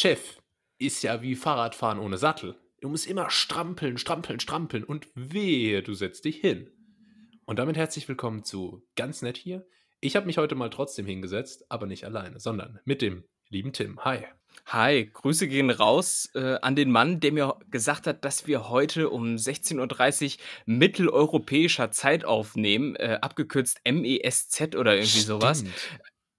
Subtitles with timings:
[0.00, 0.38] Chef
[0.78, 2.54] ist ja wie Fahrradfahren ohne Sattel.
[2.80, 6.70] Du musst immer strampeln, strampeln, strampeln und wehe, du setzt dich hin.
[7.46, 9.66] Und damit herzlich willkommen zu Ganz nett hier.
[9.98, 13.98] Ich habe mich heute mal trotzdem hingesetzt, aber nicht alleine, sondern mit dem lieben Tim.
[14.04, 14.20] Hi.
[14.66, 19.10] Hi, Grüße gehen raus äh, an den Mann, der mir gesagt hat, dass wir heute
[19.10, 25.64] um 16.30 Uhr mitteleuropäischer Zeit aufnehmen, äh, abgekürzt MESZ oder irgendwie sowas.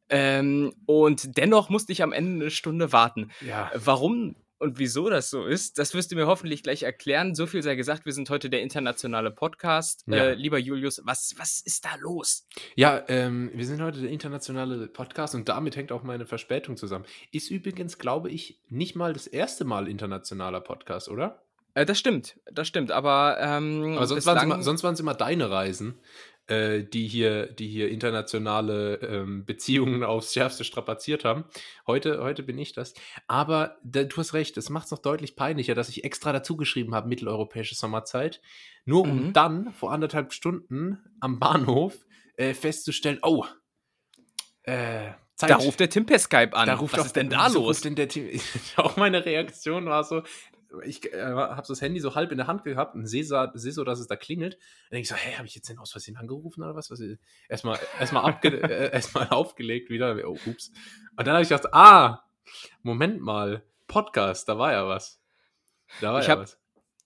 [0.10, 3.32] Ähm, und dennoch musste ich am Ende eine Stunde warten.
[3.42, 3.72] Ja.
[3.76, 7.34] Warum und wieso das so ist, das wirst du mir hoffentlich gleich erklären.
[7.34, 10.04] So viel sei gesagt, wir sind heute der internationale Podcast.
[10.08, 10.18] Ja.
[10.18, 12.46] Äh, lieber Julius, was, was ist da los?
[12.76, 17.06] Ja, ähm, wir sind heute der internationale Podcast und damit hängt auch meine Verspätung zusammen.
[17.32, 21.42] Ist übrigens, glaube ich, nicht mal das erste Mal internationaler Podcast, oder?
[21.74, 25.14] Äh, das stimmt, das stimmt, aber, ähm, Aber sonst waren es immer, sonst waren's immer
[25.14, 26.00] deine Reisen,
[26.50, 31.46] äh, die, hier, die hier internationale ähm, Beziehungen aufs Schärfste strapaziert haben.
[31.88, 32.94] Heute, heute bin ich das.
[33.28, 36.58] Aber da, du hast recht, es macht es noch deutlich peinlicher, dass ich extra dazu
[36.58, 38.42] geschrieben habe, mitteleuropäische Sommerzeit,
[38.86, 39.34] nur um Mhm.
[39.34, 42.06] dann vor anderthalb Stunden am Bahnhof
[42.38, 43.46] äh, festzustellen, oh,
[44.64, 45.50] äh, Zeit.
[45.52, 46.68] da ruft der Tim per Skype an.
[46.68, 47.82] Da ruft was auch- ist denn da los?
[47.82, 48.30] denn Team?
[48.76, 50.24] auch meine Reaktion war so,
[50.86, 53.72] ich äh, habe das Handy so halb in der Hand gehabt und sehe so, seh
[53.72, 54.54] so, dass es da klingelt.
[54.54, 56.92] Dann denke ich so, hey, habe ich jetzt den aus Versehen angerufen oder was?
[56.92, 57.02] was
[57.48, 60.16] erstmal erstmal abge äh, erstmal aufgelegt wieder.
[60.28, 60.72] Oh, ups.
[61.18, 62.24] Und dann habe ich gedacht, ah,
[62.84, 65.20] Moment mal, Podcast, da war ja was.
[66.02, 66.58] Da war Ich ja hab- was.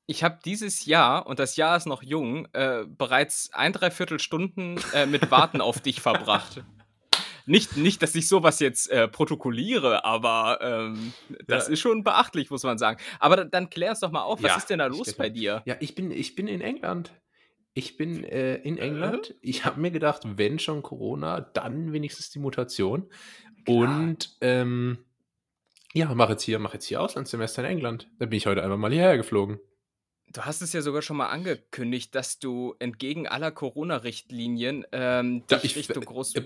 [0.06, 4.75] Ich habe dieses Jahr, und das Jahr ist noch jung, äh, bereits ein, dreiviertel Stunden
[4.94, 6.61] äh, mit Warten auf dich verbracht.
[7.46, 11.14] Nicht, nicht, dass ich sowas jetzt äh, protokolliere, aber ähm,
[11.48, 11.74] das Ja.
[11.74, 13.00] ist schon beachtlich, muss man sagen.
[13.20, 15.30] Aber da- dann klär uns doch mal auf, was Ja, ist denn da los bei
[15.30, 15.62] dir?
[15.66, 17.12] Ja, ich bin, ich bin in England.
[17.74, 19.34] Ich bin äh, in England.
[19.42, 23.10] Ich habe mir gedacht, wenn schon Corona, dann wenigstens die Mutation.
[23.68, 25.00] Und ähm,
[25.94, 28.10] ja, mache jetzt hier, mach jetzt hier Auslandssemester in England.
[28.20, 29.60] Da bin ich heute einfach mal hierher geflogen.
[30.34, 35.63] Du hast es ja sogar schon mal angekündigt, dass du entgegen aller Corona-Richtlinien ähm, dich
[35.63, 36.34] ich- Richtung Groß...
[36.35, 36.44] Äh,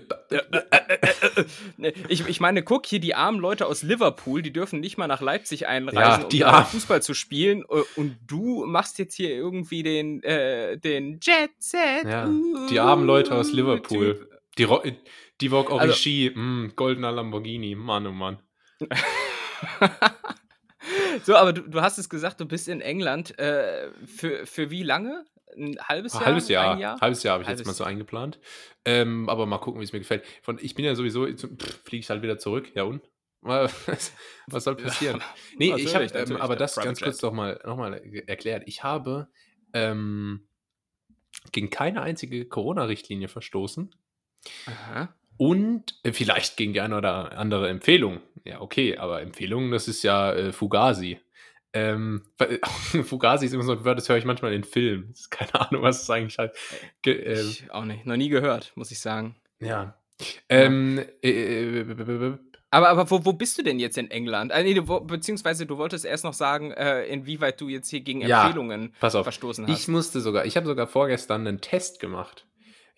[2.08, 5.20] Ich, ich meine, guck hier, die armen Leute aus Liverpool, die dürfen nicht mal nach
[5.22, 6.66] Leipzig einreisen, Ja, um die Armen.
[6.66, 7.62] Fußball zu spielen.
[7.70, 12.04] äh, Und du machst jetzt hier irgendwie den, äh, den Jet Set.
[12.04, 12.28] Ja,
[12.70, 14.28] die armen Leute aus Liverpool.
[14.58, 14.82] Die, Ro
[15.40, 18.38] die Vogue Also- Orishi, mm, goldener Lamborghini, Mann, oh Mann.
[21.24, 23.38] So, aber du, du hast es gesagt, du bist in England.
[23.38, 25.24] Äh, für, für wie lange?
[25.56, 26.26] Ein halbes Ein Jahr?
[26.26, 27.00] halbes Jahr, Ein Jahr?
[27.00, 28.38] halbes Jahr habe ich Halbes jetzt mal so eingeplant.
[28.84, 30.24] Ähm, aber mal gucken, wie es mir gefällt.
[30.42, 32.70] Von, ich bin ja sowieso, fliege ich halt wieder zurück.
[32.74, 33.02] Ja und?
[33.42, 35.22] Was soll passieren?
[35.58, 37.22] Nee, ich habe, ähm, aber das ganz Private kurz Jet.
[37.22, 37.94] noch mal, noch mal
[38.26, 38.64] erklärt.
[38.66, 39.28] Ich habe
[39.72, 40.48] ähm,
[41.52, 43.94] gegen keine einzige Corona-Richtlinie verstoßen
[44.66, 45.14] Aha.
[45.38, 48.20] Und äh, vielleicht gegen die eine oder andere Empfehlung.
[48.44, 51.18] Ja, okay, aber Empfehlungen, das ist ja äh, Fugazi.
[51.72, 52.22] Ähm,
[53.04, 55.14] Fugazi ist immer so ein Wort, das höre ich manchmal in Filmen.
[55.30, 56.52] Keine Ahnung, was es eigentlich halt.
[57.02, 58.04] Ge äh, Ich auch nicht.
[58.06, 59.36] Noch nie gehört, muss ich sagen.
[59.60, 59.94] ja.
[60.48, 61.30] Ähm, äh,
[61.80, 62.38] äh, b-
[62.70, 64.50] Aber, aber wo, wo bist du denn jetzt in England?
[64.50, 68.22] Äh, nee, du, beziehungsweise du wolltest erst noch sagen, äh, inwieweit du jetzt hier gegen
[68.22, 69.22] Ja, Empfehlungen pass auf.
[69.22, 69.78] verstoßen hast.
[69.78, 72.46] Ich musste sogar, ich habe sogar vorgestern einen Test gemacht.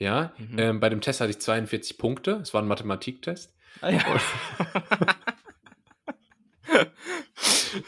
[0.00, 0.58] Ja, Mhm.
[0.58, 2.40] ähm, bei dem Test hatte ich 42 Punkte.
[2.42, 3.54] Es war ein Mathematiktest.
[3.82, 4.00] Ah, ja.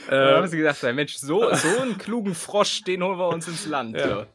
[0.06, 3.28] Äh, da haben sie gedacht, ja, Mensch, so, so einen klugen Frosch, den holen wir
[3.28, 3.96] uns ins Land.
[3.96, 4.08] Ja.
[4.20, 4.26] Ja.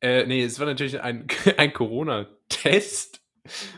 [0.00, 1.26] Äh, nee, es war natürlich ein,
[1.58, 3.20] ein Corona-Test.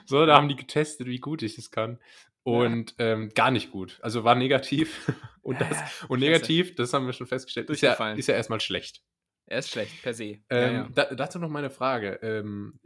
[0.06, 1.98] So, da haben die getestet, wie gut ich es kann.
[2.44, 3.98] Und ähm, gar nicht gut.
[4.00, 5.12] Also war negativ.
[5.42, 5.76] Und, das,
[6.08, 9.02] und negativ, das haben wir schon festgestellt, ist ja, ist ja erstmal schlecht.
[9.46, 10.24] Er ist schlecht, per se.
[10.24, 10.88] Ähm, ja, ja.
[10.94, 12.18] Da, dazu noch meine Frage.
[12.22, 12.78] Ähm,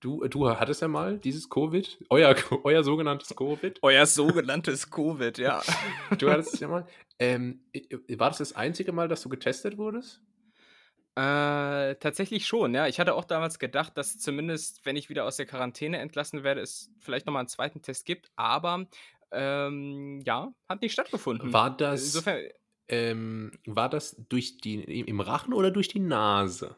[0.00, 3.78] du, du hattest ja mal dieses Covid, euer, euer sogenanntes Covid.
[3.82, 5.62] Euer sogenanntes Covid, ja.
[6.18, 6.86] Du hattest es ja mal.
[7.18, 7.62] Ähm,
[8.16, 10.22] war das das einzige Mal, dass du getestet wurdest?
[11.16, 12.86] Äh, tatsächlich schon, ja.
[12.86, 16.60] Ich hatte auch damals gedacht, dass zumindest, wenn ich wieder aus der Quarantäne entlassen werde,
[16.60, 18.30] es vielleicht nochmal einen zweiten Test gibt.
[18.36, 18.86] Aber
[19.32, 21.52] ähm, ja, hat nicht stattgefunden.
[21.52, 22.40] War das, Insofern,
[22.88, 26.76] ähm, war das durch die, im Rachen oder durch die Nase?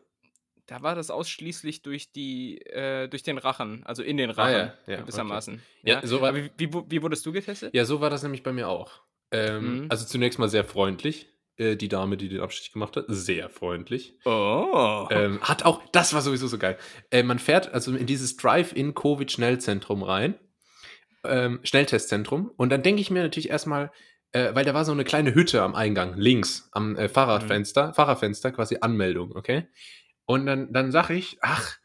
[0.72, 4.52] Da war das ausschließlich durch die, äh, durch den Rachen, also in den Ah, Rachen,
[4.86, 5.60] ja, ja, gewissermaßen.
[5.84, 7.74] Ja, so war- wie, wie, wie wurdest du getestet?
[7.74, 9.02] Ja, so war das nämlich bei mir auch.
[9.30, 9.86] Ähm, Mhm.
[9.90, 11.28] Also zunächst mal sehr freundlich.
[11.58, 14.14] Äh, die Dame, die den Abstich gemacht hat, sehr freundlich.
[14.24, 15.06] Oh.
[15.10, 16.78] Ähm, hat auch, das war sowieso so geil.
[17.10, 20.34] Äh, man fährt also in dieses Drive-In-Covid-Schnellzentrum rein.
[21.24, 22.50] Ähm, Schnelltestzentrum.
[22.56, 23.92] Und dann denke ich mir natürlich erstmal,
[24.32, 28.50] äh, weil da war so eine kleine Hütte am Eingang, links, am äh, Fahrradfenster, Fahrerfenster,
[28.50, 29.68] quasi Anmeldung, okay?
[30.32, 31.76] Und dann, dann sage ich, ach,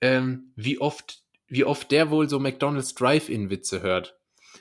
[0.00, 4.18] ähm, wie oft, wie oft der wohl so McDonalds Drive-In-Witze hört.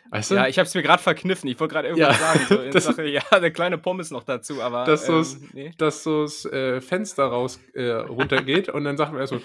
[0.10, 0.36] Weißt du?
[0.36, 1.50] Ja, ich habe es mir gerade verkniffen.
[1.50, 2.46] Ich wollte gerade irgendwas Ja, sagen.
[2.50, 4.84] So in das- Sache, ja, eine kleine Pommes noch dazu, aber.
[4.86, 5.72] Das so ist- ähm, nee.
[5.78, 9.42] dass so das äh, Fenster raus äh, runtergeht und dann sagt man erst so,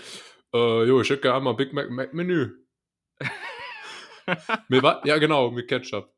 [0.54, 2.50] äh, jo, ich hätte gerne mal Big Mac, Mac Menü.
[4.68, 5.04] mit was?
[5.04, 6.12] Ja, genau, mit Ketchup.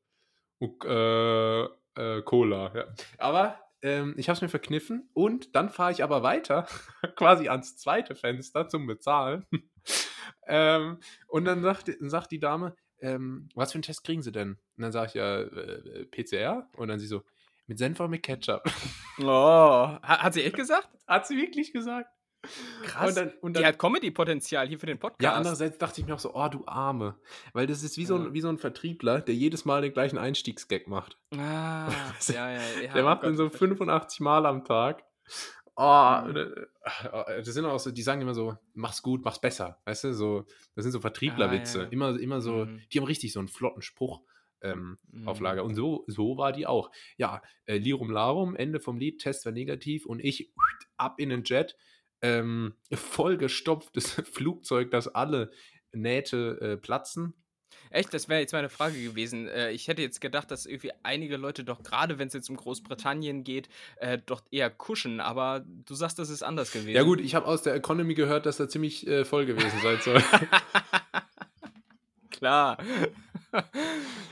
[0.59, 1.63] Und, äh,
[1.97, 2.85] äh, Cola, ja.
[3.19, 6.67] Aber ähm, ich habe es mir verkniffen und dann fahre ich aber weiter,
[7.17, 9.47] quasi ans zweite Fenster zum Bezahlen.
[10.47, 10.99] ähm,
[11.29, 14.59] und dann sagt, sagt die Dame, ähm, was für einen Test kriegen Sie denn?
[14.77, 16.69] Und dann sage ich ja, äh, PCR.
[16.77, 17.23] Und dann sie so,
[17.67, 18.63] mit Senf oder mit Ketchup?
[19.23, 20.89] Oh, ha- hat sie echt gesagt?
[21.07, 22.09] Hat sie wirklich gesagt?
[22.85, 23.09] Krass.
[23.11, 25.23] Und dann, und Die dann, hat Comedy-Potenzial hier für den Podcast.
[25.23, 27.17] ja, andererseits dachte ich mir auch so, oh, du Arme.
[27.53, 28.25] Weil das ist wie so, Ja.
[28.25, 31.19] ein, wie so ein Vertriebler, der jedes Mal den gleichen Einstiegsgag macht.
[31.37, 31.89] Ah,
[32.29, 32.93] ja, ja, ja.
[32.93, 33.69] der oh macht Gott, den so ich verstehe.
[33.69, 35.05] 85 Mal am Tag.
[35.77, 36.29] Oh, Mhm.
[36.31, 36.67] und, äh,
[37.43, 39.79] das sind auch so, die sagen immer so, mach's gut, mach's besser.
[39.85, 40.45] Weißt du, so,
[40.75, 41.81] das sind so Vertrieblerwitze.
[41.81, 41.89] Ah, ja.
[41.91, 42.81] Immer, immer so, Mhm.
[42.93, 44.23] die haben richtig so einen flotten Spruch.
[44.63, 45.45] Ähm, auf Mhm.
[45.45, 45.65] Lager.
[45.65, 46.91] Und so, so war die auch.
[47.17, 50.53] Ja, äh, Lirum Larum, Ende vom Lied, Test war negativ und ich
[50.99, 51.79] ab in den Jet.
[52.23, 55.51] Ähm, vollgestopftes Flugzeug, das alle
[55.93, 57.35] Nähte äh, platzen.
[57.91, 59.49] Echt, das wäre jetzt meine Frage gewesen.
[59.49, 62.57] Äh, ich hätte jetzt gedacht, dass irgendwie einige Leute doch, gerade wenn es jetzt um
[62.57, 66.95] Großbritannien geht, äh, doch eher kuschen, aber du sagst, das ist anders gewesen.
[66.95, 69.99] Ja, gut, ich habe aus der Economy gehört, dass da ziemlich äh, voll gewesen sein
[70.01, 70.23] soll.
[72.31, 72.79] Klar.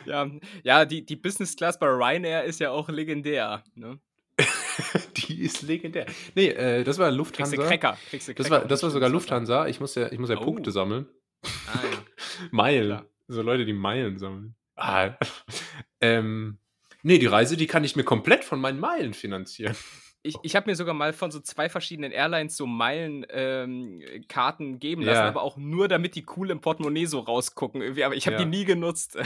[0.06, 0.30] ja,
[0.62, 3.64] ja die, die Business Class bei Ryanair ist ja auch legendär.
[3.74, 3.98] Ne?
[5.16, 6.06] die ist legendär.
[6.34, 7.56] Nee, äh, das war Kriegst du Lufthansa.
[7.66, 7.98] Cracker.
[8.10, 9.08] Kriegst du Das Cracker war, das war sogar.
[9.08, 9.66] Lufthansa.
[9.68, 10.44] Ich muss ja, ich muss ja Oh.
[10.44, 11.06] Punkte sammeln.
[11.42, 11.48] Ah,
[11.90, 11.98] ja.
[12.50, 12.86] Meilen.
[12.88, 13.06] Klar.
[13.28, 14.54] So Leute, die Meilen sammeln.
[14.76, 15.10] Ah.
[16.00, 16.58] ähm,
[17.02, 19.76] nee, die Reise, die kann ich mir komplett von meinen Meilen finanzieren.
[20.22, 25.02] Ich, ich habe mir sogar mal von so zwei verschiedenen Airlines so Meilenkarten ähm, geben
[25.02, 25.28] lassen, Ja.
[25.28, 27.80] aber auch nur, damit die cool im Portemonnaie so rausgucken.
[27.82, 28.04] Irgendwie.
[28.04, 28.42] Aber ich habe Ja.
[28.44, 29.16] die nie genutzt.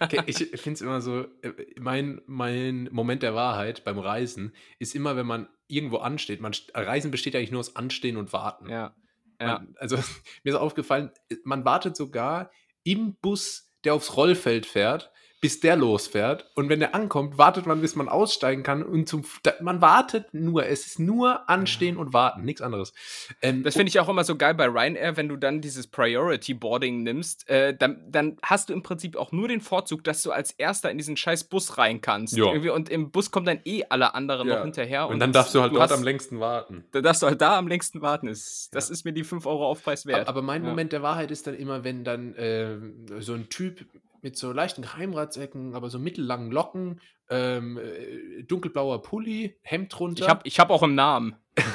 [0.00, 4.94] Okay, ich finde es immer so, äh, mein, mein Moment der Wahrheit beim Reisen ist
[4.94, 6.40] immer, wenn man irgendwo ansteht.
[6.40, 8.68] Man, Reisen besteht eigentlich nur aus Anstehen und Warten.
[8.68, 8.94] ja.
[9.40, 9.58] Ja.
[9.58, 9.96] Man, also
[10.44, 11.10] mir ist aufgefallen,
[11.44, 12.50] man wartet sogar
[12.82, 16.50] im Bus, der aufs Rollfeld fährt, bis der losfährt.
[16.54, 18.82] Und wenn der ankommt, wartet man, bis man aussteigen kann.
[18.82, 20.66] Und zum, da, man wartet nur.
[20.66, 22.92] Es ist nur Anstehen und Warten, nichts anderes.
[23.40, 26.52] Ähm, Das finde ich auch immer so geil bei Ryanair, wenn du dann dieses Priority
[26.54, 30.30] Boarding nimmst, äh, dann, dann hast du im Prinzip auch nur den Vorzug, dass du
[30.30, 32.36] als Erster in diesen scheiß Bus rein kannst.
[32.36, 32.44] Ja.
[32.44, 34.56] Irgendwie, und im Bus kommen dann eh alle anderen Ja.
[34.56, 35.08] noch hinterher.
[35.08, 36.84] und dann darfst du halt dort hast, am längsten warten.
[36.92, 38.28] Dann darfst du halt da am längsten warten.
[38.28, 38.92] Ist, Das Ja.
[38.92, 40.28] ist mir die 5 Euro Aufpreis wert.
[40.28, 40.68] Aber mein Ja.
[40.68, 43.86] Moment der Wahrheit ist dann immer, wenn dann ähm, so ein Typ
[44.22, 50.24] mit so leichten Geheimratsecken, aber so mittellangen Locken, ähm, äh, dunkelblauer Pulli, Hemd drunter.
[50.24, 51.36] Ich habe ich hab auch einen Namen.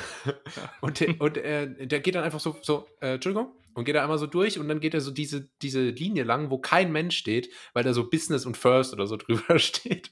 [0.82, 4.02] Und, der, und äh, der geht dann einfach so, so äh, Entschuldigung, und geht da
[4.02, 7.18] einmal so durch und dann geht er so diese, diese Linie lang, wo kein Mensch
[7.18, 10.12] steht, weil da so Business und First oder so drüber steht.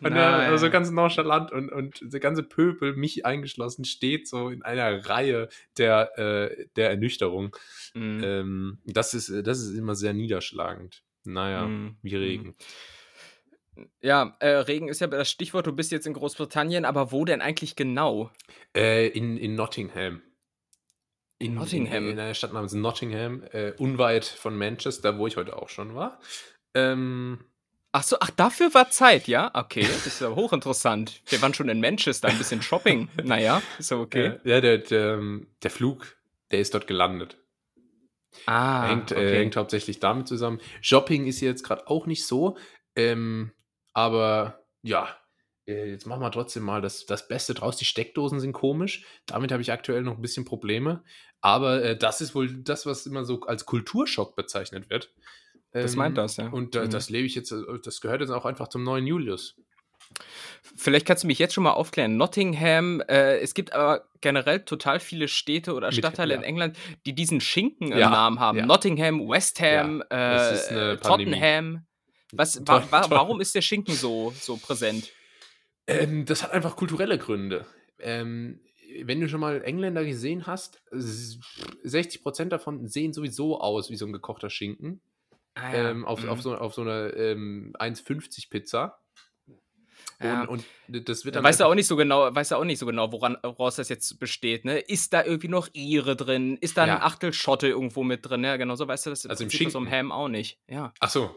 [0.00, 0.50] Und er Nein.
[0.50, 5.48] also ganz nonchalant und, und der ganze Pöbel, mich eingeschlossen, steht so in einer Reihe
[5.78, 7.56] der, äh, der Ernüchterung.
[7.94, 8.20] Mhm.
[8.24, 11.02] Ähm, das, ist, das ist immer sehr niederschlagend.
[11.24, 11.96] Naja, Mhm.
[12.02, 12.54] wie Regen.
[14.02, 15.66] Ja, äh, Regen ist ja das Stichwort.
[15.66, 18.30] Du bist jetzt in Großbritannien, aber wo denn eigentlich genau?
[18.76, 20.20] Äh, in, in Nottingham.
[21.38, 22.04] In, Nottingham?
[22.04, 25.94] In, in einer Stadt namens Nottingham, äh, unweit von Manchester, wo ich heute auch schon
[25.94, 26.20] war.
[26.74, 27.44] Ähm,
[27.94, 29.50] Ach so, ach, dafür war Zeit, ja?
[29.52, 31.20] Okay, das ist ja hochinteressant.
[31.26, 33.08] Wir waren schon in Manchester, ein bisschen Shopping.
[33.22, 34.38] Naja, ist ja okay.
[34.44, 36.16] ja, der, der, ähm, der Flug,
[36.50, 37.36] der ist dort gelandet.
[38.46, 39.36] Ah, hängt, äh, okay.
[39.38, 40.60] hängt hauptsächlich damit zusammen.
[40.80, 42.56] Shopping ist jetzt gerade auch nicht so,
[42.96, 43.52] ähm,
[43.92, 45.16] aber ja,
[45.66, 47.76] äh, jetzt machen wir trotzdem mal das, das Beste draus.
[47.76, 49.04] Die Steckdosen sind komisch.
[49.26, 51.04] Damit habe ich aktuell noch ein bisschen Probleme.
[51.40, 55.12] Aber äh, das ist wohl das, was immer so als Kulturschock bezeichnet wird.
[55.72, 56.48] Das Ähm, meint das, ja.
[56.48, 56.90] Und äh, Mhm.
[56.90, 59.56] das lebe ich jetzt, äh, das gehört jetzt auch einfach zum neuen Julius.
[60.76, 62.16] Vielleicht kannst du mich jetzt schon mal aufklären.
[62.16, 66.46] Nottingham, äh, es gibt aber generell total viele Städte oder Mit- Stadtteile in ja.
[66.46, 66.76] England,
[67.06, 68.58] die diesen Schinken im Ja, Namen haben.
[68.58, 68.66] ja.
[68.66, 70.98] Nottingham, West Ham, äh, eine.
[71.00, 71.86] Tottenham.
[72.32, 75.10] Was, wa, wa, warum ist der Schinken so, so präsent?
[75.86, 77.66] Ähm, das hat einfach kulturelle Gründe.
[77.98, 78.60] Ähm,
[79.02, 81.38] wenn du schon mal Engländer gesehen hast, s-
[81.84, 85.00] 60% davon sehen sowieso aus wie so ein gekochter Schinken.
[85.54, 86.28] Ah, ähm, auf, Mhm.
[86.30, 88.98] auf, so, auf so einer ähm, 1,50 Pizza.
[90.22, 90.44] Und, Ja.
[90.44, 90.64] und
[91.08, 91.44] das wird dann.
[91.44, 93.76] Weißt du einfach- auch nicht so genau, weißt du auch nicht so genau, woran woraus
[93.76, 94.78] das jetzt besteht, ne?
[94.78, 96.56] Ist da irgendwie noch Ihre drin?
[96.60, 96.96] Ist da Ja.
[96.96, 98.44] ein Achtel Schotte irgendwo mit drin?
[98.44, 99.90] Ja, genau so weißt du das Also im bei so Schinken.
[99.90, 100.58] Ham auch nicht.
[100.68, 100.92] Ja.
[101.00, 101.34] Ach so.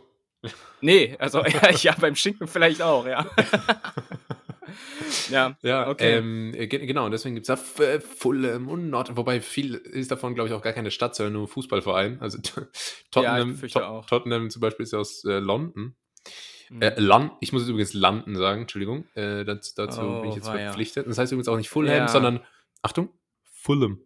[0.82, 3.26] Nee, also ja, ja, beim Schinken vielleicht auch, ja.
[5.30, 5.58] ja.
[5.62, 6.18] Ja, Okay.
[6.18, 9.76] ähm, äh, ge- genau, und deswegen gibt es da äh, Fulham und Nord, wobei viel
[9.76, 12.20] ist davon, glaube ich, auch gar keine Stadt, sondern nur ein Fußballverein.
[12.22, 12.38] Also
[13.12, 14.06] Tottenham, befürchte Tot- auch.
[14.06, 15.96] Tottenham zum Beispiel ist ja aus äh, London.
[16.70, 16.82] Mhm.
[16.82, 19.08] Äh, Lon ich muss jetzt übrigens London sagen, Entschuldigung.
[19.16, 20.66] Äh, das, dazu bin ich Oh, jetzt weia.
[20.66, 21.08] verpflichtet.
[21.08, 22.08] Das heißt übrigens auch nicht Fulham, Ja.
[22.08, 22.44] sondern,
[22.82, 23.10] Achtung,
[23.44, 24.02] Fulham.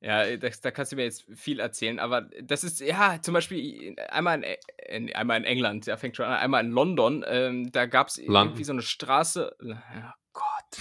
[0.00, 3.32] Ja, äh, das, da kannst du mir jetzt viel erzählen, aber das ist, ja, zum
[3.34, 7.24] Beispiel einmal in, E- in, einmal in England, da fängt schon an, einmal in London,
[7.26, 8.48] ähm, da gab es London.
[8.48, 10.78] irgendwie so eine Straße, ja, Gott,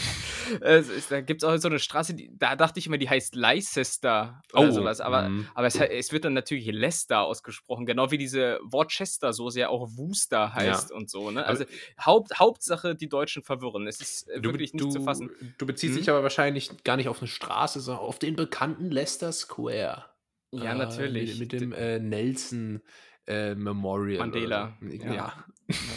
[1.09, 4.41] da gibt es auch so eine Straße, die, da dachte ich immer, die heißt Leicester
[4.53, 5.47] oder sowas, aber, mm.
[5.55, 10.53] aber es, es wird dann natürlich Leicester ausgesprochen, genau wie diese Worcester-Soße ja auch Wooster
[10.53, 11.41] heißt und so, ne?
[11.41, 11.65] Aber- Also
[12.03, 15.29] Haupt, Hauptsache die Deutschen verwirren, es ist äh, Du, wirklich nicht du, zu fassen.
[15.57, 15.97] du beziehst Mhm.
[15.99, 20.05] dich aber wahrscheinlich gar nicht auf eine Straße, sondern auf den bekannten Leicester Square.
[20.51, 21.39] Ja, Äh, natürlich.
[21.39, 22.81] Mit, mit dem äh, Nelson
[23.27, 24.19] äh, Memorial.
[24.19, 24.87] Mandela, so.
[24.87, 25.13] ja.
[25.13, 25.45] Ja.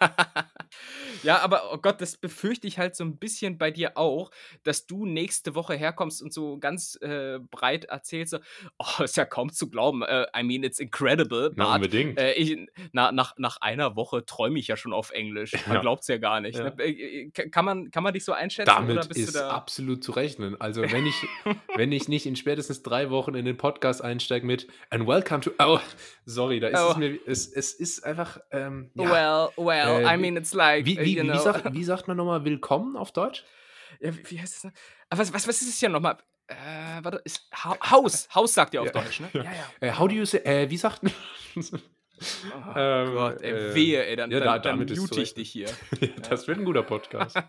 [1.24, 4.30] ja, aber oh Gott, das befürchte ich halt so ein bisschen bei dir auch,
[4.62, 8.38] dass du nächste Woche herkommst und so ganz äh, breit erzählst, so,
[8.78, 12.18] oh, ist ja kaum zu glauben, äh, I mean, it's incredible, Na, but unbedingt.
[12.18, 12.56] äh, ich,
[12.92, 15.52] na, nach, nach einer Woche träume ich ja schon auf Englisch.
[15.66, 15.80] Man Ja.
[15.80, 16.56] glaubt es ja gar nicht.
[16.58, 16.64] Ja.
[16.70, 16.74] Ne?
[16.78, 18.66] Äh, äh, Kann, man, kann man dich so einschätzen?
[18.74, 19.50] Damit ist da?
[19.50, 20.60] absolut zu rechnen.
[20.60, 21.14] Also wenn ich,
[21.76, 25.50] wenn ich nicht in spätestens drei Wochen in den Podcast einsteige mit And welcome to.
[25.58, 25.78] Oh,
[26.26, 26.90] sorry, da ist Oh.
[26.90, 27.18] es mir.
[27.26, 28.38] Es, es ist einfach.
[28.50, 29.04] Ähm, ja.
[29.56, 32.08] Well, well, Äh, I mean, it's like, wie, äh, wie, you wie, sagt, wie sagt
[32.08, 33.44] man nochmal willkommen auf Deutsch?
[34.00, 34.72] Ja, wie, wie heißt noch?
[35.10, 36.16] Aber was, was, was ist es hier nochmal?
[36.46, 36.54] Äh,
[37.02, 38.28] warte, ist Ha- Haus.
[38.34, 39.28] Haus sagt ihr auf Ja, Deutsch, ne?
[39.32, 39.44] ja.
[39.80, 40.38] Äh, how do you say.
[40.44, 41.12] Äh, wie sagt man.
[41.56, 41.62] Oh
[42.76, 45.68] Ähm, Gott, ey, äh, wehe, ey, dann, ja, dann, da- dann mute ich dich hier.
[46.30, 47.36] das wird ein guter Podcast.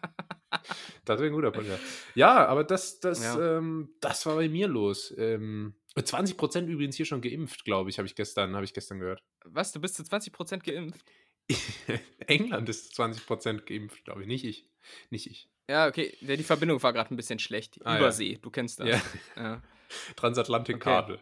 [1.03, 1.81] Das wird ein guter Podcast.
[2.15, 3.57] Ja, aber das, das, Ja.
[3.57, 5.13] ähm, das war bei mir los.
[5.17, 9.21] Ähm, 20% übrigens hier schon geimpft, glaube ich, habe ich gestern, habe ich gestern gehört.
[9.43, 11.03] Was, du bist zu 20% geimpft?
[12.27, 14.27] England ist 20% geimpft, glaube ich.
[14.27, 14.67] Nicht ich.
[15.09, 15.49] Nicht ich.
[15.69, 17.79] Ja, okay, ja, die Verbindung war gerade ein bisschen schlecht.
[17.83, 17.99] Ah, ja.
[17.99, 18.87] Übersee, du kennst das.
[18.87, 19.01] Ja.
[19.35, 19.61] Ja.
[20.15, 21.19] Transatlantikkabel.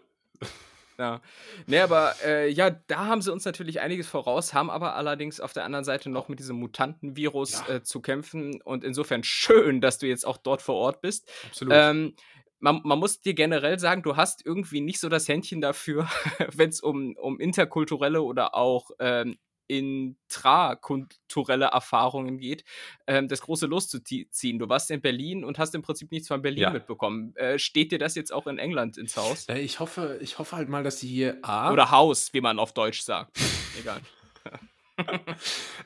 [0.97, 1.21] Ja.
[1.65, 5.53] Nee, aber äh, ja, da haben sie uns natürlich einiges voraus, haben aber allerdings auf
[5.53, 7.75] der anderen Seite noch mit diesem Mutantenvirus Ja.
[7.75, 8.61] äh, zu kämpfen.
[8.61, 11.31] Und insofern schön, dass du jetzt auch dort vor Ort bist.
[11.47, 11.73] Absolut.
[11.75, 12.15] Ähm,
[12.59, 16.07] man, man muss dir generell sagen, du hast irgendwie nicht so das Händchen dafür,
[16.53, 22.63] wenn es um, um interkulturelle oder auch ähm, intrakulturelle Erfahrungen geht,
[23.07, 24.59] ähm, das große loszuziehen.
[24.59, 26.69] Du warst in Berlin und hast im Prinzip nichts von Berlin Ja.
[26.71, 27.35] mitbekommen.
[27.35, 29.47] Äh, steht dir das jetzt auch in England ins Haus?
[29.49, 31.71] Äh, ich, hoffe, ich hoffe halt mal, dass sie hier A.
[31.71, 33.37] Oder Haus, wie man auf Deutsch sagt.
[33.79, 34.01] Egal.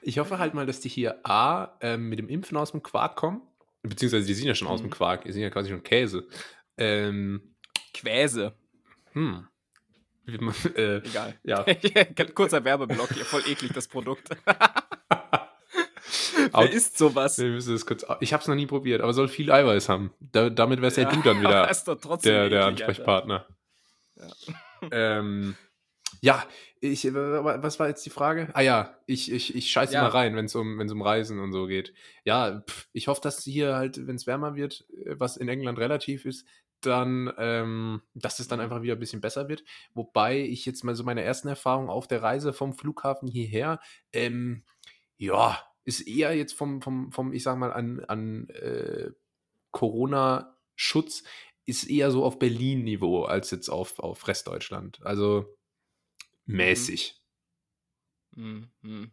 [0.02, 1.78] Ich hoffe halt mal, dass die hier A.
[1.82, 3.42] Ähm, mit dem Impfen aus dem Quark kommen.
[3.84, 4.92] Beziehungsweise die sind ja schon aus dem Mhm.
[4.94, 5.24] Quark.
[5.24, 6.28] Die sind ja quasi schon Käse.
[6.78, 7.56] Ähm,
[7.94, 8.54] Quäse.
[9.14, 9.48] hm.
[10.28, 11.36] Wie man- äh, Egal.
[11.44, 11.66] ja.
[12.36, 14.30] Kurzer Werbeblock hier, voll eklig das Produkt.
[16.54, 17.38] Wer isst sowas?
[17.38, 18.06] Wir müssen das kurz.
[18.22, 20.14] Ich habe es noch nie probiert, aber soll viel Eiweiß haben.
[20.20, 22.66] Da, damit wärst ja, du dann wieder der, der eklig, Alter.
[22.68, 23.48] Ansprechpartner.
[24.92, 25.56] ähm,
[26.22, 26.44] ja,
[26.80, 28.50] ich, äh, was war jetzt die Frage?
[28.54, 30.04] Ah ja, ich, ich, ich scheiße Ja.
[30.04, 31.94] mal rein, wenn es um, wenn's um Reisen und so geht.
[32.24, 35.80] Ja, pff, ich hoffe, dass hier halt, wenn es wärmer wird, äh, was in England
[35.80, 36.46] relativ ist,
[36.82, 39.64] dann, ähm, dass es dann einfach wieder ein bisschen besser wird.
[39.94, 43.80] Wobei ich jetzt mal so meine ersten Erfahrungen auf der Reise vom Flughafen hierher,
[44.14, 44.64] ähm,
[45.18, 49.12] ja, ist eher jetzt vom, vom, vom ich sag mal, an, an äh,
[49.72, 51.24] Corona-Schutz,
[51.66, 55.00] ist eher so auf Berlin-Niveau als jetzt auf, auf Restdeutschland.
[55.04, 55.58] Also
[56.46, 57.22] mäßig.
[58.32, 59.12] Mhm.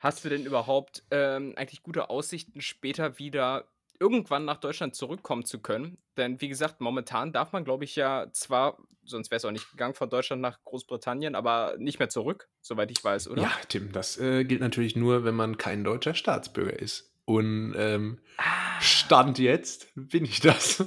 [0.00, 3.68] Hast du denn überhaupt ähm, eigentlich gute Aussichten, später wieder
[4.00, 5.98] irgendwann nach Deutschland zurückkommen zu können?
[6.16, 9.70] Denn wie gesagt, momentan darf man, glaube ich, ja zwar, sonst wäre es auch nicht
[9.70, 13.42] gegangen von Deutschland nach Großbritannien, aber nicht mehr zurück, soweit ich weiß, oder?
[13.42, 17.12] Ja, Tim, das äh, gilt natürlich nur, wenn man kein deutscher Staatsbürger ist.
[17.24, 20.84] Und ähm, Ah, Stand jetzt bin ich das.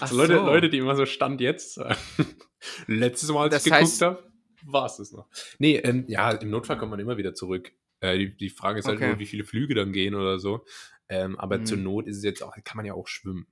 [0.00, 0.44] Also Leute, so.
[0.44, 1.96] Leute, die immer so Stand jetzt sagen.
[2.86, 4.30] Letztes Mal, als Das ich geguckt habe,
[4.64, 5.28] war es das noch.
[5.58, 7.72] Nee, ähm, ja, im Notfall kommt man immer wieder zurück.
[8.00, 9.08] Äh, die, die Frage ist halt Okay.
[9.08, 10.64] nur, wie viele Flüge dann gehen oder so.
[11.08, 11.66] Ähm, aber Mhm.
[11.66, 13.46] zur Not ist es jetzt auch, kann man ja auch schwimmen.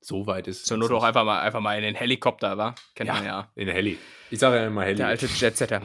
[0.00, 0.64] So weit ist es.
[0.64, 2.74] Zur Not auch einfach mal, einfach mal in den Helikopter, wa?
[2.94, 3.14] Kennt Ja.
[3.14, 3.52] man ja.
[3.56, 3.98] In der Heli.
[4.30, 4.96] Ich sage ja immer Heli.
[4.96, 5.82] Der alte Jetsetter.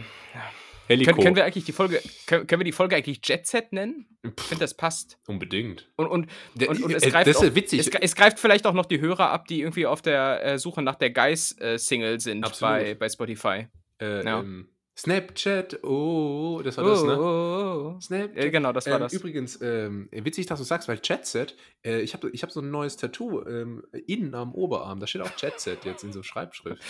[0.87, 1.11] Heliko.
[1.11, 4.05] Können, können wir eigentlich die Folge, können, können wir die Folge eigentlich Jetset nennen?
[4.21, 5.17] Ich finde, das passt.
[5.27, 5.89] unbedingt.
[5.95, 6.27] Und, und,
[6.67, 7.79] und, und es äh, greift das ist auch, ja witzig.
[7.79, 10.81] Es, es greift vielleicht auch noch die Hörer ab, die irgendwie auf der äh, Suche
[10.81, 12.75] nach der Guys-Single sind Absolut.
[12.75, 13.67] bei, bei Spotify.
[14.01, 14.39] Äh, Ja.
[14.41, 17.19] ähm, Snapchat, oh, das war Oh, das, ne?
[17.19, 17.99] oh, oh, oh.
[17.99, 18.43] Snapchat.
[18.43, 19.13] Ja, genau, das war ähm, das.
[19.13, 22.69] Übrigens, ähm, witzig, dass du sagst, weil Chatset, äh, ich habe ich hab so ein
[22.69, 24.99] neues Tattoo ähm, innen am Oberarm.
[24.99, 26.81] Da steht auch Chatset jetzt in so Schreibschrift.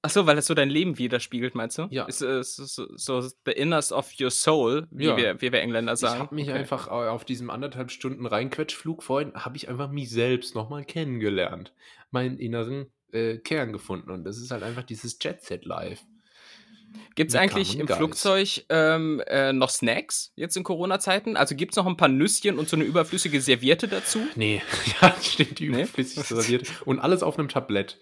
[0.00, 1.88] Achso, weil das so dein Leben widerspiegelt, meinst du?
[1.90, 2.04] Ja.
[2.04, 5.16] Ist, äh, so, so, so the inners of your soul, wie, Ja.
[5.16, 6.20] wir, wie wir Engländer Ich sagen.
[6.20, 6.56] habe mich Okay.
[6.58, 11.74] einfach au- auf diesem anderthalb Stunden Reinquetschflug vorhin, habe ich einfach mich selbst nochmal kennengelernt.
[12.10, 14.10] Meinen inneren äh, Kern gefunden.
[14.10, 16.00] Und das ist halt einfach dieses Jet-Set live.
[17.14, 17.98] Gibt es eigentlich im Geist?
[17.98, 21.36] Flugzeug ähm, äh, noch Snacks jetzt in Corona-Zeiten?
[21.36, 24.20] Also gibt es noch ein paar Nüsschen und so eine überflüssige Serviette dazu?
[24.36, 24.62] Nee,
[25.02, 25.82] ja, stimmt, die Nee?
[25.82, 26.68] überflüssig serviert.
[26.84, 27.98] Und alles auf einem Tablett.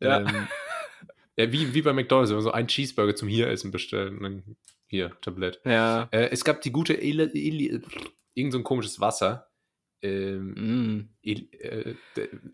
[0.00, 0.20] Ja.
[0.20, 0.48] Ähm,
[1.36, 4.18] ja, wie, wie bei McDonalds, wenn man so einen Cheeseburger zum Hier-Essen bestellen.
[4.18, 4.56] Und dann
[4.86, 5.60] hier, Tablett.
[5.64, 6.08] Ja.
[6.10, 7.80] Äh, es gab die gute, Ele, Eli,
[8.34, 9.50] irgend so ein komisches Wasser.
[10.02, 11.08] Ähm, Mm.
[11.22, 11.94] El, äh,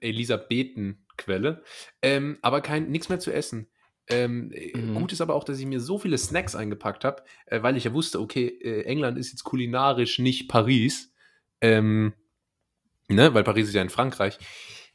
[0.01, 1.63] Elisabethenquelle.
[2.01, 3.69] Ähm, aber kein nichts mehr zu essen.
[4.11, 4.95] Ähm, äh, Mhm.
[4.95, 7.85] Gut ist aber auch, dass ich mir so viele Snacks eingepackt habe, äh, weil ich
[7.85, 11.13] ja wusste, okay, äh, England ist jetzt kulinarisch nicht Paris.
[11.61, 12.13] Ähm,
[13.09, 14.39] ne, weil Paris ist ja in Frankreich.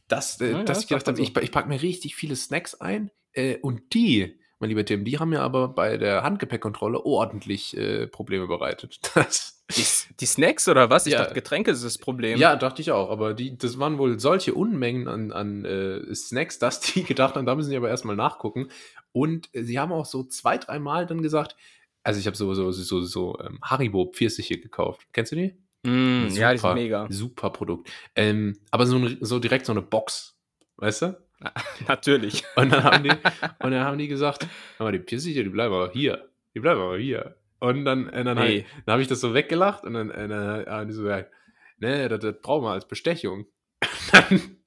[0.08, 2.76] Dass, äh, Ja, ja, dass ich gedacht habe, ich, ich packe mir richtig viele Snacks
[2.76, 7.76] ein äh, und die, mein lieber Tim, die haben mir aber bei der Handgepäckkontrolle ordentlich
[7.76, 9.00] äh, Probleme bereitet.
[9.16, 9.84] Das, Die,
[10.20, 11.08] die Snacks oder was?
[11.08, 11.20] Ich Ja.
[11.20, 12.38] dachte, Getränke ist das Problem.
[12.38, 16.60] ja, dachte ich auch, aber die, das waren wohl solche Unmengen an, an äh, Snacks,
[16.60, 18.70] dass die gedacht haben, da müssen sie aber erstmal nachgucken.
[19.12, 21.56] Und sie haben auch so zwei, dreimal dann gesagt,
[22.04, 25.08] also ich habe so, so, so, so ähm, Haribo Pfirsiche gekauft.
[25.14, 25.56] Kennst du die?
[25.84, 26.74] Mm, ja, die sind Super.
[26.76, 27.08] mega.
[27.10, 27.90] Super Produkt.
[28.16, 30.36] Ähm, aber so, so direkt so eine Box,
[30.78, 31.18] weißt du?
[31.88, 32.44] Natürlich.
[32.56, 33.10] Und dann haben die,
[33.64, 36.30] und dann haben die gesagt, aber die Pfirsiche, die bleiben aber hier.
[36.54, 37.36] Die bleiben aber hier.
[37.60, 38.64] Und dann, äh, dann, Nee.
[38.64, 41.32] hab, dann habe ich das so weggelacht und dann, äh, dann haben die so gesagt,
[41.78, 43.46] nee, das, das brauchen wir als Bestechung.
[44.12, 44.58] dann,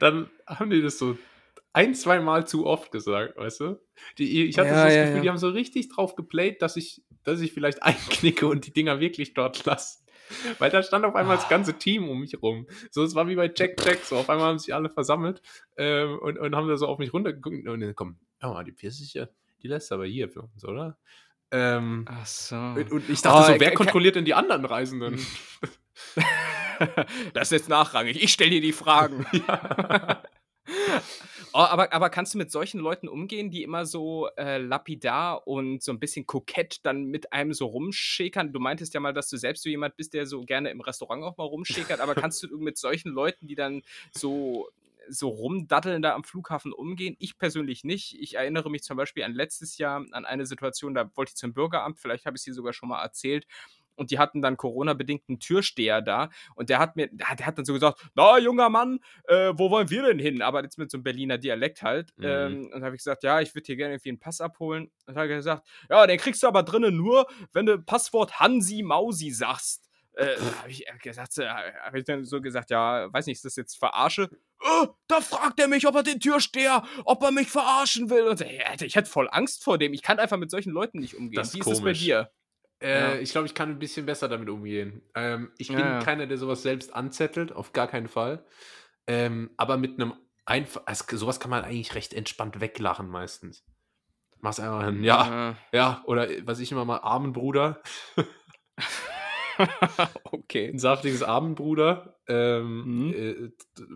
[0.00, 1.18] dann haben die das so
[1.72, 3.80] ein, zwei Mal zu oft gesagt, weißt du?
[4.18, 5.22] Die, ich hatte Ja, so das ja, Gefühl, ja.
[5.22, 9.00] die haben so richtig drauf geplayt, dass ich, dass ich vielleicht einknicke und die Dinger
[9.00, 10.00] wirklich dort lasse.
[10.58, 12.66] Weil da stand auf einmal das ganze Team um mich rum.
[12.90, 15.42] So, es war wie bei Jack Jack, so auf einmal haben sich alle versammelt
[15.76, 18.72] ähm, und, und haben da so auf mich runtergeguckt und dann komm, hör mal, die
[18.72, 19.28] Pfirsiche,
[19.62, 20.98] die lässt aber hier für uns, oder?
[21.52, 22.56] Ähm, Ach so.
[22.56, 25.24] und, ich dachte Oh, so, wer kontrolliert denn die anderen Reisenden?
[27.34, 28.22] das ist jetzt nachrangig.
[28.22, 29.26] Ich stelle dir die Fragen.
[29.48, 30.22] ja.
[31.54, 35.82] Oh, aber, aber kannst du mit solchen Leuten umgehen, die immer so äh, lapidar und
[35.82, 38.54] so ein bisschen kokett dann mit einem so rumschäkern?
[38.54, 41.22] Du meintest ja mal, dass du selbst so jemand bist, der so gerne im Restaurant
[41.24, 44.70] auch mal rumschäkert, aber kannst du mit solchen Leuten, die dann so
[45.08, 47.16] so rumdaddeln da am Flughafen umgehen?
[47.18, 48.16] Ich persönlich nicht.
[48.20, 51.54] Ich erinnere mich zum Beispiel an letztes Jahr an eine Situation, da wollte ich zum
[51.54, 53.46] Bürgeramt, vielleicht habe ich es dir sogar schon mal erzählt,
[53.96, 57.64] und die hatten dann Corona-bedingt einen Türsteher da und der hat mir, der hat dann
[57.64, 60.42] so gesagt, na junger Mann, äh, wo wollen wir denn hin?
[60.42, 62.12] Aber jetzt mit so einem Berliner Dialekt halt.
[62.16, 62.24] Mhm.
[62.24, 64.90] Ähm, und habe ich gesagt, ja, ich würde dir gerne irgendwie einen Pass abholen.
[65.06, 68.82] Und hat er gesagt, ja, den kriegst du aber drinnen nur, wenn du Passwort Hansi
[68.82, 69.88] Mausi sagst.
[70.14, 73.44] Äh, habe ich äh, gesagt, äh, habe ich dann so gesagt, ja, weiß nicht, ist
[73.46, 74.28] das jetzt verarsche?
[74.60, 78.24] Äh, da fragt er mich, ob er den Türsteher, ob er mich verarschen will.
[78.28, 79.94] Und so, ja, ich hätte voll Angst vor dem.
[79.94, 81.36] Ich kann einfach mit solchen Leuten nicht umgehen.
[81.36, 82.00] Das ist Wie ist das bei komisch.
[82.00, 82.30] dir?
[82.80, 83.14] Äh, Ja.
[83.20, 85.02] Ich glaube, ich kann ein bisschen besser damit umgehen.
[85.14, 85.98] Ähm, ich bin Ja, ja.
[86.00, 88.44] keiner, der sowas selbst anzettelt, auf gar keinen Fall.
[89.06, 93.64] Ähm, aber mit einem einfach, also sowas kann man eigentlich recht entspannt weglachen meistens.
[94.40, 97.80] Mach's einfach ein, ja, ja, oder äh, was ich immer mal, Armenbruder,
[100.24, 100.68] okay.
[100.68, 103.14] ein saftiges Abendbruder, ähm, Mhm.
[103.14, 103.50] äh,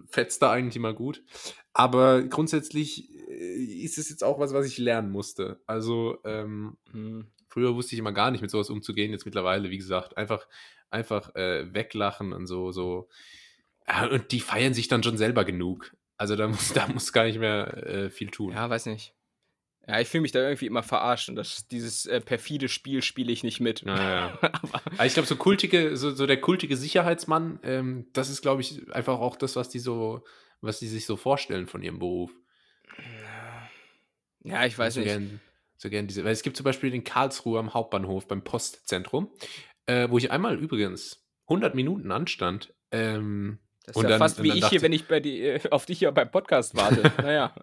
[0.09, 1.23] fetzt da eigentlich immer gut.
[1.73, 5.61] Aber grundsätzlich äh, ist es jetzt auch was, was ich lernen musste.
[5.66, 7.27] Also, ähm, Hm.
[7.49, 9.12] Früher wusste ich immer gar nicht, mit sowas umzugehen.
[9.12, 10.47] Jetzt mittlerweile, wie gesagt, einfach,
[10.90, 13.09] einfach äh, weglachen und so, so.
[14.11, 15.97] Und die feiern sich dann schon selber genug.
[16.19, 18.53] Also da muss, da muss gar nicht mehr äh, viel tun.
[18.53, 19.14] Ja, weiß nicht.
[19.88, 23.31] Ja, ich fühle mich da irgendwie immer verarscht und das, dieses äh, perfide Spiel spiele
[23.31, 23.83] ich nicht mit.
[23.83, 24.38] Ja, ja.
[24.42, 28.62] Aber, Aber ich glaube, so kultige, so, so der kultige Sicherheitsmann, ähm, das ist, glaube
[28.62, 30.25] ich, einfach auch das, was die so,
[30.61, 32.33] was die sich so vorstellen von ihrem Beruf.
[34.42, 35.09] ja, ich weiß so nicht.
[35.09, 35.40] Gern,
[35.77, 39.31] so gern diese, weil es gibt zum Beispiel den Karlsruhe am Hauptbahnhof beim Postzentrum,
[39.87, 42.75] äh, wo ich einmal übrigens 100 Minuten anstand.
[42.90, 45.61] Ähm, Das ist und ja dann- fast wie ich hier, wenn ich bei die, äh,
[45.70, 47.03] auf dich hier beim Podcast warte.
[47.22, 47.55] naja.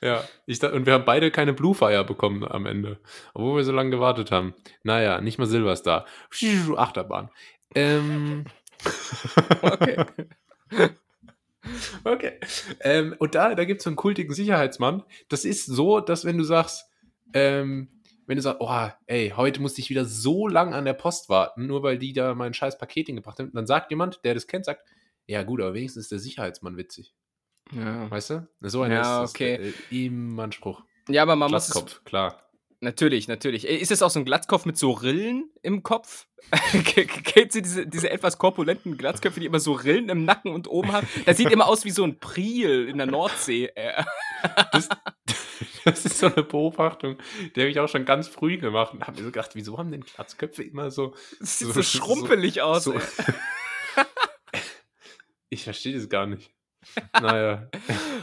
[0.00, 2.98] Ja, ich, da- und wir haben beide keine Blue Fire bekommen am Ende,
[3.34, 4.54] obwohl wir so lange gewartet haben.
[4.82, 6.06] Naja, nicht mal Silverstar.
[6.76, 7.30] Achterbahn.
[7.74, 8.44] Ähm,
[9.62, 10.04] Okay.
[12.04, 12.32] okay.
[12.80, 15.02] Ähm, und da, da gibt es so einen kultigen Sicherheitsmann.
[15.28, 16.84] Das ist so, dass wenn du sagst,
[17.32, 17.88] ähm,
[18.26, 21.66] wenn du sagst, oh, ey, heute musste ich wieder so lang an der Post warten,
[21.66, 24.64] nur weil die da mein scheiß Paket hingebracht haben, dann sagt jemand, der das kennt,
[24.64, 24.82] sagt,
[25.26, 27.14] ja gut, aber wenigstens ist der Sicherheitsmann witzig.
[27.72, 28.10] Ja.
[28.10, 28.48] Weißt du?
[28.60, 29.72] So einer Ja, ist okay.
[29.90, 30.82] äh, immer ein Spruch.
[31.08, 32.40] ja, aber man muss es Glatzkopf, klar.
[32.80, 33.66] Natürlich, natürlich.
[33.66, 36.26] Äh, Ist es auch so ein Glatzkopf mit so Rillen im Kopf?
[36.84, 40.68] Ke- Kennt ihr diese, diese etwas korpulenten Glatzköpfe, die immer so Rillen im Nacken und
[40.68, 41.08] oben haben?
[41.24, 43.70] Das sieht immer aus wie so ein Priel in der Nordsee.
[43.74, 44.04] Äh,
[44.72, 44.90] Das,
[45.86, 47.16] das ist so eine Beobachtung,
[47.56, 49.90] die habe ich auch schon ganz früh gemacht und habe mir so gedacht, wieso haben
[49.90, 51.14] denn Glatzköpfe immer so.
[51.40, 52.84] Das sieht So- so, schrumpelig aus.
[52.84, 52.92] so.
[55.54, 56.50] Ich verstehe das gar nicht.
[57.20, 57.68] Naja.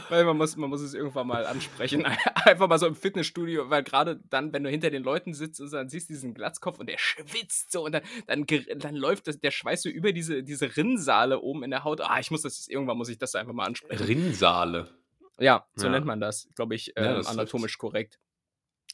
[0.08, 2.04] weil man muss, man muss es irgendwann mal ansprechen.
[2.44, 5.72] Einfach mal so im Fitnessstudio, weil gerade dann, wenn du hinter den Leuten sitzt und
[5.72, 9.40] dann siehst du diesen Glatzkopf und der schwitzt so und dann, dann, dann läuft das,
[9.40, 12.00] der Schweiß so über diese, diese Rinnsale oben in der Haut.
[12.00, 14.04] Ah, ich muss das, irgendwann muss ich das einfach mal ansprechen.
[14.04, 14.88] Rinnsale.
[15.40, 15.92] Ja, so ja.
[15.92, 18.18] nennt man das, glaube ich, ähm, ja, das anatomisch korrekt.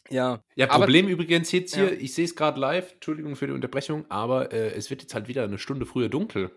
[0.09, 0.43] Ja.
[0.55, 2.01] Ja, Problem aber, übrigens jetzt hier, ja.
[2.01, 5.29] ich sehe es gerade live, Entschuldigung für die Unterbrechung, aber äh, es wird jetzt halt
[5.29, 6.51] wieder eine Stunde früher dunkel.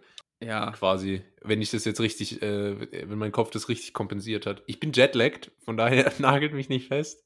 [0.44, 0.72] Ja.
[0.72, 4.64] Quasi, wenn ich das jetzt richtig, äh, wenn mein Kopf das richtig kompensiert hat.
[4.66, 7.24] Ich bin jetlagged, von daher nagelt mich nicht fest.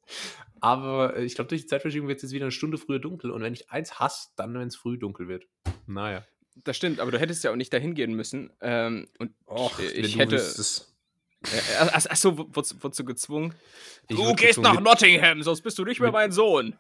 [0.60, 3.32] Aber äh, ich glaube, durch die Zeitverschiebung wird es jetzt wieder eine Stunde früher dunkel.
[3.32, 5.48] Und wenn ich eins hasse, dann, wenn es früh dunkel wird.
[5.88, 6.26] Naja.
[6.64, 8.52] Das stimmt, aber du hättest ja auch nicht dahin gehen müssen.
[8.62, 10.38] Ähm, und Och, ich hätte.
[10.38, 13.54] Äh, Achso, wurdest, wurdest du gezwungen?
[14.08, 16.76] Ich du gehst nach Nottingham, sonst bist du nicht mehr mein Sohn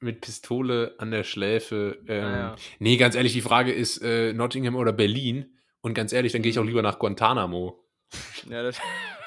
[0.00, 1.98] mit Pistole an der Schläfe.
[2.06, 2.56] Ähm, ah, ja.
[2.78, 5.57] Nee, ganz ehrlich, die Frage ist äh, Nottingham oder Berlin.
[5.80, 7.84] Und ganz ehrlich, dann gehe ich auch lieber nach Guantanamo.
[8.48, 8.80] Ja, das.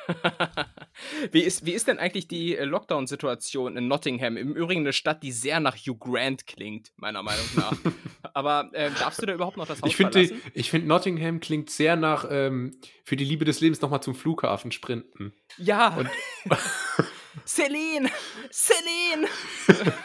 [1.31, 4.37] wie, ist, wie ist denn eigentlich die äh, Lockdown-Situation in Nottingham?
[4.37, 7.73] Im Übrigen eine Stadt, die sehr nach Hugh Grant klingt, meiner Meinung nach.
[8.33, 10.41] Aber äh, darfst du da überhaupt noch das Haus ich find verlassen?
[10.45, 14.15] Die, ich finde, Nottingham klingt sehr nach ähm, für die Liebe des Lebens nochmal zum
[14.15, 15.33] Flughafen sprinten.
[15.57, 15.95] Ja.
[15.95, 16.09] Und
[17.45, 18.09] Celine!
[18.51, 19.97] Celine!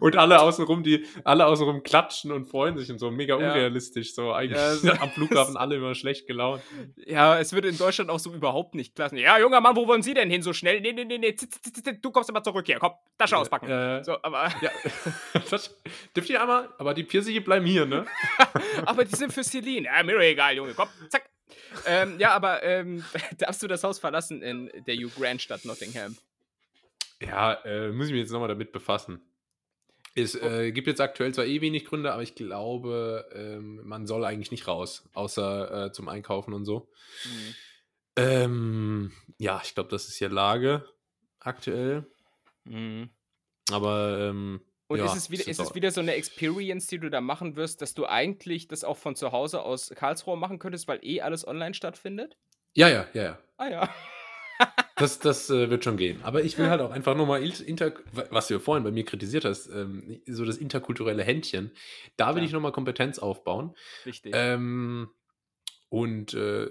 [0.00, 4.14] Und alle außenrum, die alle außenrum klatschen und freuen sich und so mega unrealistisch.
[4.14, 6.62] So eigentlich ja, am Flughafen alle immer schlecht gelaunt.
[6.96, 9.16] Ja, es würde in Deutschland auch so überhaupt nicht klassen.
[9.16, 10.80] Ja, junger Mann, wo wollen Sie denn hin so schnell?
[10.80, 11.36] Nee, nee, nee, nee,
[12.00, 12.78] du kommst immer zurück hier.
[12.78, 13.68] Komm, Tasche auspacken.
[13.68, 14.52] Ja, so, aber.
[14.60, 14.70] Ja.
[15.50, 15.76] das,
[16.16, 18.06] dürft ihr einmal, aber die Pfirsiche bleiben hier, ne?
[18.86, 19.86] aber die sind für Celine.
[19.86, 20.72] Ja, mir egal, Junge.
[20.74, 21.28] Komm, zack.
[21.86, 23.04] ähm, ja, aber ähm,
[23.38, 26.16] darfst du das Haus verlassen in der Hugh Grant Stadt Nottingham?
[27.20, 29.20] Ja, äh, muss ich mich jetzt nochmal damit befassen.
[30.14, 30.46] Es oh.
[30.46, 34.50] äh, gibt jetzt aktuell zwar eh wenig Gründe, aber ich glaube, ähm, man soll eigentlich
[34.50, 36.88] nicht raus, außer äh, zum Einkaufen und so.
[37.24, 37.54] Mhm.
[38.16, 40.88] Ähm, ja, ich glaube, das ist ja Lage
[41.40, 42.06] aktuell.
[42.64, 43.10] Mhm.
[43.70, 47.10] Aber ähm, und ja, ist, es wieder, ist es wieder so eine Experience, die du
[47.10, 50.86] da machen wirst, dass du eigentlich das auch von zu Hause aus Karlsruhe machen könntest,
[50.86, 52.36] weil eh alles online stattfindet?
[52.74, 53.38] Ja, ja, ja, ja.
[53.56, 53.94] Ah ja.
[54.96, 56.22] Das, das äh, wird schon gehen.
[56.22, 57.92] Aber ich will halt auch einfach nochmal, inter,
[58.30, 61.72] was du vorhin bei mir kritisiert hast, ähm, so das interkulturelle Händchen,
[62.16, 62.46] da will ja.
[62.46, 63.74] ich nochmal Kompetenz aufbauen.
[64.06, 64.32] Richtig.
[64.36, 65.10] Ähm,
[65.88, 66.68] und äh,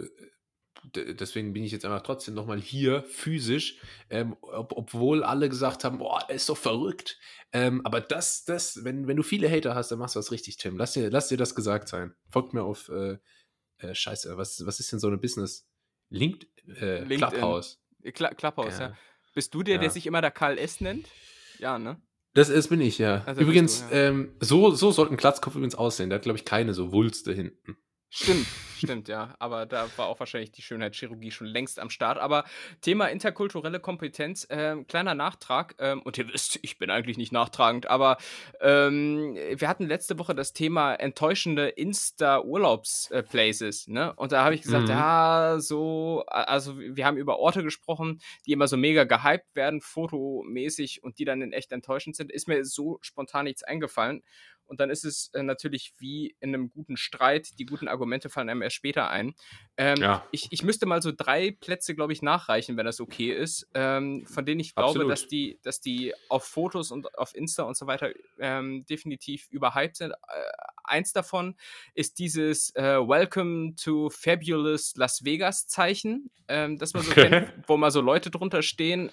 [0.96, 5.98] deswegen bin ich jetzt einfach trotzdem nochmal hier physisch, ähm, ob, obwohl alle gesagt haben,
[5.98, 7.20] boah, er ist doch verrückt.
[7.52, 10.58] Ähm, aber das, das, wenn, wenn du viele Hater hast, dann machst du das richtig,
[10.58, 10.78] Tim.
[10.78, 12.16] Lass dir, lass dir das gesagt sein.
[12.30, 13.18] Folgt mir auf, äh,
[13.78, 15.68] äh, scheiße, was, was ist denn so eine Business?
[16.10, 16.48] Linked,
[16.80, 17.83] äh, Clubhouse.
[18.12, 18.88] Kla Clubhouse, ja.
[18.88, 18.98] ja.
[19.34, 19.82] Bist du der, ja.
[19.82, 20.82] der sich immer der Karl S.
[20.82, 21.08] nennt?
[21.60, 22.02] Ja, ne?
[22.34, 23.24] Das ist, bin ich, ja.
[23.26, 24.02] Also übrigens, du, ja.
[24.10, 26.10] Ähm, so, so sollte ein Glatzkopf übrigens aussehen.
[26.10, 27.78] Der hat, glaube ich, keine so Wulste hinten.
[28.16, 28.46] Stimmt,
[28.78, 29.34] stimmt, ja.
[29.40, 32.20] Aber da war auch wahrscheinlich die Schönheitschirurgie schon längst am Start.
[32.20, 32.44] Aber
[32.82, 35.74] Thema interkulturelle Kompetenz, äh, kleiner Nachtrag.
[35.80, 38.18] Ähm, und ihr wisst, ich bin eigentlich nicht nachtragend, aber
[38.62, 43.88] ähm, wir hatten letzte Woche das Thema enttäuschende Insta-Urlaubsplaces.
[43.88, 44.14] Ne?
[44.14, 44.92] Und da habe ich gesagt, mhm.
[44.92, 51.04] ja, so, also wir haben über Orte gesprochen, die immer so mega gehypt werden, fotomäßig
[51.04, 52.32] und die dann in echt enttäuschend sind.
[52.32, 54.22] Ist mir so spontan nichts eingefallen.
[54.74, 58.50] Und dann ist es äh, natürlich wie in einem guten Streit, die guten Argumente fallen
[58.50, 59.36] einem erst später ein.
[59.78, 60.28] Ähm, ja.
[60.32, 64.26] ich, ich müsste mal so drei Plätze, glaube ich, nachreichen, wenn das okay ist, ähm,
[64.26, 67.86] von denen ich glaube, dass die, dass die auf Fotos und auf Insta und so
[67.86, 68.10] weiter
[68.40, 70.14] ähm, definitiv überhyped sind.
[70.14, 70.16] Äh,
[70.86, 71.56] eins davon
[71.94, 77.30] ist dieses äh, Welcome to Fabulous Las Vegas Zeichen, ähm, das man so okay.
[77.30, 79.12] kennt, wo mal so Leute drunter stehen.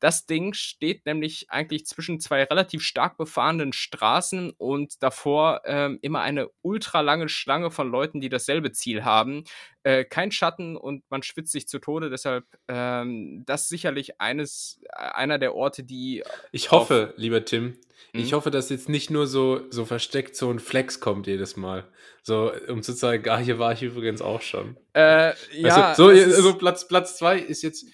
[0.00, 6.22] Das Ding steht nämlich eigentlich zwischen zwei relativ stark befahrenen Straßen und davor ähm, immer
[6.22, 9.44] eine ultra lange Schlange von Leuten, die dasselbe Ziel haben.
[9.82, 12.10] Äh, kein Schatten und man schwitzt sich zu Tode.
[12.10, 16.24] Deshalb ähm, das sicherlich eines äh, einer der Orte, die.
[16.50, 17.76] Ich hoffe, lieber Tim,
[18.12, 18.36] ich mhm.
[18.36, 21.86] hoffe, dass jetzt nicht nur so, so versteckt so ein Flex kommt jedes Mal.
[22.22, 24.76] So, um zu zeigen, ah, hier war ich übrigens auch schon.
[24.94, 25.94] Äh, ja.
[25.94, 27.86] so, also Platz, Platz zwei ist jetzt.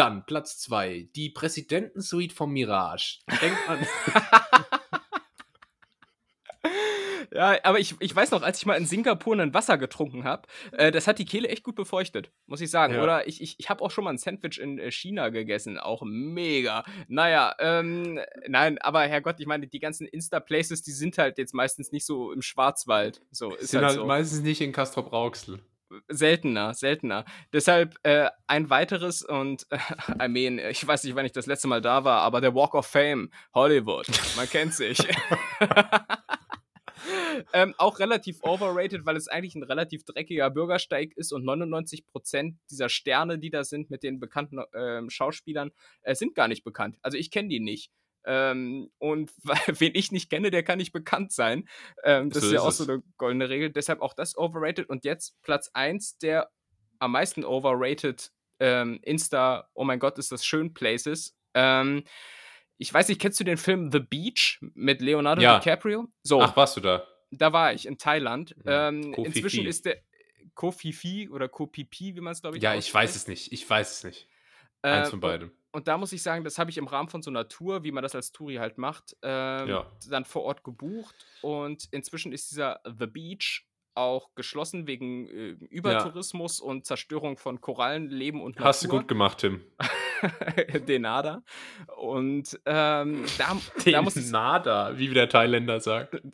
[0.00, 3.18] Dann Platz zwei, die Präsidentensuite vom Mirage.
[3.42, 3.86] Denkt an.
[7.32, 10.48] Ja, aber ich, ich weiß noch, als ich mal in Singapur ein Wasser getrunken habe,
[10.72, 12.94] äh, das hat die Kehle echt gut befeuchtet, muss ich sagen.
[12.94, 13.02] Ja.
[13.04, 16.02] Oder ich, ich, ich habe auch schon mal ein Sandwich in äh, China gegessen, auch
[16.04, 16.82] mega.
[17.06, 21.92] Naja, ähm, nein, aber Herrgott, ich meine, die ganzen Insta-Places, die sind halt jetzt meistens
[21.92, 23.22] nicht so im Schwarzwald.
[23.30, 24.06] So, ist sind halt, halt so.
[24.06, 25.60] meistens nicht in Castrop Rauxel.
[26.08, 27.24] Seltener, seltener.
[27.52, 29.78] Deshalb äh, ein weiteres und äh,
[30.24, 32.74] I mean, ich weiß nicht, wann ich das letzte Mal da war, aber der Walk
[32.74, 34.98] of Fame, Hollywood, man kennt sich.
[37.52, 42.88] ähm, auch relativ overrated, weil es eigentlich ein relativ dreckiger Bürgersteig ist und 99% dieser
[42.88, 45.70] Sterne, die da sind mit den bekannten ähm, Schauspielern,
[46.02, 46.98] äh, sind gar nicht bekannt.
[47.02, 47.90] Also ich kenne die nicht.
[48.24, 49.30] Ähm, und
[49.66, 51.68] wen ich nicht kenne, der kann nicht bekannt sein.
[52.04, 52.78] Ähm, das so ist ja auch es.
[52.78, 53.70] so eine goldene Regel.
[53.70, 54.88] Deshalb auch das overrated.
[54.88, 56.50] Und jetzt Platz 1 der
[56.98, 58.30] am meisten overrated
[58.60, 61.36] ähm, Insta, oh mein Gott, ist das schön Places.
[61.54, 62.04] Ähm,
[62.76, 65.58] ich weiß nicht, kennst du den Film The Beach mit Leonardo ja.
[65.58, 66.08] DiCaprio?
[66.22, 66.40] So.
[66.40, 67.06] Ach, warst du da?
[67.30, 68.54] Da war ich in Thailand.
[68.64, 70.02] Ja, ähm, inzwischen ist der
[70.54, 73.52] Kofifi oder Kopipi, wie man es glaube ich Ja, ich weiß es nicht.
[73.52, 74.28] Ich weiß es nicht.
[74.82, 75.52] Eins äh, von beiden.
[75.72, 77.92] Und da muss ich sagen, das habe ich im Rahmen von so einer Tour, wie
[77.92, 79.86] man das als Touri halt macht, ähm, ja.
[80.08, 81.14] dann vor Ort gebucht.
[81.42, 86.66] Und inzwischen ist dieser The Beach auch geschlossen wegen äh, Übertourismus ja.
[86.66, 88.66] und Zerstörung von Korallenleben und Natur.
[88.66, 89.62] Hast du gut gemacht, Tim.
[90.88, 91.42] Denada.
[91.96, 93.56] Und ähm, da,
[93.90, 94.30] da muss ich.
[94.30, 96.20] Nada, wie der Thailänder sagt.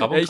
[0.00, 0.28] Ich, ich,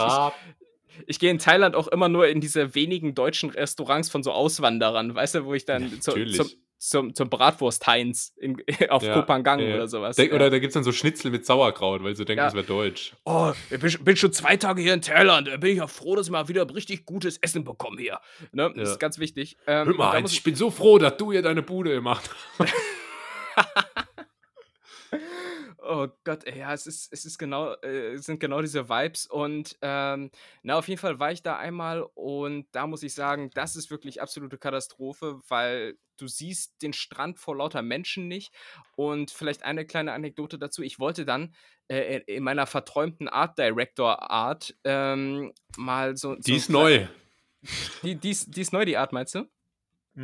[1.06, 5.14] ich gehe in Thailand auch immer nur in diese wenigen deutschen Restaurants von so Auswanderern,
[5.14, 8.34] weißt du, wo ich dann ja, zu, zum, zum, zum Bratwurst-Heinz
[8.88, 9.74] auf ja, Kopangang ja.
[9.74, 10.16] oder sowas.
[10.16, 12.64] De oder da gibt es dann so Schnitzel mit Sauerkraut, weil sie denken, das wäre
[12.64, 13.14] deutsch.
[13.24, 15.48] Oh, ich bin, bin, schon zwei Tage hier in Thailand.
[15.48, 18.20] Da bin ich ja froh, dass ich mal wieder richtig gutes Essen bekomme hier.
[18.52, 18.72] Ne?
[18.76, 19.56] Das ist ganz wichtig.
[19.66, 22.30] Ähm, Hör mal, Heinz, ich, ich bin so froh, dass du hier deine Bude gemacht
[22.58, 22.72] hast.
[25.80, 29.26] Oh Gott, ey, ja, es ist, es ist genau, äh, es sind genau diese Vibes
[29.26, 30.30] und ähm,
[30.62, 33.90] na, auf jeden Fall war ich da einmal und da muss ich sagen, das ist
[33.90, 38.52] wirklich absolute Katastrophe, weil du siehst den Strand vor lauter Menschen nicht
[38.96, 40.82] und vielleicht eine kleine Anekdote dazu.
[40.82, 41.54] Ich wollte dann
[41.88, 46.34] äh, in meiner verträumten Art Director Art ähm, mal so.
[46.34, 47.06] Die so ist neu.
[48.04, 49.44] Die, die, ist, die ist neu, die Art, meinst du?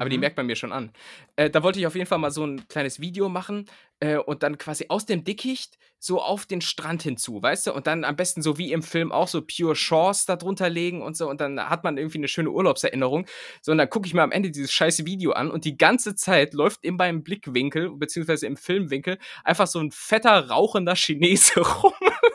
[0.01, 0.21] Aber die mhm.
[0.21, 0.93] merkt man mir schon an.
[1.37, 3.67] Äh, da wollte ich auf jeden Fall mal so ein kleines Video machen
[4.01, 7.73] äh, und dann quasi aus dem Dickicht so auf den Strand hinzu, weißt du?
[7.73, 11.01] Und dann am besten so wie im Film auch so Pure Shores da drunter legen
[11.01, 11.29] und so.
[11.31, 13.27] Und dann hat man irgendwie eine schöne Urlaubserinnerung.
[13.63, 16.15] So, und dann gucke ich mir am Ende dieses scheiße Video an und die ganze
[16.15, 21.93] Zeit läuft in meinem Blickwinkel, beziehungsweise im Filmwinkel, einfach so ein fetter, rauchender Chinese rum.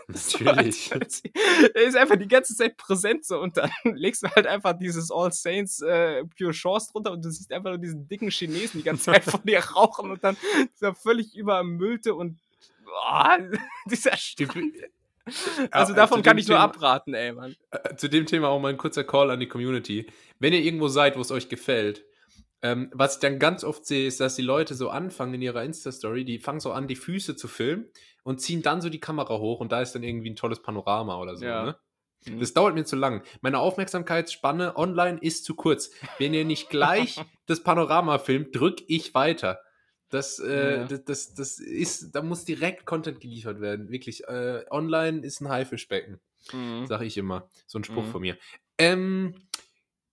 [0.40, 0.92] Natürlich.
[0.92, 5.12] er ist einfach die ganze Zeit präsent so und dann legst du halt einfach dieses
[5.12, 8.84] All Saints äh, Pure Shores drunter und du siehst einfach nur diesen dicken Chinesen die
[8.84, 10.36] ganze Zeit von dir rauchen und dann
[10.74, 12.40] dieser völlig übermüllte und
[12.88, 13.58] oh,
[13.90, 14.56] dieser Stück.
[15.70, 17.56] Also davon kann ich nur Thema, abraten, ey, Mann.
[17.70, 20.08] Äh, zu dem Thema auch mal ein kurzer Call an die Community.
[20.40, 22.04] Wenn ihr irgendwo seid, wo es euch gefällt,
[22.64, 25.64] ähm, was ich dann ganz oft sehe, ist, dass die Leute so anfangen in ihrer
[25.64, 27.90] Insta-Story, die fangen so an, die Füße zu filmen
[28.30, 31.18] und ziehen dann so die Kamera hoch und da ist dann irgendwie ein tolles Panorama
[31.20, 31.46] oder so.
[31.46, 31.64] Ja.
[31.64, 31.76] Ne?
[32.26, 32.40] Mhm.
[32.40, 33.24] Das dauert mir zu lang.
[33.42, 35.90] Meine Aufmerksamkeitsspanne online ist zu kurz.
[36.20, 39.60] Wenn ihr nicht gleich das Panorama filmt, drücke ich weiter.
[40.10, 40.84] Das, äh, ja.
[40.86, 43.90] das, das, das, ist, da muss direkt Content geliefert werden.
[43.90, 44.28] Wirklich.
[44.28, 46.20] Äh, online ist ein Haifischbecken.
[46.54, 46.86] Mhm.
[46.86, 47.50] Sag ich immer.
[47.66, 48.12] So ein Spruch mhm.
[48.12, 48.38] von mir.
[48.78, 49.34] Ähm,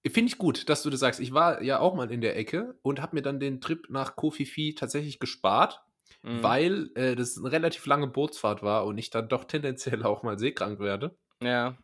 [0.07, 1.21] Finde ich gut, dass du das sagst.
[1.21, 4.17] Ich war ja auch mal in der Ecke und habe mir dann den Trip nach
[4.17, 5.83] Kofifi tatsächlich gespart,
[6.23, 6.43] mhm.
[6.43, 10.39] weil äh, das eine relativ lange Bootsfahrt war und ich dann doch tendenziell auch mal
[10.39, 11.17] seekrank werde.
[11.43, 11.77] Ja.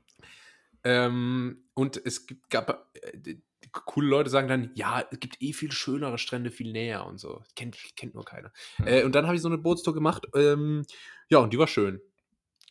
[0.84, 3.36] Ähm, und es gab, äh,
[3.70, 7.42] coole Leute sagen dann, ja, es gibt eh viel schönere Strände, viel näher und so.
[7.54, 8.52] Kennt, kennt nur keiner.
[8.78, 8.86] Mhm.
[8.86, 10.26] Äh, und dann habe ich so eine Bootstour gemacht.
[10.34, 10.84] Ähm,
[11.28, 12.00] ja, und die war schön.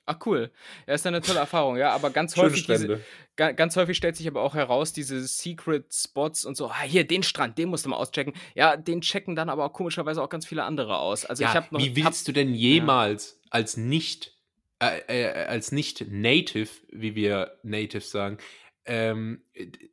[0.05, 0.51] Ach cool.
[0.87, 3.01] Ja, ist eine tolle Erfahrung, ja, aber ganz häufig, diese,
[3.35, 7.23] ganz häufig stellt sich aber auch heraus, diese Secret Spots und so, ah, hier, den
[7.23, 8.33] Strand, den musst du mal auschecken.
[8.55, 11.25] Ja, den checken dann aber auch komischerweise auch ganz viele andere aus.
[11.25, 11.79] Also ja, ich habe noch.
[11.79, 13.51] Wie willst hab, du denn jemals ja.
[13.51, 14.37] als nicht,
[14.79, 18.37] äh, äh, als nicht Native, wie wir Native sagen,
[18.85, 19.43] ähm,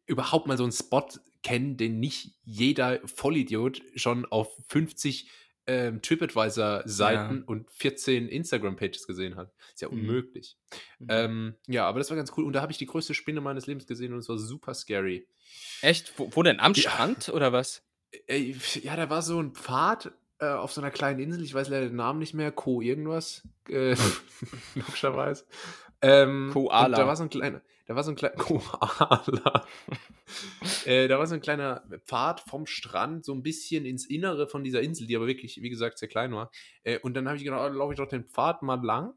[0.07, 1.07] überhaupt mal so einen Spot
[1.42, 5.31] kennen, den nicht jeder Vollidiot schon auf 50
[5.68, 7.42] ähm, TripAdvisor-Seiten ja.
[7.44, 9.52] und 14 Instagram-Pages gesehen hat.
[9.74, 10.00] Ist ja mhm.
[10.00, 10.57] unmöglich.
[10.98, 11.07] Mhm.
[11.11, 12.44] Ähm, ja, aber das war ganz cool.
[12.44, 15.28] Und da habe ich die größte Spinne meines Lebens gesehen und es war super scary.
[15.83, 16.18] Echt?
[16.18, 16.59] Wo, wo denn?
[16.59, 16.90] Am ja.
[16.90, 17.83] Strand oder was?
[18.26, 21.44] Äh, ja, da war so ein Pfad äh, auf so einer kleinen Insel.
[21.44, 22.50] Ich weiß leider den Namen nicht mehr.
[22.50, 23.46] Co irgendwas.
[23.68, 23.94] Äh,
[24.74, 25.44] logischerweise.
[26.00, 26.96] Ähm, Koala.
[26.96, 29.66] Da war so ein kleiner, da war so ein kleiner Koala.
[30.85, 34.62] äh, da war so ein kleiner Pfad vom Strand so ein bisschen ins Innere von
[34.62, 36.51] dieser Insel, die aber wirklich, wie gesagt, sehr klein war.
[36.85, 39.14] Äh, und dann habe ich gedacht, oh, laufe ich doch den Pfad mal lang.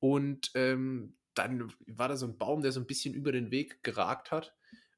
[0.00, 3.84] Und ähm, dann war da so ein Baum, der so ein bisschen über den Weg
[3.84, 4.56] geragt hat.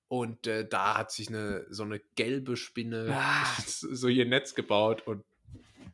[0.08, 3.44] Und äh, da hat sich eine so eine gelbe Spinne ah.
[3.66, 5.22] so ihr Netz gebaut und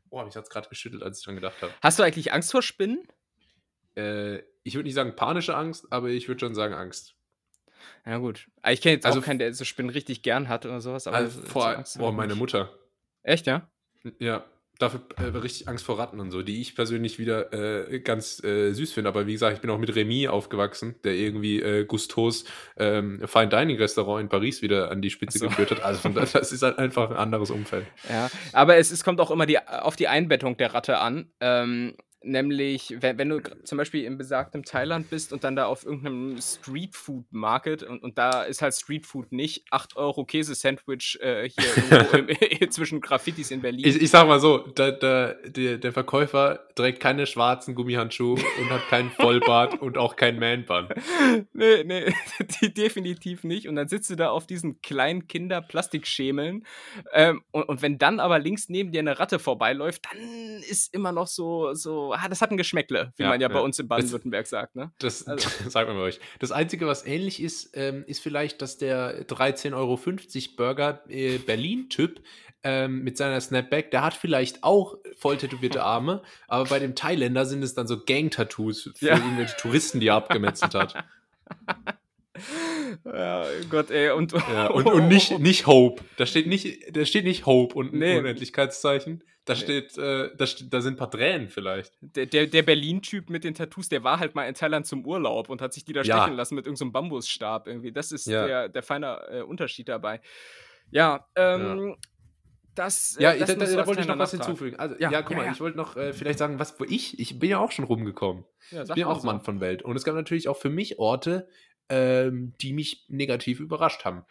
[0.09, 1.75] boah, mich hat es gerade geschüttelt, als ich dran gedacht habe.
[1.83, 3.09] Hast du eigentlich Angst vor Spinnen?
[3.97, 7.15] Äh, ich würde nicht sagen panische Angst, aber ich würde schon sagen Angst.
[8.07, 8.49] Ja, gut.
[8.69, 11.07] Ich kenne jetzt also, auch keinen, der so Spinnen richtig gern hat oder sowas.
[11.07, 12.73] Aber also vor, vor meine Mutter.
[13.23, 13.69] Echt, ja?
[14.19, 14.45] Ja.
[14.79, 18.73] dafür äh, richtig Angst vor Ratten und so, die ich persönlich wieder äh, ganz äh,
[18.73, 19.09] süß finde.
[19.09, 22.45] Aber wie gesagt, ich bin auch mit Remy aufgewachsen, der irgendwie äh, Gustos
[22.77, 25.49] ähm, Fine Dining Restaurant in Paris wieder an die Spitze so.
[25.49, 25.83] geführt hat.
[25.83, 27.87] Also das ist halt einfach ein anderes Umfeld.
[28.09, 31.31] Ja, aber es, es kommt auch immer die, auf die Einbettung der Ratte an.
[31.41, 35.85] Ähm, Nämlich, wenn, wenn, du zum Beispiel in besagtem Thailand bist und dann da auf
[35.85, 42.29] irgendeinem Streetfood-Market und, und da ist halt Streetfood nicht 8 Euro Käse-Sandwich äh, hier
[42.61, 43.87] im, zwischen Graffitis in Berlin.
[43.87, 48.71] Ich, ich sag mal so, da, da, der, der, Verkäufer trägt keine schwarzen Gummihandschuhe und
[48.71, 50.89] hat keinen Vollbart und auch keinen Man-Bun.
[51.53, 52.15] Nee, nee,
[52.69, 53.69] definitiv nicht.
[53.69, 56.65] Und dann sitzt du da auf diesen kleinen Kinder-Plastikschemeln
[57.13, 61.13] ähm, und, und wenn dann aber links neben dir eine Ratte vorbeiläuft, dann ist immer
[61.13, 63.79] noch so, so ah, das hat ein Geschmäckle, wie ja, man ja, ja, bei uns
[63.79, 64.77] in Baden-Württemberg sagt.
[64.77, 64.92] Ne?
[64.98, 65.48] Das also.
[65.68, 66.20] sagen wir euch.
[66.38, 69.98] Das Einzige, was ähnlich ist, ähm, ist vielleicht, dass der 13,50 Euro
[70.57, 72.20] Burger äh, Berlin-Typ
[72.64, 77.44] ähm, mit seiner Snapback, der hat vielleicht auch voll tätowierte Arme, aber bei dem Thailänder
[77.44, 79.16] sind es dann so Gang-Tattoos für ja.
[79.16, 81.05] irgendwelche Touristen, die er abgemetzelt hat.
[83.05, 84.11] Ja, Gott, ey.
[84.11, 86.03] Und, ja, und, und nicht, nicht Hope.
[86.16, 88.18] Da steht nicht, da steht nicht Hope und nee.
[88.18, 89.23] Unendlichkeitszeichen.
[89.45, 91.92] Da steht, äh, da, da sind ein paar Tränen vielleicht.
[92.01, 95.49] Der, der, der Berlin-Typ mit den Tattoos, der war halt mal in Thailand zum Urlaub
[95.49, 96.16] und hat sich die da ja.
[96.16, 97.90] stechen lassen mit irgendeinem so Bambusstab irgendwie.
[97.90, 98.47] Das ist ja.
[98.47, 100.21] der, der feine äh, Unterschied dabei.
[100.90, 101.95] Ja, ähm, ja.
[102.75, 104.47] Das, äh, ja, das da, da, da wollte ich noch was Nachtrag.
[104.47, 104.77] hinzufügen.
[104.79, 107.38] Also, ja, ja guck mal, ich wollte noch äh, vielleicht sagen, was wo ich, ich
[107.38, 108.45] bin ja auch schon rumgekommen.
[108.71, 109.27] ich bin ja auch so.
[109.27, 109.83] Mann von Welt.
[109.83, 111.49] Und es gab natürlich auch für mich Orte,
[111.88, 114.25] ähm, die mich negativ überrascht haben.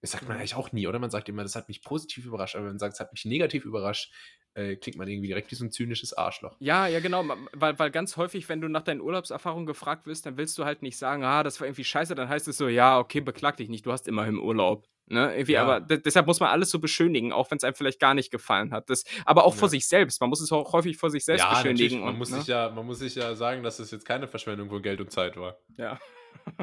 [0.00, 0.98] Das sagt man eigentlich auch nie, oder?
[0.98, 3.24] Man sagt immer, das hat mich positiv überrascht, aber wenn man sagt, es hat mich
[3.24, 4.12] negativ überrascht,
[4.54, 6.56] äh, klingt man irgendwie direkt wie so ein zynisches Arschloch.
[6.60, 7.24] Ja, ja, genau.
[7.52, 10.82] Weil, weil ganz häufig, wenn du nach deinen Urlaubserfahrungen gefragt wirst, dann willst du halt
[10.82, 13.68] nicht sagen, ah, das war irgendwie scheiße, dann heißt es so, ja, okay, beklag dich
[13.68, 14.86] nicht, du hast immerhin Urlaub.
[15.06, 15.34] Ne?
[15.34, 15.62] Irgendwie, ja.
[15.62, 18.72] Aber deshalb muss man alles so beschönigen, auch wenn es einem vielleicht gar nicht gefallen
[18.72, 18.88] hat.
[18.88, 19.58] Das, aber auch ja.
[19.58, 20.20] vor sich selbst.
[20.20, 22.00] Man muss es auch häufig vor sich selbst ja, beschönigen.
[22.00, 22.38] Man, und, muss ne?
[22.38, 25.10] sich ja, man muss sich ja sagen, dass es jetzt keine Verschwendung von Geld und
[25.10, 25.58] Zeit war.
[25.76, 25.98] Ja.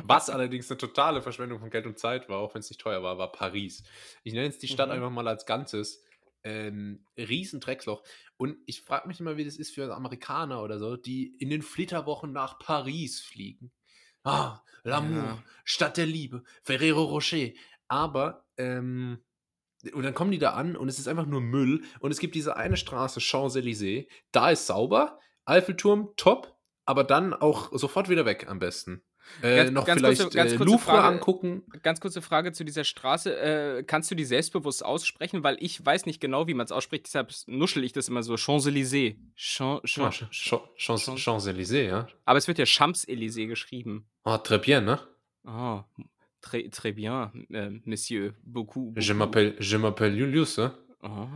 [0.03, 3.03] Was allerdings eine totale Verschwendung von Geld und Zeit war, auch wenn es nicht teuer
[3.03, 3.84] war, war Paris.
[4.23, 4.95] Ich nenne jetzt die Stadt mhm.
[4.95, 6.03] einfach mal als Ganzes.
[6.43, 8.01] Ähm, riesen Drecksloch.
[8.36, 11.62] Und ich frage mich immer, wie das ist für Amerikaner oder so, die in den
[11.62, 13.71] Flitterwochen nach Paris fliegen.
[14.23, 15.43] Ah, L'amour, ja.
[15.63, 17.49] Stadt der Liebe, Ferrero Rocher.
[17.88, 19.23] Aber, ähm,
[19.93, 21.84] und dann kommen die da an und es ist einfach nur Müll.
[21.99, 26.55] Und es gibt diese eine Straße, Champs-Élysées, da ist sauber, Eiffelturm, top,
[26.86, 29.03] aber dann auch sofort wieder weg am besten.
[29.41, 31.63] Äh, ganz, noch ganz vielleicht kurze, ganz äh, kurze Louvre Frage, angucken.
[31.84, 33.36] Ganz kurze Frage zu dieser Straße.
[33.38, 35.43] Äh, kannst du die selbstbewusst aussprechen?
[35.43, 38.36] Weil ich weiß nicht genau, wie man es ausspricht, deshalb nuschel ich das immer so.
[38.36, 39.15] Champs-Élysées.
[39.36, 42.07] Champs-Élysées, ja.
[42.25, 44.05] Aber es wird ja Champs-Élysées geschrieben.
[44.23, 44.99] Ah, oh, très bien, ne?
[45.45, 46.03] Ah, oh,
[46.41, 48.36] très, très bien, euh, Monsieur.
[48.43, 48.93] Beaucoup.
[48.93, 49.55] beaucoup.
[49.60, 50.71] Je m'appelle Julius, ne?
[51.01, 51.27] Oh.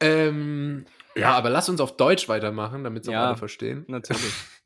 [0.00, 3.84] Ähm, ja, aber lass uns auf Deutsch weitermachen, damit es ja, auch alle verstehen.
[3.88, 4.22] Natürlich.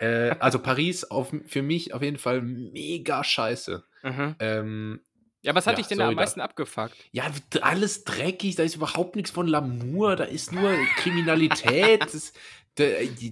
[0.00, 3.84] äh, also Paris auf, für mich auf jeden Fall mega scheiße.
[4.02, 4.36] Mhm.
[4.38, 5.00] Ähm,
[5.42, 6.94] ja, was hat ja, dich denn sorry, da am meisten da, abgefuckt?
[7.12, 7.24] Ja,
[7.62, 12.02] alles dreckig, da ist überhaupt nichts von L'amour, da ist nur Kriminalität.
[12.02, 12.34] das,
[12.74, 12.84] da,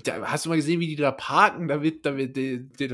[0.04, 1.68] da, hast du mal gesehen, wie die da parken?
[1.68, 2.40] Da wird, da wird, da,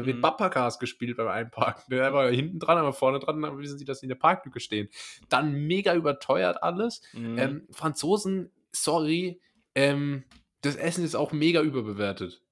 [0.07, 0.21] wird mhm.
[0.21, 1.85] Bappakas gespielt beim Einparken.
[1.89, 4.59] Da war hinten dran, aber vorne dran, dann wissen sie, dass sie in der Parklücke
[4.59, 4.89] stehen.
[5.29, 7.01] Dann mega überteuert alles.
[7.13, 7.39] Mhm.
[7.39, 9.41] Ähm, Franzosen, sorry,
[9.77, 10.25] ähm,
[10.61, 12.43] das Essen ist auch mega überbewertet.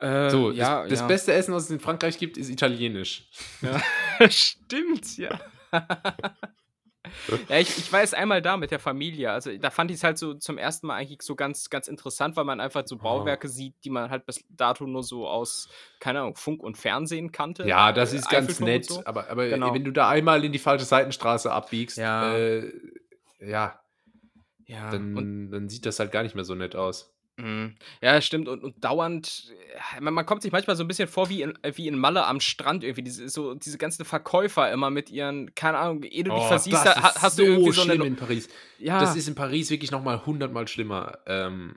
[0.00, 1.06] Äh, so, ja, das, das ja.
[1.06, 3.28] beste Essen, was es in Frankreich gibt, ist italienisch.
[3.62, 3.80] Ja.
[4.30, 5.40] Stimmt, ja.
[7.48, 9.30] ja, ich, ich war jetzt einmal da mit der Familie.
[9.30, 12.36] Also da fand ich es halt so zum ersten Mal eigentlich so ganz, ganz interessant,
[12.36, 13.50] weil man einfach so Bauwerke oh.
[13.50, 15.68] sieht, die man halt bis dato nur so aus,
[16.00, 17.66] keine Ahnung, Funk und Fernsehen kannte.
[17.66, 18.86] Ja, das ist äh, ganz nett.
[18.86, 19.02] So.
[19.04, 19.74] Aber, aber genau.
[19.74, 22.72] wenn du da einmal in die falsche Seitenstraße abbiegst, ja, äh,
[23.40, 23.80] ja,
[24.66, 27.13] ja dann, dann sieht das halt gar nicht mehr so nett aus.
[27.36, 27.74] Mhm.
[28.00, 28.48] Ja, stimmt.
[28.48, 29.52] Und, und dauernd,
[29.96, 31.98] äh, man, man, kommt sich manchmal so ein bisschen vor wie in, äh, wie in
[31.98, 33.02] Malle am Strand irgendwie.
[33.02, 36.84] Diese, so, diese ganzen Verkäufer immer mit ihren, keine Ahnung, ehe du dich oh, versiehst,
[36.84, 38.04] da, hast so du irgendwie so eine.
[38.04, 38.48] in Paris.
[38.78, 39.00] Ja.
[39.00, 41.18] Das ist in Paris wirklich nochmal hundertmal schlimmer.
[41.26, 41.76] Ähm,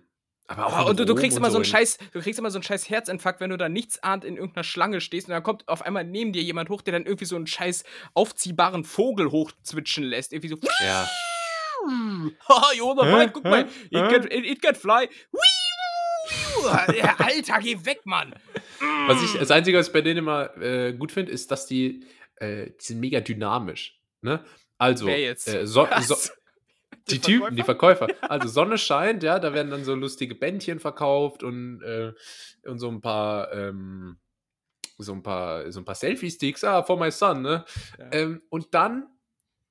[0.49, 2.57] aber auch oh, und du, du kriegst immer so einen Scheiß, du kriegst immer so
[2.57, 5.67] einen Scheiß Herzinfarkt, wenn du da nichts ahnt in irgendeiner Schlange stehst und dann kommt
[5.67, 10.05] auf einmal neben dir jemand hoch, der dann irgendwie so einen Scheiß aufziehbaren Vogel hochzwitschen
[10.05, 10.31] lässt.
[10.31, 10.57] Irgendwie so.
[10.85, 11.05] Ja.
[12.47, 13.33] Haha, wanna fight?
[13.33, 13.67] Guck mal.
[13.91, 15.07] It can, it, it can fly.
[17.19, 18.33] Alter, geh weg, Mann.
[19.07, 22.05] Was ich, das Einzige, was ich bei denen immer äh, gut finde, ist, dass die,
[22.35, 23.99] äh, die sind mega dynamisch.
[24.21, 24.43] Ne?
[24.77, 25.47] Also, Wer jetzt?
[25.47, 26.15] Äh, so, so,
[27.09, 28.07] die, die Typen, die Verkäufer.
[28.21, 32.13] Also Sonne scheint, ja, da werden dann so lustige Bändchen verkauft und, äh,
[32.65, 34.19] und so ein paar, ähm,
[34.97, 37.65] so ein paar, so ein paar Selfie-Sticks, ah, for my son, ne?
[37.99, 38.11] Ja.
[38.11, 39.07] Ähm, und dann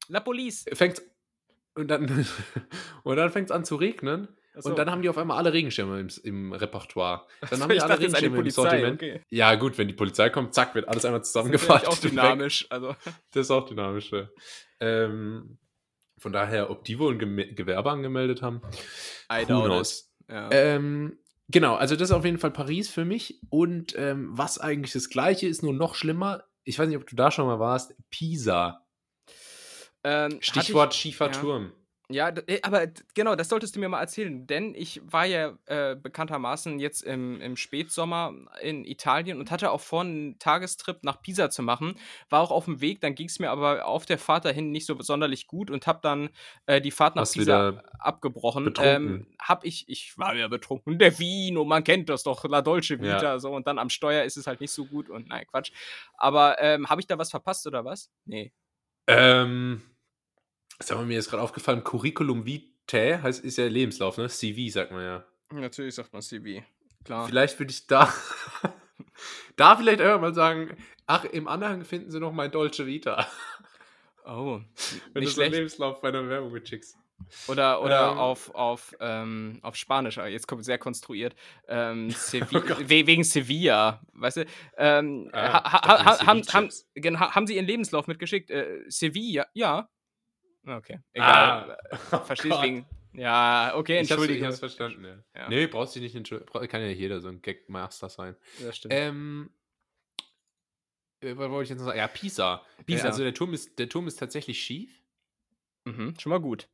[0.08, 0.64] La Police.
[0.72, 1.02] Fängt
[1.76, 2.26] und dann,
[3.04, 4.28] und dann fängt es an zu regnen.
[4.56, 4.70] Achso.
[4.70, 7.26] Und dann haben die auf einmal alle Regenschirme im, im Repertoire.
[7.50, 8.50] Dann haben ich die alle Regenschirme im.
[8.50, 8.94] Sortiment.
[8.94, 9.20] Okay.
[9.28, 11.86] Ja, gut, wenn die Polizei kommt, zack, wird alles einmal Das ist zusammengefasst.
[11.86, 12.66] auch dynamisch.
[12.70, 12.96] Also,
[13.32, 14.10] Das ist auch dynamisch.
[14.12, 14.28] Ja.
[14.80, 15.58] Ähm,
[16.18, 18.62] von daher, ob die wohl ein Geme Gewerbe angemeldet haben,
[19.30, 20.10] I who knows.
[20.30, 20.50] Ja.
[20.50, 21.18] Ähm,
[21.48, 23.38] genau, also das ist auf jeden Fall Paris für mich.
[23.50, 26.44] Und ähm, was eigentlich das Gleiche ist, nur noch schlimmer.
[26.64, 27.94] Ich weiß nicht, ob du da schon mal warst.
[28.10, 28.85] Pisa.
[30.06, 31.32] Ähm, Stichwort ich, schiefer ja.
[31.32, 31.72] Turm.
[32.08, 35.58] Ja, d- äh, aber genau, das solltest du mir mal erzählen, denn ich war ja
[35.66, 38.32] äh, bekanntermaßen jetzt im, im Spätsommer
[38.62, 41.98] in Italien und hatte auch vor, einen Tagestrip nach Pisa zu machen.
[42.30, 44.86] War auch auf dem Weg, dann ging es mir aber auf der Fahrt dahin nicht
[44.86, 46.30] so sonderlich gut und habe dann
[46.66, 48.62] äh, die Fahrt nach Warst Pisa abgebrochen.
[48.66, 49.08] betrunken?
[49.08, 51.00] Ähm, hab ich, ich war ja betrunken.
[51.00, 53.16] Der Vino, man kennt das doch, La Dolce Ja.
[53.16, 55.72] Vita, so und dann am Steuer ist es halt nicht so gut und nein, Quatsch.
[56.16, 58.12] Aber ähm, habe ich da was verpasst oder was?
[58.26, 58.52] Nee.
[59.08, 59.82] Ähm,
[60.80, 64.28] sag mal, mir ist gerade aufgefallen, Curriculum vitae heißt, ist ja Lebenslauf, ne?
[64.28, 65.24] CV, sagt man ja.
[65.52, 66.62] Natürlich sagt man CV.
[67.04, 67.26] Klar.
[67.28, 68.12] Vielleicht würde ich da,
[69.56, 73.26] da vielleicht einfach mal sagen, ach, im Anhang finden Sie noch mein Dolce Vita.
[74.24, 74.60] Oh,
[75.12, 75.52] Wenn nicht du so einen.
[75.52, 76.96] Lebenslauf bei einer Werbung mitschickst.
[77.48, 78.18] Oder, oder Ähm.
[78.18, 81.34] auf, auf, ähm, auf Spanisch, aber jetzt kommt sehr konstruiert.
[81.66, 84.46] Ähm, Sevi Oh we wegen Sevilla, weißt du?
[84.76, 86.70] Ähm, Ah, ha, ha, ha, haben, haben,
[87.20, 88.50] haben Sie Ihren Lebenslauf mitgeschickt?
[88.50, 89.46] Äh, Sevilla?
[89.54, 89.88] Ja.
[90.66, 91.78] Okay, egal.
[92.10, 92.64] Ah, Verstehst Gott.
[92.64, 92.86] wegen.
[93.12, 94.46] Ja, okay, hab's, ich entschuldige.
[94.46, 95.40] hab's verstanden, ja.
[95.42, 95.48] Ja.
[95.48, 96.50] Nee, brauchst dich nicht entschuldigen.
[96.68, 98.36] Kann ja jeder so ein Gagmaster sein.
[98.58, 98.92] Ja, stimmt.
[98.94, 99.50] Ähm,
[101.20, 101.98] äh, was wollte ich jetzt noch sagen?
[101.98, 102.62] Ja, Pisa.
[102.84, 103.04] Pisa.
[103.04, 105.02] Äh, also der Turm, ist, der Turm ist tatsächlich schief.
[105.84, 106.68] mhm, schon mal gut.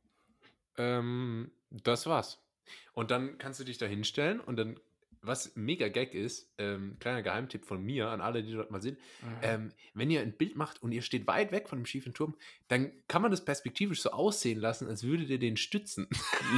[0.77, 2.39] Ähm, das war's.
[2.93, 4.79] Und dann kannst du dich da hinstellen und dann,
[5.25, 8.99] was mega Gag ist, ähm, kleiner Geheimtipp von mir an alle, die dort mal sind,
[9.41, 12.35] ähm, wenn ihr ein Bild macht und ihr steht weit weg von dem schiefen Turm,
[12.67, 16.07] dann kann man das perspektivisch so aussehen lassen, als würdet ihr den stützen.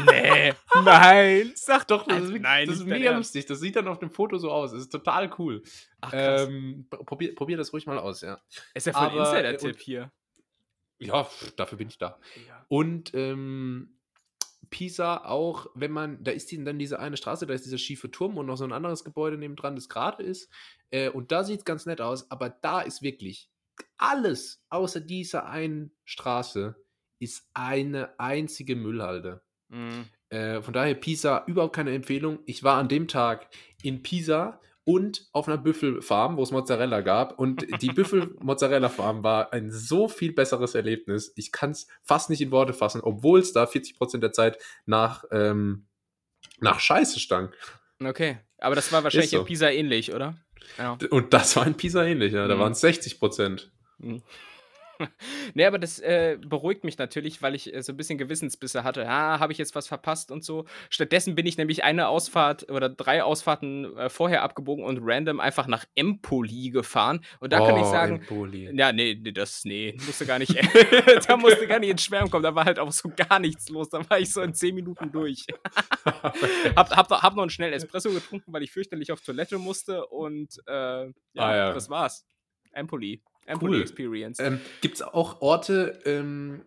[0.07, 0.51] nee,
[0.83, 3.35] nein, sag doch, Das also, ist, nein, das ist mega Ernst.
[3.35, 3.45] lustig.
[3.45, 4.71] Das sieht dann auf dem Foto so aus.
[4.71, 5.61] Das ist total cool.
[6.01, 6.11] Ach.
[6.13, 8.41] Ähm, probier, probier das ruhig mal aus, ja.
[8.73, 10.11] ist ja voll äh, Insider-Tipp hier.
[10.97, 12.19] Ja, dafür bin ich da.
[12.47, 12.65] Ja.
[12.67, 13.95] Und ähm,
[14.69, 18.37] Pisa auch, wenn man, da ist dann diese eine Straße, da ist dieser schiefe Turm
[18.37, 20.49] und noch so ein anderes Gebäude nebendran, das gerade ist.
[20.91, 23.49] Äh, und da sieht es ganz nett aus, aber da ist wirklich
[23.97, 26.75] alles außer dieser einen Straße
[27.19, 29.41] ist eine einzige Müllhalde.
[29.69, 30.05] Mhm.
[30.29, 32.39] Äh, von daher Pisa überhaupt keine Empfehlung.
[32.45, 33.49] Ich war an dem Tag
[33.83, 37.37] in Pisa und auf einer Büffelfarm, wo es Mozzarella gab.
[37.37, 41.33] Und die Büffel-Mozzarella-Farm war ein so viel besseres Erlebnis.
[41.35, 45.23] Ich kann es fast nicht in Worte fassen, obwohl es da 40% der Zeit nach,
[45.31, 45.87] ähm,
[46.59, 47.53] nach Scheiße stank.
[48.03, 49.39] Okay, aber das war wahrscheinlich so.
[49.39, 50.37] in Pisa ähnlich, oder?
[50.77, 50.97] Ja.
[51.09, 52.33] Und das war in Pisa ähnlich.
[52.33, 52.47] Ja.
[52.47, 52.59] Da Mhm.
[52.59, 53.71] waren es 60%.
[55.53, 59.07] Nee, aber das äh, beruhigt mich natürlich, weil ich äh, so ein bisschen Gewissensbisse hatte.
[59.07, 60.65] Ah, habe ich jetzt was verpasst und so.
[60.89, 65.67] Stattdessen bin ich nämlich eine Ausfahrt oder drei Ausfahrten äh, vorher abgebogen und random einfach
[65.67, 67.23] nach Empoli gefahren.
[67.39, 68.69] Und da kann ich Oh, sagen, Empoli.
[68.77, 70.55] ja, nee, nee, das, nee, musste gar nicht,
[71.27, 73.89] da musste gar nicht ins Schwärmen kommen, da war halt auch so gar nichts los,
[73.89, 75.45] da war ich so in zehn Minuten durch.
[76.05, 80.57] hab, hab, hab noch einen schnellen Espresso getrunken, weil ich fürchterlich auf Toilette musste und
[80.67, 81.73] äh, ja, Ah, ja.
[81.73, 82.25] das war's.
[82.71, 83.21] Empoli.
[83.45, 83.81] Empoli Cool.
[83.81, 84.39] Experience.
[84.39, 86.65] Ähm, Gibt es auch Orte, ähm,